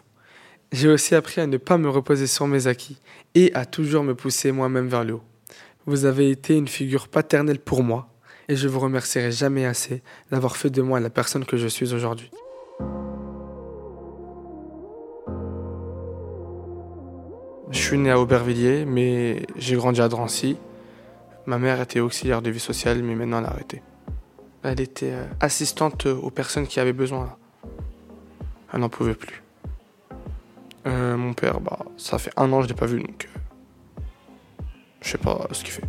J'ai 0.71 0.87
aussi 0.87 1.15
appris 1.15 1.41
à 1.41 1.45
ne 1.45 1.57
pas 1.57 1.77
me 1.77 1.89
reposer 1.89 2.27
sur 2.27 2.47
mes 2.47 2.67
acquis 2.67 2.97
et 3.35 3.53
à 3.55 3.65
toujours 3.65 4.03
me 4.03 4.15
pousser 4.15 4.53
moi-même 4.53 4.87
vers 4.87 5.03
le 5.03 5.15
haut. 5.15 5.23
Vous 5.85 6.05
avez 6.05 6.29
été 6.29 6.55
une 6.55 6.69
figure 6.69 7.09
paternelle 7.09 7.59
pour 7.59 7.83
moi 7.83 8.07
et 8.47 8.55
je 8.55 8.69
vous 8.69 8.79
remercierai 8.79 9.33
jamais 9.33 9.65
assez 9.65 10.01
d'avoir 10.31 10.55
fait 10.55 10.69
de 10.69 10.81
moi 10.81 11.01
la 11.01 11.09
personne 11.09 11.43
que 11.43 11.57
je 11.57 11.67
suis 11.67 11.93
aujourd'hui. 11.93 12.31
Je 17.69 17.79
suis 17.79 17.97
né 17.97 18.11
à 18.11 18.17
Aubervilliers, 18.17 18.85
mais 18.85 19.45
j'ai 19.57 19.75
grandi 19.75 19.99
à 19.99 20.07
Drancy. 20.07 20.55
Ma 21.49 21.57
mère 21.57 21.81
était 21.81 21.99
auxiliaire 21.99 22.43
de 22.43 22.51
vie 22.51 22.59
sociale, 22.59 23.01
mais 23.01 23.15
maintenant 23.15 23.39
elle 23.39 23.45
a 23.45 23.49
arrêté. 23.49 23.81
Elle 24.61 24.79
était 24.79 25.13
euh, 25.13 25.25
assistante 25.39 26.05
aux 26.05 26.29
personnes 26.29 26.67
qui 26.67 26.79
avaient 26.79 26.93
besoin. 26.93 27.35
Elle 28.71 28.81
n'en 28.81 28.89
pouvait 28.89 29.15
plus. 29.15 29.41
Euh, 30.85 31.17
mon 31.17 31.33
père, 31.33 31.59
bah, 31.59 31.79
ça 31.97 32.19
fait 32.19 32.29
un 32.37 32.53
an 32.53 32.57
que 32.57 32.65
je 32.65 32.69
l'ai 32.69 32.75
pas 32.75 32.85
vu, 32.85 32.99
donc 33.01 33.27
euh, 33.27 34.01
je 35.01 35.09
sais 35.09 35.17
pas 35.17 35.47
ce 35.51 35.63
qu'il 35.63 35.73
fait. 35.73 35.87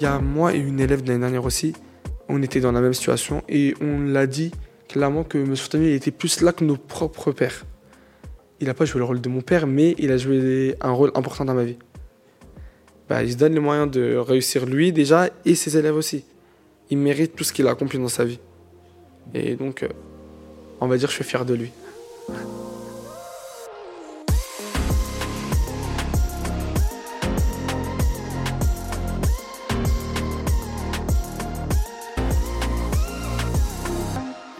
Il 0.00 0.04
y 0.04 0.06
a 0.06 0.20
moi 0.20 0.54
et 0.54 0.58
une 0.58 0.80
élève 0.80 1.02
de 1.02 1.08
l'année 1.08 1.20
dernière 1.20 1.44
aussi, 1.44 1.74
on 2.30 2.42
était 2.42 2.60
dans 2.60 2.72
la 2.72 2.80
même 2.80 2.94
situation 2.94 3.42
et 3.50 3.74
on 3.82 4.00
l'a 4.00 4.26
dit 4.26 4.52
clairement 4.88 5.22
que 5.22 5.36
M. 5.36 5.54
Fontanier 5.54 5.96
était 5.96 6.12
plus 6.12 6.40
là 6.40 6.54
que 6.54 6.64
nos 6.64 6.78
propres 6.78 7.30
pères. 7.30 7.66
Il 8.62 8.66
n'a 8.66 8.74
pas 8.74 8.84
joué 8.84 9.00
le 9.00 9.04
rôle 9.04 9.20
de 9.20 9.28
mon 9.28 9.40
père, 9.40 9.66
mais 9.66 9.96
il 9.98 10.12
a 10.12 10.16
joué 10.16 10.76
un 10.80 10.92
rôle 10.92 11.10
important 11.16 11.44
dans 11.44 11.52
ma 11.52 11.64
vie. 11.64 11.78
Bah, 13.08 13.24
il 13.24 13.32
se 13.32 13.36
donne 13.36 13.54
les 13.54 13.60
moyens 13.60 13.90
de 13.90 14.14
réussir 14.14 14.66
lui 14.66 14.92
déjà 14.92 15.30
et 15.44 15.56
ses 15.56 15.76
élèves 15.76 15.96
aussi. 15.96 16.24
Il 16.88 16.98
mérite 16.98 17.34
tout 17.34 17.42
ce 17.42 17.52
qu'il 17.52 17.66
a 17.66 17.70
accompli 17.70 17.98
dans 17.98 18.06
sa 18.06 18.24
vie. 18.24 18.38
Et 19.34 19.56
donc, 19.56 19.82
euh, 19.82 19.88
on 20.80 20.86
va 20.86 20.96
dire 20.96 21.08
que 21.08 21.10
je 21.12 21.16
suis 21.16 21.24
fier 21.24 21.44
de 21.44 21.54
lui. 21.54 21.72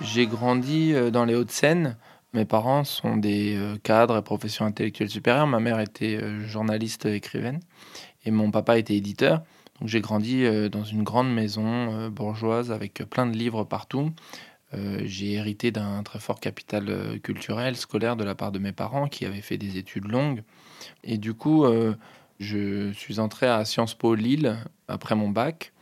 J'ai 0.01 0.27
grandi 0.27 0.93
euh, 0.93 1.13
dans 1.13 1.25
les 1.25 1.37
Hauts-de-Seine. 1.37 1.97
Mes 2.35 2.47
parents 2.47 2.85
sont 2.85 3.17
des 3.17 3.57
euh, 3.57 3.77
cadres 3.83 4.17
et 4.17 4.23
professions 4.23 4.65
intellectuelles 4.65 5.11
supérieures. 5.11 5.47
Ma 5.47 5.61
mère 5.61 5.81
était 5.81 6.17
euh, 6.17 6.47
journaliste 6.47 7.05
écrivaine 7.05 7.61
et 8.25 8.31
mon 8.31 8.51
papa 8.51 8.79
était 8.79 8.97
éditeur. 8.97 9.43
Donc 9.81 9.89
j'ai 9.89 10.01
grandi 10.01 10.45
dans 10.71 10.85
une 10.85 11.03
grande 11.03 11.33
maison 11.33 12.09
bourgeoise 12.09 12.71
avec 12.71 13.03
plein 13.11 13.27
de 13.27 13.37
livres 13.37 13.65
partout. 13.65 14.13
j'ai 15.03 15.33
hérité 15.33 15.73
d'un 15.73 16.05
très 16.05 16.21
fort 16.21 16.39
capital 16.39 17.19
culturel, 17.21 17.75
scolaire 17.75 18.15
de 18.15 18.23
la 18.23 18.37
part 18.37 18.53
de 18.53 18.61
mes 18.61 18.71
parents 18.71 19.09
qui 19.09 19.27
avaient 19.27 19.41
fait 19.41 19.59
des 19.59 19.79
études 19.79 20.07
longues. 20.07 20.45
Et 21.03 21.19
du 21.19 21.35
coup, 21.35 21.67
je 22.39 22.93
suis 22.93 23.19
entré 23.19 23.49
à 23.49 23.65
Sciences 23.65 23.95
Po 23.95 24.15
Lille 24.15 24.57
après 24.87 25.17
mon 25.17 25.31
bac. 25.31 25.73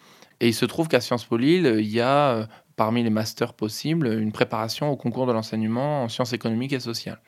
Et 0.41 0.49
il 0.49 0.55
se 0.55 0.65
trouve 0.65 0.89
qu'à 0.89 1.03
Sciences 1.03 1.27
Po 1.27 1.37
Lille, 1.37 1.77
il 1.79 1.91
y 1.91 2.01
a 2.01 2.49
parmi 2.81 3.03
les 3.03 3.11
masters 3.11 3.53
possibles, 3.53 4.07
une 4.07 4.33
préparation 4.33 4.89
au 4.91 4.97
concours 4.97 5.27
de 5.27 5.33
l'enseignement 5.33 6.05
en 6.05 6.09
sciences 6.09 6.33
économiques 6.33 6.73
et 6.73 6.81
sociales. 6.81 7.21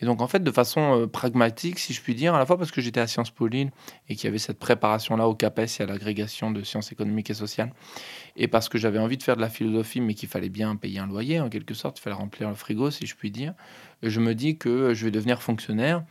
Et 0.00 0.06
donc, 0.06 0.22
en 0.22 0.26
fait, 0.28 0.42
de 0.42 0.50
façon 0.50 1.02
euh, 1.02 1.06
pragmatique, 1.06 1.78
si 1.78 1.92
je 1.92 2.00
puis 2.00 2.14
dire, 2.14 2.34
à 2.34 2.38
la 2.38 2.46
fois 2.46 2.56
parce 2.56 2.70
que 2.70 2.80
j'étais 2.80 3.00
à 3.00 3.06
Sciences 3.06 3.30
Po 3.30 3.46
Lille 3.46 3.70
et 4.08 4.16
qu'il 4.16 4.24
y 4.24 4.28
avait 4.28 4.38
cette 4.38 4.58
préparation-là 4.58 5.28
au 5.28 5.34
CAPES 5.34 5.66
et 5.78 5.82
à 5.82 5.86
l'agrégation 5.86 6.50
de 6.52 6.62
sciences 6.62 6.90
économiques 6.90 7.28
et 7.28 7.34
sociales, 7.34 7.74
et 8.34 8.48
parce 8.48 8.70
que 8.70 8.78
j'avais 8.78 8.98
envie 8.98 9.18
de 9.18 9.22
faire 9.22 9.36
de 9.36 9.42
la 9.42 9.50
philosophie, 9.50 10.00
mais 10.00 10.14
qu'il 10.14 10.30
fallait 10.30 10.48
bien 10.48 10.74
payer 10.74 11.00
un 11.00 11.06
loyer, 11.06 11.38
en 11.38 11.50
quelque 11.50 11.74
sorte, 11.74 11.98
il 11.98 12.00
fallait 12.00 12.16
remplir 12.16 12.48
le 12.48 12.54
frigo, 12.54 12.90
si 12.90 13.04
je 13.04 13.14
puis 13.14 13.30
dire, 13.30 13.52
je 14.02 14.20
me 14.20 14.34
dis 14.34 14.56
que 14.56 14.94
je 14.94 15.04
vais 15.04 15.10
devenir 15.10 15.42
fonctionnaire. 15.42 16.02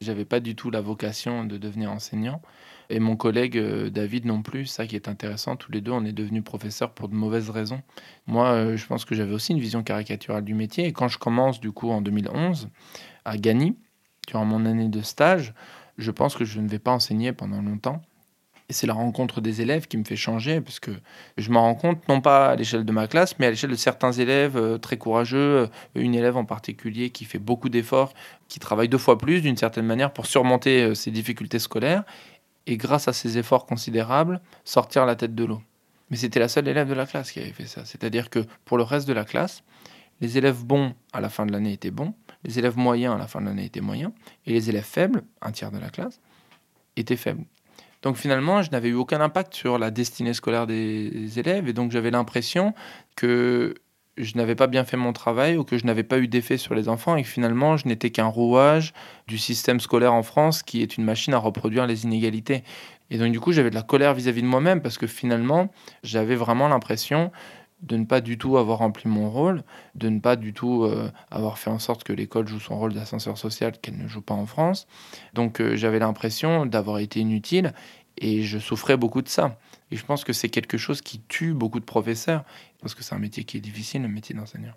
J'avais 0.00 0.24
pas 0.24 0.40
du 0.40 0.56
tout 0.56 0.70
la 0.70 0.80
vocation 0.80 1.44
de 1.44 1.56
devenir 1.56 1.92
enseignant. 1.92 2.42
Et 2.90 2.98
mon 2.98 3.16
collègue 3.16 3.56
euh, 3.56 3.88
David 3.88 4.26
non 4.26 4.42
plus, 4.42 4.66
ça 4.66 4.84
qui 4.84 4.96
est 4.96 5.06
intéressant, 5.06 5.54
tous 5.54 5.70
les 5.70 5.80
deux, 5.80 5.92
on 5.92 6.04
est 6.04 6.12
devenus 6.12 6.42
professeurs 6.42 6.92
pour 6.92 7.08
de 7.08 7.14
mauvaises 7.14 7.48
raisons. 7.48 7.82
Moi, 8.26 8.48
euh, 8.48 8.76
je 8.76 8.84
pense 8.86 9.04
que 9.04 9.14
j'avais 9.14 9.32
aussi 9.32 9.52
une 9.52 9.60
vision 9.60 9.84
caricaturale 9.84 10.44
du 10.44 10.54
métier. 10.54 10.86
Et 10.86 10.92
quand 10.92 11.06
je 11.06 11.16
commence, 11.16 11.60
du 11.60 11.70
coup, 11.70 11.90
en 11.90 12.00
2011, 12.00 12.68
à 13.24 13.36
Gagny, 13.38 13.76
durant 14.26 14.44
mon 14.44 14.66
année 14.66 14.88
de 14.88 15.02
stage, 15.02 15.54
je 15.98 16.10
pense 16.10 16.34
que 16.34 16.44
je 16.44 16.60
ne 16.60 16.68
vais 16.68 16.80
pas 16.80 16.90
enseigner 16.90 17.32
pendant 17.32 17.62
longtemps. 17.62 18.02
Et 18.68 18.72
c'est 18.72 18.86
la 18.88 18.94
rencontre 18.94 19.40
des 19.40 19.62
élèves 19.62 19.86
qui 19.86 19.96
me 19.96 20.04
fait 20.04 20.16
changer, 20.16 20.60
parce 20.60 20.80
que 20.80 20.92
je 21.36 21.50
m'en 21.50 21.62
rends 21.62 21.74
compte, 21.74 22.08
non 22.08 22.20
pas 22.20 22.50
à 22.50 22.56
l'échelle 22.56 22.84
de 22.84 22.92
ma 22.92 23.06
classe, 23.06 23.38
mais 23.38 23.46
à 23.46 23.50
l'échelle 23.50 23.70
de 23.70 23.76
certains 23.76 24.12
élèves 24.12 24.56
euh, 24.56 24.78
très 24.78 24.96
courageux, 24.96 25.68
une 25.94 26.14
élève 26.16 26.36
en 26.36 26.44
particulier 26.44 27.10
qui 27.10 27.24
fait 27.24 27.38
beaucoup 27.38 27.68
d'efforts, 27.68 28.14
qui 28.48 28.58
travaille 28.58 28.88
deux 28.88 28.98
fois 28.98 29.16
plus 29.16 29.42
d'une 29.42 29.56
certaine 29.56 29.86
manière 29.86 30.12
pour 30.12 30.26
surmonter 30.26 30.94
ses 30.94 31.12
difficultés 31.12 31.60
scolaires, 31.60 32.04
et 32.66 32.76
grâce 32.76 33.08
à 33.08 33.12
ses 33.12 33.38
efforts 33.38 33.66
considérables, 33.66 34.40
sortir 34.64 35.06
la 35.06 35.16
tête 35.16 35.34
de 35.34 35.44
l'eau. 35.44 35.62
Mais 36.10 36.16
c'était 36.16 36.40
la 36.40 36.48
seule 36.48 36.68
élève 36.68 36.88
de 36.88 36.94
la 36.94 37.06
classe 37.06 37.30
qui 37.30 37.40
avait 37.40 37.52
fait 37.52 37.66
ça. 37.66 37.84
C'est-à-dire 37.84 38.30
que 38.30 38.40
pour 38.64 38.76
le 38.76 38.82
reste 38.82 39.06
de 39.06 39.12
la 39.12 39.24
classe, 39.24 39.62
les 40.20 40.38
élèves 40.38 40.64
bons 40.64 40.94
à 41.12 41.20
la 41.20 41.28
fin 41.28 41.46
de 41.46 41.52
l'année 41.52 41.72
étaient 41.72 41.90
bons, 41.90 42.14
les 42.44 42.58
élèves 42.58 42.76
moyens 42.76 43.14
à 43.14 43.18
la 43.18 43.26
fin 43.26 43.40
de 43.40 43.46
l'année 43.46 43.64
étaient 43.64 43.80
moyens, 43.80 44.12
et 44.46 44.52
les 44.52 44.68
élèves 44.68 44.84
faibles, 44.84 45.22
un 45.40 45.52
tiers 45.52 45.70
de 45.70 45.78
la 45.78 45.88
classe, 45.88 46.20
étaient 46.96 47.16
faibles. 47.16 47.44
Donc 48.02 48.16
finalement, 48.16 48.62
je 48.62 48.70
n'avais 48.70 48.88
eu 48.88 48.94
aucun 48.94 49.20
impact 49.20 49.54
sur 49.54 49.78
la 49.78 49.90
destinée 49.90 50.34
scolaire 50.34 50.66
des 50.66 51.38
élèves, 51.38 51.68
et 51.68 51.72
donc 51.72 51.90
j'avais 51.90 52.10
l'impression 52.10 52.74
que 53.16 53.74
je 54.16 54.36
n'avais 54.36 54.54
pas 54.54 54.66
bien 54.66 54.84
fait 54.84 54.96
mon 54.96 55.12
travail 55.12 55.56
ou 55.56 55.64
que 55.64 55.78
je 55.78 55.86
n'avais 55.86 56.02
pas 56.02 56.18
eu 56.18 56.28
d'effet 56.28 56.56
sur 56.56 56.74
les 56.74 56.88
enfants 56.88 57.16
et 57.16 57.22
que 57.22 57.28
finalement 57.28 57.76
je 57.76 57.88
n'étais 57.88 58.10
qu'un 58.10 58.26
rouage 58.26 58.92
du 59.26 59.38
système 59.38 59.80
scolaire 59.80 60.14
en 60.14 60.22
France 60.22 60.62
qui 60.62 60.82
est 60.82 60.96
une 60.96 61.04
machine 61.04 61.34
à 61.34 61.38
reproduire 61.38 61.86
les 61.86 62.04
inégalités. 62.04 62.64
Et 63.10 63.18
donc 63.18 63.32
du 63.32 63.40
coup 63.40 63.52
j'avais 63.52 63.70
de 63.70 63.74
la 63.74 63.82
colère 63.82 64.14
vis-à-vis 64.14 64.42
de 64.42 64.46
moi-même 64.46 64.82
parce 64.82 64.98
que 64.98 65.06
finalement 65.06 65.70
j'avais 66.02 66.36
vraiment 66.36 66.68
l'impression 66.68 67.30
de 67.82 67.96
ne 67.96 68.04
pas 68.04 68.20
du 68.20 68.36
tout 68.36 68.58
avoir 68.58 68.78
rempli 68.78 69.08
mon 69.08 69.30
rôle, 69.30 69.62
de 69.94 70.08
ne 70.10 70.20
pas 70.20 70.36
du 70.36 70.52
tout 70.52 70.84
euh, 70.84 71.10
avoir 71.30 71.58
fait 71.58 71.70
en 71.70 71.78
sorte 71.78 72.04
que 72.04 72.12
l'école 72.12 72.46
joue 72.46 72.60
son 72.60 72.78
rôle 72.78 72.92
d'ascenseur 72.92 73.38
social 73.38 73.72
qu'elle 73.80 73.96
ne 73.96 74.06
joue 74.06 74.20
pas 74.20 74.34
en 74.34 74.44
France. 74.46 74.86
Donc 75.32 75.60
euh, 75.60 75.76
j'avais 75.76 75.98
l'impression 75.98 76.66
d'avoir 76.66 76.98
été 76.98 77.20
inutile 77.20 77.72
et 78.18 78.42
je 78.42 78.58
souffrais 78.58 78.96
beaucoup 78.96 79.22
de 79.22 79.28
ça. 79.28 79.56
Et 79.90 79.96
je 79.96 80.04
pense 80.04 80.24
que 80.24 80.32
c'est 80.32 80.48
quelque 80.48 80.78
chose 80.78 81.00
qui 81.00 81.20
tue 81.20 81.52
beaucoup 81.52 81.80
de 81.80 81.84
professeurs, 81.84 82.44
parce 82.80 82.94
que 82.94 83.02
c'est 83.02 83.14
un 83.14 83.18
métier 83.18 83.44
qui 83.44 83.56
est 83.56 83.60
difficile, 83.60 84.02
le 84.02 84.08
métier 84.08 84.34
d'enseignant. 84.34 84.74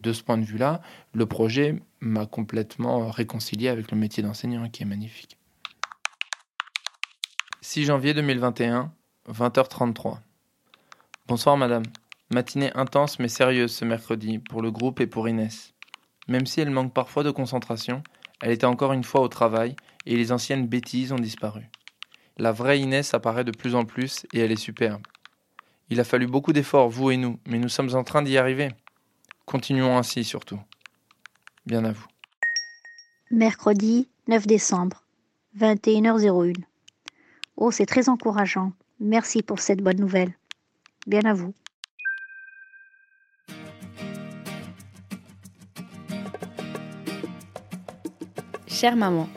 De 0.00 0.12
ce 0.12 0.22
point 0.22 0.36
de 0.36 0.44
vue-là, 0.44 0.82
le 1.14 1.24
projet 1.24 1.80
m'a 2.00 2.26
complètement 2.26 3.10
réconcilié 3.10 3.68
avec 3.68 3.90
le 3.90 3.96
métier 3.96 4.22
d'enseignant, 4.22 4.68
qui 4.68 4.82
est 4.82 4.86
magnifique. 4.86 5.38
6 7.62 7.86
janvier 7.86 8.12
2021, 8.12 8.92
20h33. 9.30 10.18
Bonsoir 11.26 11.56
madame. 11.56 11.84
Matinée 12.30 12.70
intense 12.74 13.18
mais 13.18 13.28
sérieuse 13.28 13.72
ce 13.72 13.86
mercredi 13.86 14.38
pour 14.38 14.60
le 14.60 14.70
groupe 14.70 15.00
et 15.00 15.06
pour 15.06 15.28
Inès. 15.28 15.72
Même 16.28 16.44
si 16.44 16.60
elle 16.60 16.70
manque 16.70 16.92
parfois 16.92 17.22
de 17.22 17.30
concentration, 17.30 18.02
Elle 18.40 18.50
était 18.50 18.66
encore 18.66 18.92
une 18.92 19.04
fois 19.04 19.22
au 19.22 19.28
travail 19.28 19.74
et 20.04 20.16
les 20.16 20.30
anciennes 20.30 20.66
bêtises 20.66 21.12
ont 21.12 21.18
disparu. 21.18 21.62
La 22.36 22.50
vraie 22.50 22.80
Inès 22.80 23.14
apparaît 23.14 23.44
de 23.44 23.52
plus 23.52 23.74
en 23.76 23.84
plus 23.84 24.26
et 24.32 24.40
elle 24.40 24.50
est 24.50 24.56
superbe. 24.56 25.02
Il 25.88 26.00
a 26.00 26.04
fallu 26.04 26.26
beaucoup 26.26 26.52
d'efforts, 26.52 26.88
vous 26.88 27.10
et 27.10 27.16
nous, 27.16 27.38
mais 27.46 27.58
nous 27.58 27.68
sommes 27.68 27.94
en 27.94 28.02
train 28.02 28.22
d'y 28.22 28.36
arriver. 28.38 28.70
Continuons 29.46 29.96
ainsi 29.96 30.24
surtout. 30.24 30.58
Bien 31.66 31.84
à 31.84 31.92
vous. 31.92 32.06
Mercredi 33.30 34.08
9 34.26 34.46
décembre, 34.46 35.04
21h01. 35.58 36.54
Oh, 37.56 37.70
c'est 37.70 37.86
très 37.86 38.08
encourageant. 38.08 38.72
Merci 38.98 39.42
pour 39.42 39.60
cette 39.60 39.80
bonne 39.80 39.98
nouvelle. 39.98 40.34
Bien 41.06 41.24
à 41.24 41.34
vous. 41.34 41.54
Chère 48.66 48.96
maman, 48.96 49.28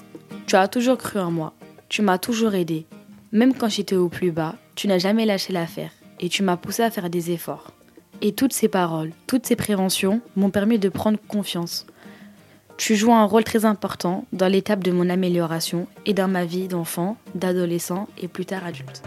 tu 0.47 0.55
as 0.55 0.67
toujours 0.67 0.97
cru 0.97 1.19
en 1.19 1.29
moi. 1.31 1.57
Tu 1.89 2.01
m'as 2.01 2.17
toujours 2.17 2.53
aidé. 2.53 2.85
Même 3.31 3.53
quand 3.53 3.69
j'étais 3.69 3.95
au 3.95 4.09
plus 4.09 4.31
bas, 4.31 4.55
tu 4.75 4.88
n'as 4.88 4.97
jamais 4.97 5.25
lâché 5.25 5.53
l'affaire 5.53 5.91
et 6.19 6.29
tu 6.29 6.43
m'as 6.43 6.57
poussé 6.57 6.83
à 6.83 6.91
faire 6.91 7.09
des 7.09 7.31
efforts. 7.31 7.71
Et 8.21 8.33
toutes 8.33 8.53
ces 8.53 8.67
paroles, 8.67 9.11
toutes 9.27 9.45
ces 9.45 9.55
préventions 9.55 10.21
m'ont 10.35 10.49
permis 10.49 10.79
de 10.79 10.89
prendre 10.89 11.19
confiance. 11.27 11.85
Tu 12.77 12.95
joues 12.95 13.13
un 13.13 13.23
rôle 13.23 13.43
très 13.43 13.65
important 13.65 14.25
dans 14.33 14.47
l'étape 14.47 14.83
de 14.83 14.91
mon 14.91 15.09
amélioration 15.09 15.88
et 16.05 16.13
dans 16.13 16.27
ma 16.27 16.45
vie 16.45 16.67
d'enfant, 16.67 17.17
d'adolescent 17.35 18.07
et 18.21 18.27
plus 18.27 18.45
tard 18.45 18.65
adulte. 18.65 19.01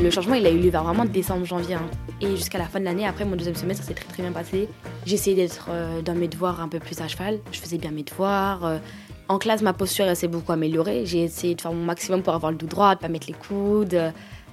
Le 0.00 0.10
changement, 0.10 0.34
il 0.34 0.46
a 0.46 0.50
eu 0.50 0.58
lieu 0.58 0.70
vers 0.70 0.84
vraiment 0.84 1.04
décembre-janvier. 1.04 1.74
hein. 1.74 1.90
Et 2.20 2.36
jusqu'à 2.36 2.58
la 2.58 2.66
fin 2.66 2.78
de 2.78 2.84
l'année, 2.84 3.06
après 3.06 3.24
mon 3.24 3.34
deuxième 3.34 3.56
semestre, 3.56 3.82
ça 3.82 3.88
s'est 3.88 3.94
très 3.94 4.08
très 4.08 4.22
bien 4.22 4.32
passé. 4.32 4.68
Essayé 5.08 5.36
d'être 5.36 5.68
euh, 5.70 6.02
dans 6.02 6.14
mes 6.14 6.28
devoirs 6.28 6.60
un 6.60 6.68
peu 6.68 6.78
plus 6.78 7.00
à 7.00 7.08
cheval. 7.08 7.38
Je 7.52 7.58
faisais 7.60 7.78
bien 7.78 7.90
mes 7.90 8.02
devoirs. 8.02 8.64
euh. 8.66 8.78
En 9.28 9.38
classe, 9.38 9.62
ma 9.62 9.72
posture 9.72 10.14
s'est 10.16 10.28
beaucoup 10.28 10.52
améliorée. 10.52 11.06
J'ai 11.06 11.22
essayé 11.24 11.54
de 11.54 11.60
faire 11.60 11.72
mon 11.72 11.84
maximum 11.84 12.22
pour 12.22 12.34
avoir 12.34 12.52
le 12.52 12.58
dos 12.58 12.66
droit, 12.66 12.94
de 12.94 13.00
pas 13.00 13.08
mettre 13.08 13.26
les 13.28 13.32
coudes. 13.32 13.94
euh. 13.94 14.10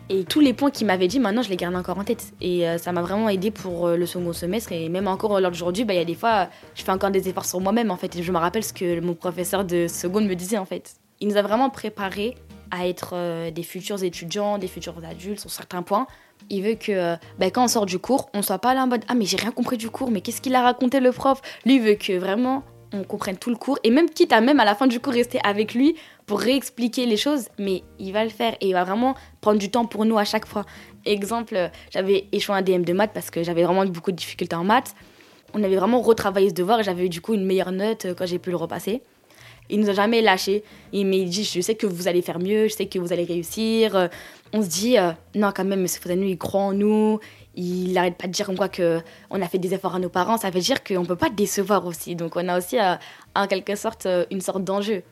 Et 0.10 0.24
tous 0.26 0.40
les 0.40 0.54
points 0.54 0.70
qu'il 0.70 0.88
m'avait 0.88 1.08
dit, 1.08 1.20
maintenant, 1.20 1.42
je 1.42 1.50
les 1.50 1.56
garde 1.58 1.76
encore 1.76 1.98
en 1.98 2.04
tête. 2.04 2.34
Et 2.42 2.66
ça 2.78 2.92
m'a 2.92 3.02
vraiment 3.02 3.30
aidé 3.30 3.52
pour 3.52 3.88
le 3.88 4.06
second 4.06 4.34
semestre. 4.34 4.74
Et 4.74 4.90
même 4.90 5.08
encore 5.08 5.40
lors 5.40 5.50
d'aujourd'hui, 5.50 5.86
bah, 5.86 5.94
il 5.94 5.98
y 5.98 6.02
a 6.02 6.06
des 6.06 6.14
fois, 6.14 6.50
je 6.76 6.84
fais 6.84 6.92
encore 6.92 7.10
des 7.10 7.30
efforts 7.30 7.46
sur 7.46 7.62
moi-même, 7.62 7.90
en 7.90 7.96
fait. 7.96 8.14
Et 8.18 8.22
je 8.22 8.32
me 8.34 8.38
rappelle 8.38 8.66
ce 8.66 8.74
que 8.74 9.00
mon 9.00 9.14
professeur 9.14 9.64
de 9.64 9.88
seconde 9.88 10.26
me 10.28 10.36
disait, 10.36 10.58
en 10.58 10.66
fait. 10.66 10.96
Il 11.22 11.30
nous 11.30 11.38
a 11.38 11.42
vraiment 11.42 11.70
préparés 11.70 12.36
à 12.74 12.88
être 12.88 13.12
euh, 13.14 13.52
des 13.52 13.62
futurs 13.62 14.04
étudiants, 14.04 14.58
des 14.58 14.68
futurs 14.68 14.96
adultes 15.08 15.40
sur 15.40 15.52
certains 15.52 15.84
points. 15.84 16.08
Il 16.50 16.64
veut 16.64 16.74
que 16.74 16.92
euh, 16.92 17.16
bah, 17.38 17.52
quand 17.52 17.64
on 17.64 17.68
sort 17.68 17.86
du 17.86 18.00
cours, 18.00 18.30
on 18.34 18.42
soit 18.42 18.58
pas 18.58 18.74
là 18.74 18.84
en 18.84 18.88
mode 18.88 19.06
Ah, 19.08 19.14
mais 19.14 19.26
j'ai 19.26 19.38
rien 19.38 19.52
compris 19.52 19.78
du 19.78 19.92
cours, 19.92 20.10
mais 20.10 20.22
qu'est-ce 20.22 20.42
qu'il 20.42 20.56
a 20.56 20.64
raconté 20.64 21.00
le 21.00 21.12
prof? 21.12 21.40
Lui, 21.66 21.80
veut 21.80 21.94
que 21.94 22.18
vraiment 22.18 22.64
on 22.92 23.04
comprenne 23.04 23.38
tout 23.38 23.52
le 23.52 23.56
cours. 23.56 23.78
Et 23.84 23.92
même 23.92 24.10
quitte 24.10 24.34
à 24.34 24.42
même 24.42 24.60
à 24.60 24.66
la 24.66 24.76
fin 24.76 24.88
du 24.88 25.00
cours 25.00 25.14
rester 25.14 25.40
avec 25.44 25.76
lui 25.76 25.96
pour 26.26 26.40
réexpliquer 26.40 27.06
les 27.06 27.18
choses, 27.18 27.48
mais 27.60 27.84
il 28.00 28.12
va 28.12 28.24
le 28.24 28.30
faire 28.30 28.56
et 28.60 28.68
il 28.68 28.74
va 28.74 28.84
vraiment 28.84 29.16
prendre 29.42 29.60
du 29.60 29.70
temps 29.70 29.86
pour 29.86 30.06
nous 30.06 30.18
à 30.18 30.26
chaque 30.26 30.48
fois. 30.48 30.66
Exemple, 31.06 31.70
j'avais 31.92 32.28
échoué 32.32 32.56
un 32.56 32.62
DM 32.62 32.84
de 32.84 32.94
maths 32.94 33.12
parce 33.14 33.30
que 33.30 33.44
j'avais 33.44 33.64
vraiment 33.64 33.84
eu 33.84 33.90
beaucoup 33.90 34.12
de 34.12 34.18
difficultés 34.18 34.56
en 34.56 34.64
maths. 34.64 34.96
On 35.54 35.64
avait 35.64 35.76
vraiment 35.76 36.02
retravaillé 36.02 36.50
ce 36.50 36.54
devoir 36.56 36.80
et 36.80 36.84
j'avais 36.84 37.06
eu 37.06 37.10
du 37.10 37.22
coup 37.22 37.36
une 37.36 37.46
meilleure 37.46 37.72
note 37.72 38.06
euh, 38.06 38.14
quand 38.16 38.26
j'ai 38.26 38.40
pu 38.40 38.50
le 38.50 38.56
repasser. 38.56 39.04
Il 39.70 39.80
nous 39.80 39.90
a 39.90 39.94
jamais 39.94 40.22
lâché. 40.22 40.64
Il 40.92 41.08
m'a 41.08 41.18
dit 41.18 41.44
Je 41.44 41.62
sais 41.62 41.76
que 41.76 41.88
vous 41.88 42.08
allez 42.08 42.22
faire 42.22 42.40
mieux, 42.40 42.68
je 42.68 42.74
sais 42.74 42.86
que 42.86 43.00
vous 43.00 43.14
allez 43.14 43.24
réussir. 43.24 43.96
Euh, 43.96 44.08
On 44.54 44.62
se 44.62 44.68
dit 44.68 44.98
euh, 44.98 45.12
Non, 45.36 45.52
quand 45.56 45.64
même, 45.64 45.82
M. 45.82 45.88
Fontaine, 45.88 46.24
il 46.24 46.38
croit 46.38 46.62
en 46.62 46.74
nous. 46.74 47.20
Il 47.56 47.94
n'arrête 47.94 48.18
pas 48.18 48.28
de 48.28 48.32
dire 48.32 48.46
comme 48.46 48.58
quoi 48.58 48.70
que 48.70 49.00
on 49.30 49.42
a 49.42 49.48
fait 49.48 49.60
des 49.60 49.74
efforts 49.74 49.96
à 49.96 50.00
nos 50.00 50.10
parents. 50.10 50.38
Ça 50.38 50.50
veut 50.50 50.60
dire 50.60 50.84
qu'on 50.84 51.02
ne 51.02 51.06
peut 51.06 51.16
pas 51.16 51.30
décevoir 51.30 51.86
aussi. 51.86 52.16
Donc, 52.16 52.36
on 52.36 52.48
a 52.48 52.58
aussi, 52.58 52.80
euh, 52.80 52.96
en 53.36 53.48
quelque 53.48 53.76
sorte, 53.76 54.08
une 54.32 54.42
sorte 54.42 54.64
d'enjeu. 54.64 55.04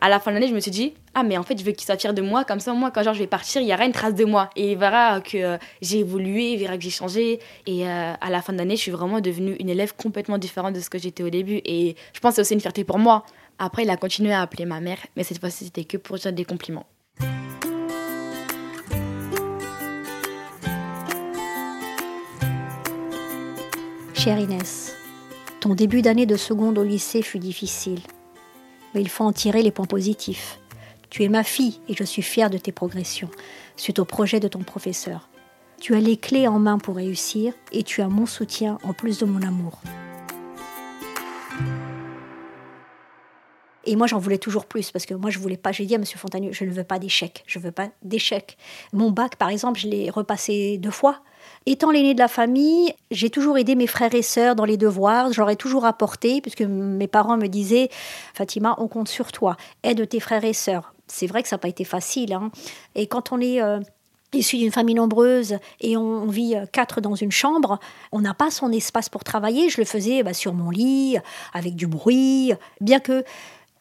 À 0.00 0.08
la 0.08 0.20
fin 0.20 0.30
de 0.30 0.36
l'année, 0.36 0.46
je 0.46 0.54
me 0.54 0.60
suis 0.60 0.70
dit 0.70 0.94
Ah, 1.14 1.24
mais 1.24 1.36
en 1.36 1.42
fait, 1.42 1.58
je 1.58 1.64
veux 1.64 1.72
qu'il 1.72 1.84
soit 1.84 1.98
fier 1.98 2.14
de 2.14 2.22
moi. 2.22 2.44
Comme 2.44 2.60
ça, 2.60 2.72
moi, 2.72 2.92
quand 2.92 3.02
je 3.02 3.18
vais 3.18 3.26
partir, 3.26 3.60
il 3.60 3.66
n'y 3.66 3.74
aura 3.74 3.84
une 3.84 3.92
trace 3.92 4.14
de 4.14 4.24
moi. 4.24 4.48
Et 4.54 4.72
il 4.72 4.78
verra 4.78 5.20
que 5.20 5.58
j'ai 5.82 5.98
évolué, 5.98 6.52
il 6.52 6.58
verra 6.58 6.76
que 6.76 6.84
j'ai 6.84 6.90
changé. 6.90 7.40
Et 7.66 7.86
à 7.86 8.30
la 8.30 8.40
fin 8.40 8.52
de 8.52 8.58
l'année, 8.58 8.76
je 8.76 8.82
suis 8.82 8.92
vraiment 8.92 9.20
devenue 9.20 9.56
une 9.58 9.68
élève 9.68 9.94
complètement 9.96 10.38
différente 10.38 10.74
de 10.74 10.80
ce 10.80 10.88
que 10.88 10.98
j'étais 10.98 11.24
au 11.24 11.30
début. 11.30 11.60
Et 11.64 11.96
je 12.12 12.20
pense 12.20 12.30
que 12.30 12.36
c'est 12.36 12.42
aussi 12.42 12.54
une 12.54 12.60
fierté 12.60 12.84
pour 12.84 12.98
moi. 12.98 13.24
Après, 13.58 13.82
il 13.82 13.90
a 13.90 13.96
continué 13.96 14.32
à 14.32 14.42
appeler 14.42 14.66
ma 14.66 14.80
mère, 14.80 14.98
mais 15.16 15.24
cette 15.24 15.40
fois-ci, 15.40 15.64
c'était 15.64 15.84
que 15.84 15.96
pour 15.96 16.16
dire 16.16 16.32
des 16.32 16.44
compliments. 16.44 16.86
Chère 24.14 24.38
Inès, 24.38 24.94
ton 25.60 25.74
début 25.74 26.02
d'année 26.02 26.26
de 26.26 26.36
seconde 26.36 26.78
au 26.78 26.84
lycée 26.84 27.22
fut 27.22 27.38
difficile, 27.38 28.00
mais 28.94 29.00
il 29.00 29.08
faut 29.08 29.24
en 29.24 29.32
tirer 29.32 29.62
les 29.62 29.70
points 29.70 29.86
positifs. 29.86 30.60
Tu 31.10 31.24
es 31.24 31.28
ma 31.28 31.42
fille 31.42 31.80
et 31.88 31.94
je 31.94 32.04
suis 32.04 32.22
fière 32.22 32.50
de 32.50 32.58
tes 32.58 32.72
progressions 32.72 33.30
suite 33.76 33.98
au 33.98 34.04
projet 34.04 34.40
de 34.40 34.48
ton 34.48 34.60
professeur. 34.60 35.28
Tu 35.80 35.94
as 35.94 36.00
les 36.00 36.16
clés 36.16 36.48
en 36.48 36.58
main 36.58 36.78
pour 36.78 36.96
réussir 36.96 37.54
et 37.72 37.82
tu 37.82 38.02
as 38.02 38.08
mon 38.08 38.26
soutien 38.26 38.78
en 38.82 38.92
plus 38.92 39.18
de 39.18 39.24
mon 39.24 39.42
amour. 39.42 39.80
Et 43.90 43.96
moi, 43.96 44.06
j'en 44.06 44.18
voulais 44.18 44.36
toujours 44.38 44.66
plus 44.66 44.90
parce 44.90 45.06
que 45.06 45.14
moi, 45.14 45.30
je 45.30 45.38
voulais 45.38 45.56
pas. 45.56 45.72
J'ai 45.72 45.86
dit 45.86 45.94
à 45.94 45.98
M. 45.98 46.04
Fontagneux, 46.04 46.52
je 46.52 46.64
ne 46.64 46.70
veux 46.70 46.84
pas 46.84 46.98
d'échec. 46.98 47.42
Je 47.46 47.58
veux 47.58 47.72
pas 47.72 47.88
d'échec. 48.02 48.58
Mon 48.92 49.10
bac, 49.10 49.36
par 49.36 49.48
exemple, 49.48 49.80
je 49.80 49.88
l'ai 49.88 50.10
repassé 50.10 50.76
deux 50.76 50.90
fois. 50.90 51.22
Étant 51.64 51.90
l'aîné 51.90 52.12
de 52.12 52.18
la 52.18 52.28
famille, 52.28 52.92
j'ai 53.10 53.30
toujours 53.30 53.56
aidé 53.56 53.74
mes 53.76 53.86
frères 53.86 54.14
et 54.14 54.20
sœurs 54.22 54.56
dans 54.56 54.66
les 54.66 54.76
devoirs. 54.76 55.32
J'aurais 55.32 55.56
toujours 55.56 55.86
apporté, 55.86 56.42
puisque 56.42 56.60
mes 56.62 57.08
parents 57.08 57.38
me 57.38 57.46
disaient 57.46 57.88
Fatima, 58.34 58.74
on 58.78 58.88
compte 58.88 59.08
sur 59.08 59.32
toi. 59.32 59.56
Aide 59.82 60.06
tes 60.06 60.20
frères 60.20 60.44
et 60.44 60.52
sœurs. 60.52 60.92
C'est 61.06 61.26
vrai 61.26 61.42
que 61.42 61.48
ça 61.48 61.56
n'a 61.56 61.60
pas 61.60 61.68
été 61.68 61.84
facile. 61.84 62.34
hein. 62.34 62.50
Et 62.94 63.06
quand 63.06 63.32
on 63.32 63.40
est. 63.40 63.62
euh, 63.62 63.80
issu 64.34 64.58
d'une 64.58 64.70
famille 64.72 64.94
nombreuse 64.94 65.56
et 65.80 65.96
on, 65.96 66.02
on 66.02 66.26
vit 66.26 66.54
euh, 66.54 66.66
quatre 66.70 67.00
dans 67.00 67.14
une 67.14 67.32
chambre, 67.32 67.78
on 68.12 68.20
n'a 68.20 68.34
pas 68.34 68.50
son 68.50 68.70
espace 68.72 69.08
pour 69.08 69.24
travailler. 69.24 69.70
Je 69.70 69.80
le 69.80 69.86
faisais 69.86 70.22
bah, 70.22 70.34
sur 70.34 70.52
mon 70.52 70.68
lit, 70.68 71.16
avec 71.54 71.76
du 71.76 71.86
bruit, 71.86 72.52
bien 72.82 73.00
que 73.00 73.24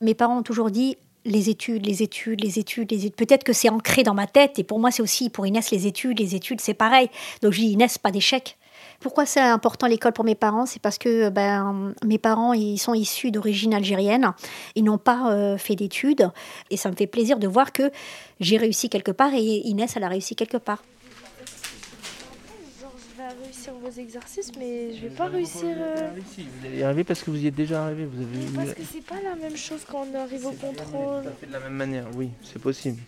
mes 0.02 0.14
parents 0.14 0.40
ont 0.40 0.44
toujours 0.44 0.72
dit 0.72 0.98
les 1.26 1.50
études, 1.50 1.86
les 1.86 2.04
études, 2.04 2.42
les 2.42 2.60
études, 2.60 2.92
les 2.92 3.06
études. 3.06 3.16
Peut-être 3.16 3.44
que 3.44 3.54
c'est 3.54 3.70
ancré 3.70 4.04
dans 4.04 4.14
ma 4.14 4.28
tête 4.28 4.60
et 4.60 4.64
pour 4.64 4.80
moi 4.80 4.92
c'est 4.92 5.02
aussi 5.02 5.30
pour 5.30 5.46
Inès 5.46 5.72
les 5.72 5.86
études, 5.86 6.20
les 6.20 6.36
études 6.36 6.62
c'est 6.62 6.74
pareil. 6.74 7.10
Donc 7.42 7.54
je 7.54 7.60
dis 7.60 7.68
Inès 7.68 7.98
pas 7.98 8.12
d'échec. 8.12 8.58
Pourquoi 9.00 9.26
c'est 9.26 9.40
important 9.40 9.88
l'école 9.88 10.14
pour 10.14 10.26
mes 10.26 10.36
parents? 10.36 10.66
C'est 10.66 10.82
parce 10.82 10.98
que 10.98 11.30
ben, 11.30 11.94
mes 12.06 12.18
parents 12.18 12.54
ils 12.54 12.78
sont 12.78 12.94
issus 12.94 13.32
d'origine 13.32 13.74
algérienne, 13.74 14.34
ils 14.76 14.84
n'ont 14.84 14.98
pas 14.98 15.32
euh, 15.32 15.58
fait 15.58 15.76
d'études 15.76 16.32
et 16.72 16.78
ça 16.78 16.90
me 16.90 16.96
fait 16.96 17.08
plaisir 17.08 17.38
de 17.38 17.48
voir 17.48 17.74
que 17.74 17.92
j'ai 18.40 18.58
réussi 18.58 18.90
quelque 18.90 19.12
part 19.12 19.34
et 19.34 19.40
Inès 19.40 19.96
elle 19.96 20.04
a 20.04 20.10
réussi 20.10 20.36
quelque 20.36 20.58
part. 20.58 20.82
Réussir 23.44 23.74
vos 23.74 23.90
exercices, 23.90 24.52
mais 24.58 24.94
je 24.94 25.02
vais 25.08 25.16
pas 25.16 25.26
réussir. 25.28 25.76
euh, 25.78 26.10
vous 26.38 26.66
allez 26.68 26.78
y 26.80 26.84
arriver 26.84 27.04
parce 27.04 27.22
que 27.24 27.30
vous 27.32 27.38
y 27.38 27.48
êtes 27.48 27.56
déjà 27.56 27.84
arrivé. 27.86 28.06
Vous 28.06 28.22
avez 28.22 28.46
eu- 28.46 28.50
Parce 28.56 28.74
que 28.74 28.82
c'est 28.84 29.04
pas 29.06 29.22
la 29.24 29.36
même 29.36 29.56
chose 29.58 29.84
quand 29.90 30.06
on 30.12 30.16
arrive 30.18 30.46
au 30.46 30.52
contrôle. 30.52 31.24
fait 31.40 31.48
de 31.48 31.52
la 31.54 31.60
même 31.60 31.74
manière, 31.74 32.06
oui, 32.16 32.30
c'est 32.42 32.62
possible. 32.62 33.02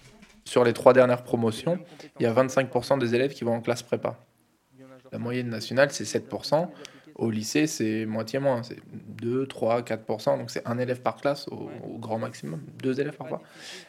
Sur 0.46 0.64
les 0.64 0.74
trois 0.74 0.94
dernières 0.94 1.24
promotions, 1.24 1.80
il 2.20 2.24
y 2.24 2.26
a 2.26 2.34
25% 2.34 2.98
des 2.98 3.16
élèves 3.16 3.34
qui 3.34 3.44
vont 3.44 3.54
en 3.56 3.62
classe 3.62 3.84
prépa. 3.84 4.18
La 5.12 5.20
moyenne 5.20 5.50
nationale, 5.50 5.92
c'est 5.92 6.06
7%. 6.06 6.70
Au 7.16 7.30
lycée, 7.32 7.68
c'est 7.68 8.06
moitié 8.06 8.40
moins. 8.40 8.64
C'est 8.64 8.78
2, 9.22 9.46
3, 9.48 9.82
4%. 9.82 10.38
Donc 10.38 10.52
c'est 10.52 10.66
un 10.68 10.78
élève 10.78 11.02
par 11.02 11.16
classe 11.18 11.48
au, 11.50 11.70
au 11.88 11.98
grand 11.98 12.18
maximum. 12.20 12.62
Deux 12.82 13.00
élèves 13.00 13.16
parfois. 13.18 13.42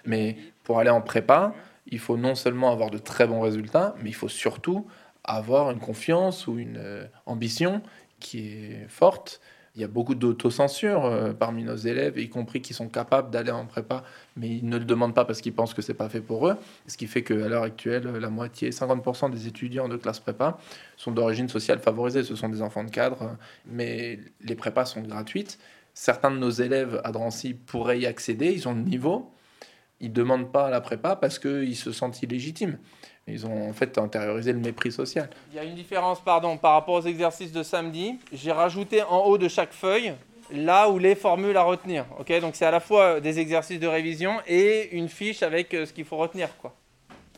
Mais 0.04 0.36
pour 0.64 0.78
aller 0.78 0.90
en 0.90 1.00
prépa, 1.00 1.54
il 1.86 1.98
faut 1.98 2.16
non 2.16 2.34
seulement 2.34 2.72
avoir 2.72 2.90
de 2.90 2.98
très 2.98 3.26
bons 3.26 3.40
résultats, 3.40 3.94
mais 4.02 4.10
il 4.10 4.14
faut 4.14 4.28
surtout 4.28 4.86
avoir 5.24 5.70
une 5.70 5.80
confiance 5.80 6.46
ou 6.46 6.58
une 6.58 6.78
euh, 6.78 7.06
ambition 7.26 7.82
qui 8.18 8.48
est 8.48 8.88
forte. 8.88 9.40
Il 9.76 9.80
y 9.80 9.84
a 9.84 9.88
beaucoup 9.88 10.16
d'autocensure 10.16 11.04
euh, 11.04 11.32
parmi 11.32 11.62
nos 11.62 11.76
élèves, 11.76 12.18
y 12.18 12.28
compris 12.28 12.60
qui 12.60 12.74
sont 12.74 12.88
capables 12.88 13.30
d'aller 13.30 13.52
en 13.52 13.66
prépa, 13.66 14.02
mais 14.36 14.48
ils 14.48 14.68
ne 14.68 14.78
le 14.78 14.84
demandent 14.84 15.14
pas 15.14 15.24
parce 15.24 15.40
qu'ils 15.40 15.54
pensent 15.54 15.74
que 15.74 15.82
c'est 15.82 15.94
pas 15.94 16.08
fait 16.08 16.20
pour 16.20 16.48
eux. 16.48 16.56
Ce 16.88 16.96
qui 16.96 17.06
fait 17.06 17.22
qu'à 17.22 17.34
l'heure 17.34 17.62
actuelle, 17.62 18.04
la 18.04 18.30
moitié, 18.30 18.70
50% 18.70 19.30
des 19.30 19.46
étudiants 19.46 19.88
de 19.88 19.96
classe 19.96 20.18
prépa 20.18 20.58
sont 20.96 21.12
d'origine 21.12 21.48
sociale 21.48 21.78
favorisée. 21.78 22.24
Ce 22.24 22.34
sont 22.34 22.48
des 22.48 22.62
enfants 22.62 22.82
de 22.82 22.90
cadre, 22.90 23.36
mais 23.64 24.18
les 24.40 24.56
prépas 24.56 24.86
sont 24.86 25.02
gratuites. 25.02 25.58
Certains 25.94 26.30
de 26.32 26.38
nos 26.38 26.50
élèves 26.50 27.00
à 27.04 27.12
Drancy 27.12 27.54
pourraient 27.54 28.00
y 28.00 28.06
accéder, 28.06 28.52
ils 28.52 28.66
ont 28.66 28.74
le 28.74 28.82
niveau. 28.82 29.32
Ils 30.00 30.08
ne 30.08 30.14
demandent 30.14 30.50
pas 30.50 30.66
à 30.66 30.70
la 30.70 30.80
prépa 30.80 31.14
parce 31.14 31.38
qu'ils 31.38 31.76
se 31.76 31.92
sentent 31.92 32.22
illégitimes. 32.22 32.78
Ils 33.30 33.46
ont 33.46 33.70
en 33.70 33.72
fait 33.72 33.96
intériorisé 33.98 34.52
le 34.52 34.58
mépris 34.58 34.92
social. 34.92 35.28
Il 35.52 35.56
y 35.56 35.58
a 35.58 35.64
une 35.64 35.74
différence, 35.74 36.20
pardon, 36.20 36.56
par 36.56 36.72
rapport 36.72 36.94
aux 36.94 37.06
exercices 37.06 37.52
de 37.52 37.62
samedi. 37.62 38.18
J'ai 38.32 38.52
rajouté 38.52 39.02
en 39.02 39.20
haut 39.20 39.38
de 39.38 39.48
chaque 39.48 39.72
feuille 39.72 40.14
là 40.52 40.88
où 40.88 40.98
les 40.98 41.14
formules 41.14 41.56
à 41.56 41.62
retenir. 41.62 42.04
Ok, 42.18 42.32
donc 42.40 42.56
c'est 42.56 42.66
à 42.66 42.70
la 42.70 42.80
fois 42.80 43.20
des 43.20 43.38
exercices 43.38 43.78
de 43.78 43.86
révision 43.86 44.32
et 44.48 44.96
une 44.96 45.08
fiche 45.08 45.42
avec 45.42 45.72
euh, 45.74 45.86
ce 45.86 45.92
qu'il 45.92 46.04
faut 46.04 46.16
retenir, 46.16 46.48
quoi. 46.58 46.74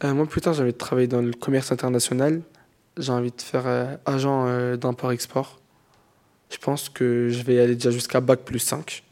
Euh, 0.04 0.14
moi, 0.14 0.26
plus 0.26 0.40
tard, 0.40 0.54
j'avais 0.54 0.72
travaillé 0.72 1.06
dans 1.06 1.22
le 1.22 1.32
commerce 1.32 1.70
international. 1.70 2.42
J'ai 2.96 3.12
envie 3.12 3.30
de 3.30 3.40
faire 3.40 3.66
euh, 3.66 3.96
agent 4.04 4.46
euh, 4.48 4.76
d'import-export. 4.76 5.60
Je 6.50 6.58
pense 6.58 6.88
que 6.88 7.28
je 7.30 7.42
vais 7.42 7.60
aller 7.60 7.74
déjà 7.74 7.90
jusqu'à 7.90 8.20
bac 8.20 8.40
plus 8.40 8.58
5. 8.58 9.04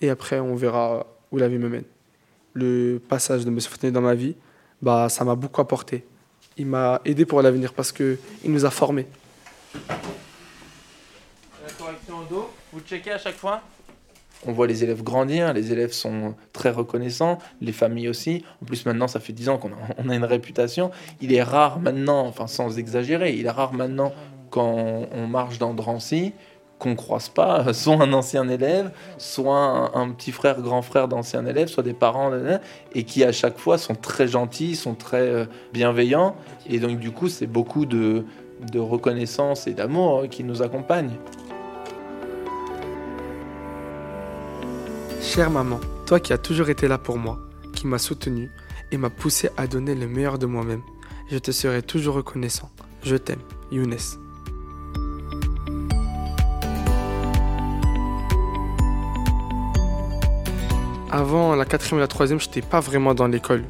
Et 0.00 0.10
après, 0.10 0.40
on 0.40 0.54
verra 0.54 1.06
où 1.30 1.36
la 1.36 1.48
vie 1.48 1.58
me 1.58 1.68
mène. 1.68 1.84
Le 2.54 3.00
passage 3.06 3.44
de 3.44 3.50
M. 3.50 3.60
Fontenay 3.60 3.92
dans 3.92 4.00
ma 4.00 4.14
vie, 4.14 4.34
bah, 4.84 5.08
ça 5.08 5.24
m'a 5.24 5.34
beaucoup 5.34 5.62
apporté. 5.62 6.04
Il 6.58 6.66
m'a 6.66 7.00
aidé 7.06 7.24
pour 7.24 7.40
l'avenir 7.40 7.72
parce 7.72 7.90
qu'il 7.90 8.18
nous 8.44 8.66
a 8.66 8.70
formés. 8.70 9.06
La 9.74 11.72
correction 11.78 12.18
au 12.18 12.24
dos, 12.24 12.50
vous 12.70 12.80
checkez 12.80 13.12
à 13.12 13.18
chaque 13.18 13.36
fois? 13.36 13.62
On 14.46 14.52
voit 14.52 14.66
les 14.66 14.84
élèves 14.84 15.02
grandir, 15.02 15.54
les 15.54 15.72
élèves 15.72 15.92
sont 15.92 16.34
très 16.52 16.68
reconnaissants, 16.68 17.38
les 17.62 17.72
familles 17.72 18.10
aussi. 18.10 18.44
En 18.60 18.66
plus, 18.66 18.84
maintenant, 18.84 19.08
ça 19.08 19.20
fait 19.20 19.32
10 19.32 19.48
ans 19.48 19.56
qu'on 19.56 19.70
a, 19.70 19.76
on 19.96 20.10
a 20.10 20.14
une 20.14 20.24
réputation. 20.24 20.90
Il 21.22 21.32
est 21.32 21.42
rare 21.42 21.80
maintenant, 21.80 22.26
enfin 22.26 22.46
sans 22.46 22.78
exagérer, 22.78 23.34
il 23.34 23.46
est 23.46 23.50
rare 23.50 23.72
maintenant 23.72 24.12
quand 24.50 25.08
on 25.12 25.26
marche 25.26 25.58
dans 25.58 25.72
Drancy 25.72 26.34
qu'on 26.84 26.94
croise 26.94 27.30
pas 27.30 27.72
soit 27.72 27.94
un 27.94 28.12
ancien 28.12 28.46
élève, 28.48 28.90
soit 29.16 29.90
un, 29.96 30.10
petit 30.10 30.32
frère, 30.32 30.60
grand 30.60 30.82
frère 30.82 31.08
d'ancien 31.08 31.44
élève, 31.46 31.68
soit 31.68 31.82
des 31.82 31.94
parents, 31.94 32.30
et 32.94 33.04
qui 33.04 33.24
à 33.24 33.32
chaque 33.32 33.58
fois 33.58 33.78
sont 33.78 33.94
très 33.94 34.28
gentils, 34.28 34.76
sont 34.76 34.94
très 34.94 35.28
euh, 35.28 35.46
bienveillants. 35.72 36.36
Et 36.68 36.78
donc 36.78 36.98
du 36.98 37.10
coup, 37.10 37.28
c'est 37.28 37.46
beaucoup 37.46 37.86
de, 37.86 38.24
reconnaissance 38.74 39.66
et 39.66 39.72
d'amour 39.72 40.20
euh, 40.20 40.26
qui 40.26 40.44
nous 40.44 40.62
accompagnent. 40.62 41.16
Chère 45.22 45.50
maman, 45.50 45.80
toi 46.06 46.20
qui 46.20 46.32
as 46.32 46.38
toujours 46.38 46.68
été 46.68 46.86
là 46.86 46.98
pour 46.98 47.16
moi, 47.16 47.38
qui 47.74 47.86
m'as 47.86 47.98
soutenu 47.98 48.50
et 48.92 48.98
m'a 48.98 49.10
poussé 49.10 49.48
à 49.56 49.66
donner 49.66 49.94
le 49.94 50.06
meilleur 50.06 50.38
de 50.38 50.46
moi-même, 50.46 50.82
je 51.30 51.38
te 51.38 51.50
serai 51.50 51.82
toujours 51.82 52.16
reconnaissant. 52.16 52.70
Je 53.02 53.16
t'aime, 53.16 53.40
Younes. 53.72 54.23
Avant 61.14 61.54
la 61.54 61.64
quatrième 61.64 61.98
et 61.98 62.00
la 62.00 62.08
troisième, 62.08 62.40
j'étais 62.40 62.60
pas 62.60 62.80
vraiment 62.80 63.14
dans 63.14 63.28
l'école. 63.28 63.62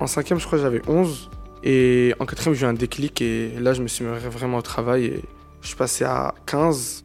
En 0.00 0.06
cinquième, 0.06 0.40
je 0.40 0.46
crois 0.46 0.58
j'avais 0.58 0.80
11. 0.88 1.28
Et 1.62 2.14
en 2.18 2.24
quatrième, 2.24 2.54
j'ai 2.54 2.64
eu 2.64 2.68
un 2.70 2.72
déclic 2.72 3.20
et 3.20 3.50
là, 3.60 3.74
je 3.74 3.82
me 3.82 3.86
suis 3.86 4.02
mis 4.02 4.10
vraiment 4.30 4.56
au 4.56 4.62
travail 4.62 5.04
et 5.04 5.22
je 5.60 5.66
suis 5.66 5.76
passé 5.76 6.04
à 6.04 6.34
15. 6.46 7.04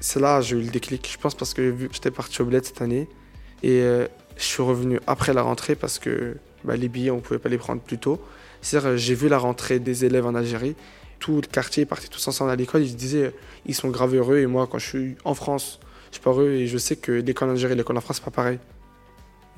C'est 0.00 0.18
là 0.18 0.40
que 0.40 0.44
j'ai 0.44 0.56
eu 0.56 0.62
le 0.62 0.70
déclic, 0.70 1.08
je 1.12 1.16
pense, 1.18 1.36
parce 1.36 1.54
que 1.54 1.72
j'étais 1.92 2.10
parti 2.10 2.42
au 2.42 2.46
bled 2.46 2.64
cette 2.64 2.82
année 2.82 3.08
et 3.62 3.80
euh, 3.82 4.08
je 4.36 4.42
suis 4.42 4.60
revenu 4.60 4.98
après 5.06 5.32
la 5.32 5.42
rentrée 5.42 5.76
parce 5.76 6.00
que 6.00 6.36
bah, 6.64 6.74
les 6.74 6.88
billets, 6.88 7.12
on 7.12 7.20
pouvait 7.20 7.38
pas 7.38 7.48
les 7.48 7.58
prendre 7.58 7.80
plus 7.80 7.98
tôt. 7.98 8.20
C'est-à-dire, 8.60 8.96
j'ai 8.96 9.14
vu 9.14 9.28
la 9.28 9.38
rentrée 9.38 9.78
des 9.78 10.04
élèves 10.04 10.26
en 10.26 10.34
Algérie. 10.34 10.74
Tout 11.20 11.36
le 11.36 11.46
quartier 11.46 11.86
partait 11.86 12.08
tous 12.08 12.26
ensemble 12.26 12.50
à 12.50 12.56
l'école. 12.56 12.82
Ils 12.82 12.96
disaient, 12.96 13.32
ils 13.66 13.74
sont 13.76 13.90
grave 13.90 14.16
heureux. 14.16 14.38
Et 14.38 14.46
moi, 14.46 14.66
quand 14.68 14.80
je 14.80 14.86
suis 14.88 15.16
en 15.24 15.34
France, 15.34 15.78
je 16.10 16.16
suis 16.16 16.24
pas 16.24 16.30
heureux 16.30 16.50
et 16.50 16.66
je 16.66 16.76
sais 16.76 16.96
que 16.96 17.12
l'école 17.12 17.50
en 17.50 17.52
Algérie 17.52 17.74
et 17.74 17.76
l'école 17.76 17.98
en 17.98 18.00
France, 18.00 18.16
c'est 18.16 18.24
pas 18.24 18.32
pareil. 18.32 18.58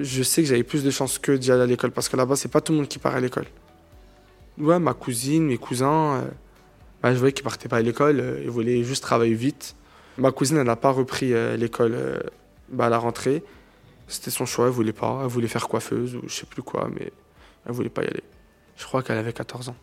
Je 0.03 0.23
sais 0.23 0.43
que 0.43 0.49
j'avais 0.49 0.63
plus 0.63 0.83
de 0.83 0.91
chances 0.91 1.19
que 1.19 1.33
d'y 1.33 1.53
aller 1.53 1.63
à 1.63 1.67
l'école 1.67 1.91
parce 1.91 2.09
que 2.09 2.17
là-bas, 2.17 2.37
c'est 2.37 2.51
pas 2.51 2.61
tout 2.61 2.73
le 2.73 2.79
monde 2.79 2.89
qui 2.89 2.99
part 2.99 3.15
à 3.15 3.21
l'école. 3.21 3.47
Ouais, 4.59 4.79
ma 4.79 4.95
cousine, 4.95 5.47
mes 5.47 5.59
cousins, 5.59 6.17
euh, 6.17 6.25
bah, 7.03 7.13
je 7.13 7.19
voyais 7.19 7.33
qu'ils 7.33 7.45
partaient 7.45 7.69
pas 7.69 7.79
à 7.79 7.83
l'école, 7.83 8.21
euh, 8.21 8.41
ils 8.43 8.51
voulaient 8.51 8.83
juste 8.83 9.03
travailler 9.03 9.35
vite. 9.35 9.77
Ma 10.19 10.33
cousine, 10.33 10.57
elle 10.57 10.67
n'a 10.67 10.77
pas 10.77 10.91
repris 10.91 11.33
euh, 11.33 11.57
l'école 11.57 11.97
bah, 12.69 12.87
à 12.87 12.89
la 12.89 12.99
rentrée. 12.99 13.43
C'était 14.09 14.31
son 14.31 14.45
choix, 14.47 14.67
elle 14.67 14.73
voulait 14.73 14.93
pas. 14.93 15.21
Elle 15.23 15.29
voulait 15.29 15.49
faire 15.49 15.69
coiffeuse 15.69 16.17
ou 16.17 16.23
je 16.27 16.35
sais 16.35 16.47
plus 16.47 16.63
quoi, 16.63 16.91
mais 16.93 17.13
elle 17.67 17.73
voulait 17.73 17.91
pas 17.91 18.03
y 18.03 18.07
aller. 18.07 18.25
Je 18.77 18.85
crois 18.85 19.03
qu'elle 19.03 19.19
avait 19.19 19.33
14 19.33 19.69
ans. 19.69 19.77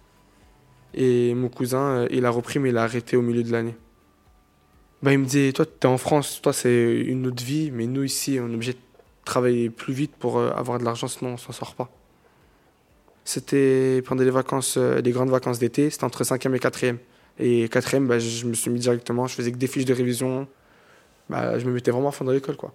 Et 0.94 1.34
mon 1.34 1.50
cousin, 1.50 2.08
il 2.12 2.26
a 2.26 2.30
repris, 2.30 2.60
mais 2.60 2.70
il 2.70 2.78
a 2.78 2.84
arrêté 2.84 3.18
au 3.18 3.22
milieu 3.22 3.44
de 3.44 3.52
l'année. 3.52 3.76
Bah, 5.02 5.14
il 5.14 5.20
me 5.20 5.26
disait, 5.26 5.52
toi, 5.54 5.66
t'es 5.66 5.88
en 5.88 5.98
France, 5.98 6.42
toi, 6.42 6.54
c'est 6.54 7.02
une 7.02 7.28
autre 7.28 7.44
vie, 7.44 7.72
mais 7.72 7.86
nous, 7.86 8.04
ici, 8.04 8.40
on 8.42 8.50
est 8.50 8.56
obligé 8.56 8.74
de 8.74 8.80
travailler 9.28 9.70
plus 9.70 9.94
vite 9.94 10.14
pour 10.18 10.38
euh, 10.38 10.52
avoir 10.52 10.80
de 10.80 10.86
l'argent, 10.86 11.08
sinon 11.08 11.34
on 11.34 11.38
s'en 11.38 11.52
sort 11.52 11.76
pas. 11.76 11.90
C'était 13.24 14.02
pendant 14.06 14.24
les 14.24 14.32
vacances, 14.32 14.78
euh, 14.78 15.02
les 15.02 15.12
grandes 15.12 15.30
vacances 15.30 15.60
d'été, 15.60 15.90
c'était 15.90 16.06
entre 16.06 16.24
5e 16.24 16.56
et 16.56 16.60
4e. 16.60 16.98
Et 17.40 17.68
4e, 17.68 18.08
bah, 18.08 18.20
je 18.20 18.46
me 18.46 18.54
suis 18.54 18.72
mis 18.72 18.80
directement, 18.80 19.28
je 19.28 19.36
faisais 19.36 19.52
que 19.52 19.58
des 19.58 19.68
fiches 19.68 19.86
de 19.86 19.94
révision. 19.94 20.48
Bah, 21.30 21.60
je 21.60 21.66
me 21.66 21.74
mettais 21.74 21.92
vraiment 21.92 22.10
à 22.10 22.12
fond 22.12 22.26
dans 22.26 22.32
l'école, 22.32 22.56
quoi. 22.56 22.74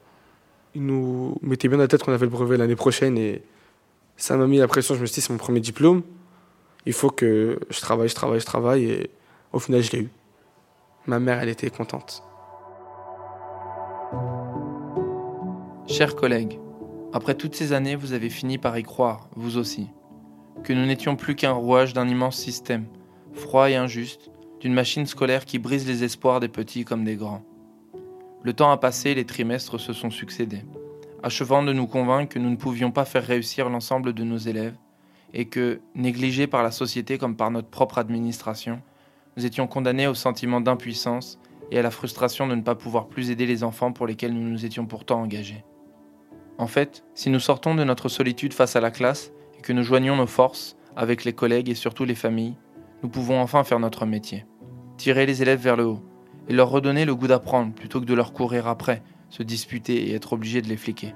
Ils 0.75 0.85
nous 0.85 1.37
mettaient 1.43 1.69
bien 1.69 1.79
dans 1.79 1.85
la 1.85 1.89
tête 1.89 2.03
qu'on 2.03 2.13
avait 2.13 2.27
le 2.27 2.31
brevet 2.31 2.57
l'année 2.57 2.77
prochaine 2.77 3.19
et 3.19 3.43
ça 4.17 4.37
m'a 4.37 4.47
mis 4.47 4.59
la 4.59 4.69
pression. 4.69 4.95
Je 4.95 5.01
me 5.01 5.07
suis 5.07 5.17
dit, 5.17 5.21
c'est 5.23 5.33
mon 5.33 5.39
premier 5.39 5.61
diplôme. 5.61 6.03
Il 6.87 6.93
faut 6.93 7.11
que 7.11 7.59
je 7.71 7.81
travaille, 7.81 8.09
je 8.09 8.15
travaille, 8.15 8.41
je 8.41 8.47
travaille. 8.47 8.85
Et 8.85 9.11
au 9.53 9.59
final, 9.59 9.83
je 9.83 9.93
l'ai 9.93 9.99
eu. 10.01 10.11
Ma 11.07 11.19
mère, 11.19 11.41
elle 11.41 11.49
était 11.49 11.71
contente. 11.71 12.23
Chers 15.93 16.17
collègues, 16.17 16.59
après 17.13 17.35
toutes 17.35 17.55
ces 17.55 17.75
années, 17.75 17.97
vous 17.97 18.15
avez 18.15 18.31
fini 18.31 18.57
par 18.57 18.79
y 18.79 18.83
croire, 18.83 19.29
vous 19.37 19.59
aussi, 19.59 19.89
que 20.65 20.73
nous 20.73 20.87
n'étions 20.87 21.17
plus 21.17 21.35
qu'un 21.35 21.53
rouage 21.53 21.93
d'un 21.93 22.09
immense 22.09 22.39
système, 22.39 22.87
froid 23.35 23.69
et 23.69 23.77
injuste, 23.77 24.31
d'une 24.61 24.73
machine 24.73 25.05
scolaire 25.05 25.45
qui 25.45 25.59
brise 25.59 25.87
les 25.87 26.03
espoirs 26.03 26.41
des 26.41 26.49
petits 26.49 26.87
comme 26.87 27.05
des 27.05 27.17
grands. 27.17 27.43
Le 28.43 28.55
temps 28.55 28.71
a 28.71 28.79
passé, 28.79 29.15
les 29.15 29.27
trimestres 29.27 29.79
se 29.79 29.93
sont 29.93 30.09
succédés, 30.09 30.65
achevant 31.23 31.63
de 31.63 31.75
nous 31.75 31.87
convaincre 31.87 32.33
que 32.33 32.39
nous 32.39 32.49
ne 32.49 32.57
pouvions 32.57 32.91
pas 32.91 33.05
faire 33.05 33.27
réussir 33.27 33.69
l'ensemble 33.69 34.15
de 34.15 34.25
nos 34.25 34.39
élèves 34.39 34.79
et 35.35 35.45
que, 35.45 35.83
négligés 35.95 36.47
par 36.47 36.63
la 36.63 36.71
société 36.71 37.19
comme 37.19 37.37
par 37.37 37.51
notre 37.51 37.69
propre 37.69 37.99
administration, 37.99 38.81
nous 39.37 39.45
étions 39.45 39.67
condamnés 39.67 40.07
au 40.07 40.15
sentiment 40.15 40.63
d'impuissance 40.63 41.39
et 41.71 41.79
à 41.79 41.83
la 41.83 41.91
frustration 41.91 42.49
de 42.49 42.55
ne 42.55 42.63
pas 42.63 42.77
pouvoir 42.77 43.09
plus 43.09 43.31
aider 43.31 43.45
les 43.45 43.63
enfants 43.63 43.93
pour 43.93 44.07
lesquels 44.07 44.33
nous 44.33 44.49
nous 44.49 44.65
étions 44.65 44.87
pourtant 44.87 45.21
engagés. 45.21 45.63
En 46.59 46.67
fait, 46.67 47.05
si 47.15 47.31
nous 47.31 47.41
sortons 47.41 47.75
de 47.75 47.85
notre 47.85 48.09
solitude 48.09 48.53
face 48.53 48.77
à 48.77 48.81
la 48.81 48.91
classe 48.91 49.33
et 49.59 49.63
que 49.63 49.73
nous 49.73 49.83
joignons 49.83 50.17
nos 50.17 50.27
forces 50.27 50.77
avec 50.97 51.25
les 51.25 51.33
collègues 51.33 51.69
et 51.69 51.75
surtout 51.75 52.05
les 52.05 52.15
familles, 52.15 52.57
nous 53.03 53.09
pouvons 53.09 53.41
enfin 53.41 53.65
faire 53.65 53.81
notre 53.81 54.07
métier. 54.07 54.45
Tirer 54.97 55.27
les 55.27 55.43
élèves 55.43 55.61
vers 55.61 55.77
le 55.77 55.87
haut 55.87 56.03
et 56.49 56.53
leur 56.53 56.71
redonner 56.71 57.05
le 57.05 57.15
goût 57.15 57.27
d'apprendre 57.27 57.73
plutôt 57.73 58.01
que 58.01 58.07
de 58.07 58.15
leur 58.15 58.33
courir 58.33 58.67
après, 58.67 59.03
se 59.31 59.43
disputer 59.43 60.09
et 60.09 60.15
être 60.15 60.35
obligé 60.35 60.61
de 60.61 60.69
les 60.69 60.77
fliquer. 60.77 61.15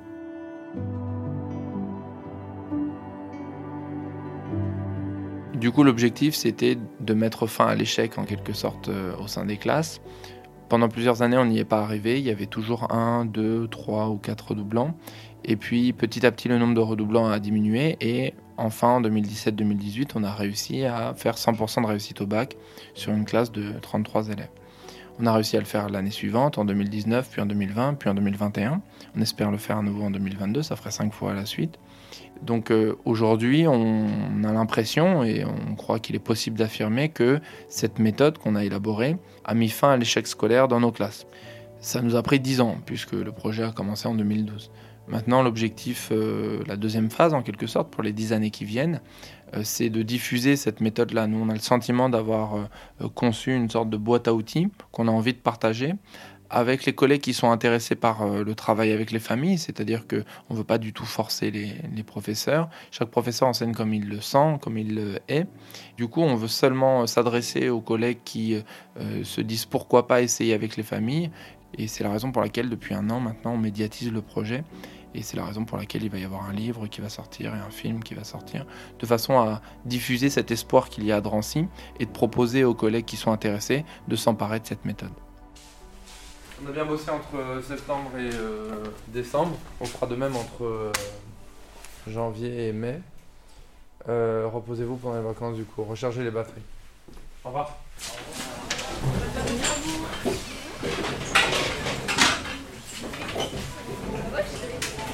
Du 5.55 5.71
coup, 5.71 5.85
l'objectif, 5.85 6.35
c'était 6.35 6.77
de 7.01 7.15
mettre 7.15 7.47
fin 7.47 7.67
à 7.67 7.75
l'échec 7.75 8.19
en 8.19 8.25
quelque 8.25 8.53
sorte 8.53 8.89
euh, 8.89 9.17
au 9.17 9.27
sein 9.27 9.47
des 9.47 9.57
classes. 9.57 10.03
Pendant 10.69 10.89
plusieurs 10.89 11.23
années, 11.23 11.39
on 11.39 11.45
n'y 11.45 11.59
est 11.59 11.65
pas 11.65 11.81
arrivé. 11.81 12.19
Il 12.19 12.25
y 12.25 12.31
avait 12.31 12.47
toujours 12.47 12.93
un, 12.93 13.25
deux, 13.25 13.69
trois 13.69 14.09
ou 14.09 14.17
quatre 14.17 14.49
redoublants. 14.49 14.95
Et 15.45 15.57
puis, 15.57 15.93
petit 15.93 16.27
à 16.27 16.33
petit, 16.33 16.49
le 16.49 16.59
nombre 16.59 16.75
de 16.75 16.81
redoublants 16.81 17.29
a 17.29 17.39
diminué. 17.39 17.97
Et 18.01 18.35
enfin, 18.57 18.89
en 18.89 19.01
2017-2018, 19.03 20.11
on 20.17 20.25
a 20.25 20.33
réussi 20.33 20.85
à 20.85 21.15
faire 21.15 21.35
100% 21.35 21.83
de 21.83 21.87
réussite 21.87 22.21
au 22.21 22.27
bac 22.27 22.57
sur 22.95 23.13
une 23.13 23.25
classe 23.25 23.53
de 23.53 23.73
33 23.81 24.31
élèves. 24.31 24.51
On 25.19 25.27
a 25.27 25.33
réussi 25.33 25.57
à 25.57 25.61
le 25.61 25.67
faire 25.67 25.89
l'année 25.89 26.11
suivante, 26.11 26.59
en 26.59 26.65
2019, 26.65 27.31
puis 27.31 27.41
en 27.41 27.47
2020, 27.47 27.95
puis 27.95 28.11
en 28.11 28.15
2021. 28.15 28.83
On 29.17 29.21
espère 29.21 29.51
le 29.51 29.57
faire 29.57 29.79
à 29.79 29.83
nouveau 29.83 30.03
en 30.03 30.11
2022, 30.11 30.63
ça 30.63 30.77
ferait 30.77 30.91
cinq 30.91 31.13
fois 31.15 31.31
à 31.31 31.35
la 31.35 31.47
suite. 31.47 31.79
Donc 32.43 32.71
euh, 32.71 32.97
aujourd'hui, 33.05 33.67
on 33.67 34.45
a 34.45 34.53
l'impression 34.53 35.25
et 35.25 35.45
on 35.45 35.75
croit 35.75 35.99
qu'il 35.99 36.15
est 36.15 36.21
possible 36.21 36.59
d'affirmer 36.59 37.09
que 37.09 37.41
cette 37.69 37.99
méthode 37.99 38.39
qu'on 38.39 38.55
a 38.55 38.65
élaborée 38.65 39.17
a 39.45 39.55
mis 39.55 39.69
fin 39.69 39.93
à 39.93 39.97
l'échec 39.97 40.27
scolaire 40.27 40.69
dans 40.69 40.81
nos 40.81 40.93
classes. 40.93 41.27
Ça 41.81 42.03
nous 42.03 42.17
a 42.17 42.23
pris 42.23 42.41
10 42.41 42.61
ans 42.61 42.77
puisque 42.85 43.13
le 43.13 43.33
projet 43.33 43.65
a 43.65 43.73
commencé 43.73 44.07
en 44.09 44.15
2012. 44.15 44.71
Maintenant, 45.09 45.43
l'objectif, 45.43 46.09
euh, 46.11 46.63
la 46.67 46.77
deuxième 46.77 47.11
phase 47.11 47.33
en 47.33 47.43
quelque 47.43 47.69
sorte 47.69 47.91
pour 47.91 48.03
les 48.03 48.13
10 48.13 48.33
années 48.33 48.51
qui 48.51 48.65
viennent, 48.65 49.01
euh, 49.55 49.61
c'est 49.63 49.89
de 49.89 50.03
diffuser 50.03 50.57
cette 50.57 50.81
méthode-là. 50.81 51.29
Nous, 51.29 51.39
on 51.39 51.49
a 51.49 51.53
le 51.53 51.61
sentiment 51.61 52.09
d'avoir 52.09 52.69
conçu 53.15 53.55
une 53.55 53.71
sorte 53.71 53.89
de 53.89 53.97
boîte 53.97 54.27
à 54.27 54.35
outils 54.35 54.69
qu'on 54.91 55.07
a 55.07 55.13
envie 55.13 55.33
de 55.33 55.39
partager 55.39 55.95
avec 56.51 56.85
les 56.85 56.95
collègues 56.95 57.21
qui 57.21 57.35
sont 57.35 57.51
intéressés 57.51 57.95
par 57.95 58.23
euh, 58.23 58.45
le 58.45 58.55
travail 58.55 58.93
avec 58.93 59.11
les 59.11 59.19
familles, 59.19 59.59
c'est-à-dire 59.59 60.07
que 60.07 60.25
on 60.51 60.55
veut 60.55 60.65
pas 60.65 60.79
du 60.79 60.93
tout 60.93 61.05
forcer 61.05 61.51
les, 61.51 62.03
professeurs. 62.03 62.69
Chaque 62.91 63.09
professeur 63.09 63.49
enseigne 63.49 63.73
comme 63.73 63.93
il 63.93 64.09
le 64.09 64.21
sent, 64.21 64.59
comme 64.61 64.79
il 64.79 64.95
le 64.95 65.19
est. 65.29 65.47
Du 65.97 66.07
coup, 66.07 66.21
on 66.21 66.37
veut 66.37 66.49
seulement 66.49 67.07
s'adresser 67.07 67.69
aux 67.69 67.81
collègues 67.81 68.21
qui 68.25 68.63
euh, 68.99 69.25
se 69.25 69.41
disent 69.41 69.65
pourquoi 69.65 70.07
pas 70.07 70.23
essayer 70.23 70.55
avec 70.55 70.77
les 70.77 70.83
familles. 70.83 71.31
Et 71.79 71.89
c'est 71.89 72.05
la 72.05 72.13
raison 72.13 72.31
pour 72.31 72.43
laquelle, 72.43 72.71
depuis 72.71 72.95
un 72.95 73.11
an 73.11 73.21
maintenant, 73.21 73.55
on 73.55 73.59
médiatise 73.59 74.13
le 74.13 74.23
projet. 74.23 74.63
Et 75.15 75.23
c'est 75.23 75.37
la 75.37 75.45
raison 75.45 75.65
pour 75.65 75.79
laquelle 75.79 76.05
il 76.05 76.11
va 76.11 76.19
y 76.19 76.25
avoir 76.25 76.45
un 76.45 76.53
livre 76.53 76.87
qui 76.87 77.01
va 77.01 77.09
sortir 77.09 77.55
et 77.55 77.59
un 77.59 77.71
film 77.71 78.03
qui 78.05 78.15
va 78.15 78.23
sortir, 78.23 78.67
de 78.99 79.07
façon 79.07 79.39
à 79.39 79.63
diffuser 79.87 80.29
cet 80.29 80.51
espoir 80.51 80.91
qu'il 80.91 81.05
y 81.05 81.13
a 81.13 81.17
à 81.17 81.21
Drancy 81.23 81.67
et 81.99 82.05
de 82.05 82.11
proposer 82.11 82.65
aux 82.65 82.75
collègues 82.75 83.07
qui 83.07 83.17
sont 83.17 83.33
intéressés 83.33 83.85
de 84.09 84.17
s'emparer 84.17 84.61
de 84.61 84.67
cette 84.67 84.85
méthode. 84.85 85.13
On 86.65 86.69
a 86.69 86.73
bien 86.73 86.85
bossé 86.87 87.11
entre 87.11 87.63
septembre 87.67 88.11
et 88.19 88.31
euh, 88.35 88.85
décembre. 89.09 89.57
On 89.81 89.85
fera 89.85 90.07
de 90.07 90.17
même 90.17 90.35
entre 90.37 90.65
euh, 90.65 90.93
janvier 92.09 92.69
et 92.69 92.73
mai. 92.73 93.01
Euh, 94.09 94.49
Reposez-vous 94.53 94.97
pendant 94.97 95.17
les 95.17 95.23
vacances 95.27 95.57
du 95.57 95.65
coup. 95.65 95.85
Rechargez 95.85 96.23
les 96.25 96.31
batteries. 96.31 96.63
Au 97.45 97.49
revoir. 97.49 97.77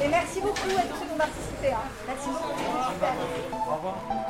Et 0.04 0.08
merci 0.08 0.40
beaucoup 0.40 0.58
à 0.78 0.82
tous 0.82 0.98
ceux 1.00 1.06
qui 1.06 1.12
ont 1.12 1.16
participé. 1.16 1.72
hein. 1.72 1.82
Merci 2.06 2.28
beaucoup. 2.28 4.21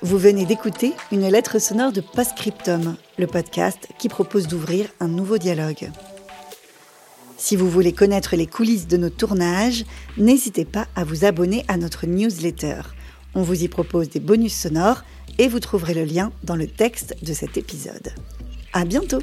Vous 0.00 0.16
venez 0.16 0.46
d'écouter 0.46 0.92
une 1.10 1.28
lettre 1.28 1.58
sonore 1.58 1.90
de 1.90 2.00
Postscriptum, 2.00 2.94
le 3.18 3.26
podcast 3.26 3.88
qui 3.98 4.08
propose 4.08 4.46
d'ouvrir 4.46 4.86
un 5.00 5.08
nouveau 5.08 5.38
dialogue. 5.38 5.90
Si 7.36 7.56
vous 7.56 7.68
voulez 7.68 7.92
connaître 7.92 8.36
les 8.36 8.46
coulisses 8.46 8.86
de 8.86 8.96
nos 8.96 9.10
tournages, 9.10 9.84
n'hésitez 10.16 10.64
pas 10.64 10.86
à 10.94 11.02
vous 11.02 11.24
abonner 11.24 11.64
à 11.66 11.76
notre 11.76 12.06
newsletter. 12.06 12.82
On 13.34 13.42
vous 13.42 13.64
y 13.64 13.66
propose 13.66 14.08
des 14.08 14.20
bonus 14.20 14.54
sonores 14.54 15.02
et 15.38 15.48
vous 15.48 15.58
trouverez 15.58 15.94
le 15.94 16.04
lien 16.04 16.30
dans 16.44 16.56
le 16.56 16.68
texte 16.68 17.16
de 17.22 17.32
cet 17.32 17.56
épisode. 17.56 18.14
À 18.72 18.84
bientôt! 18.84 19.22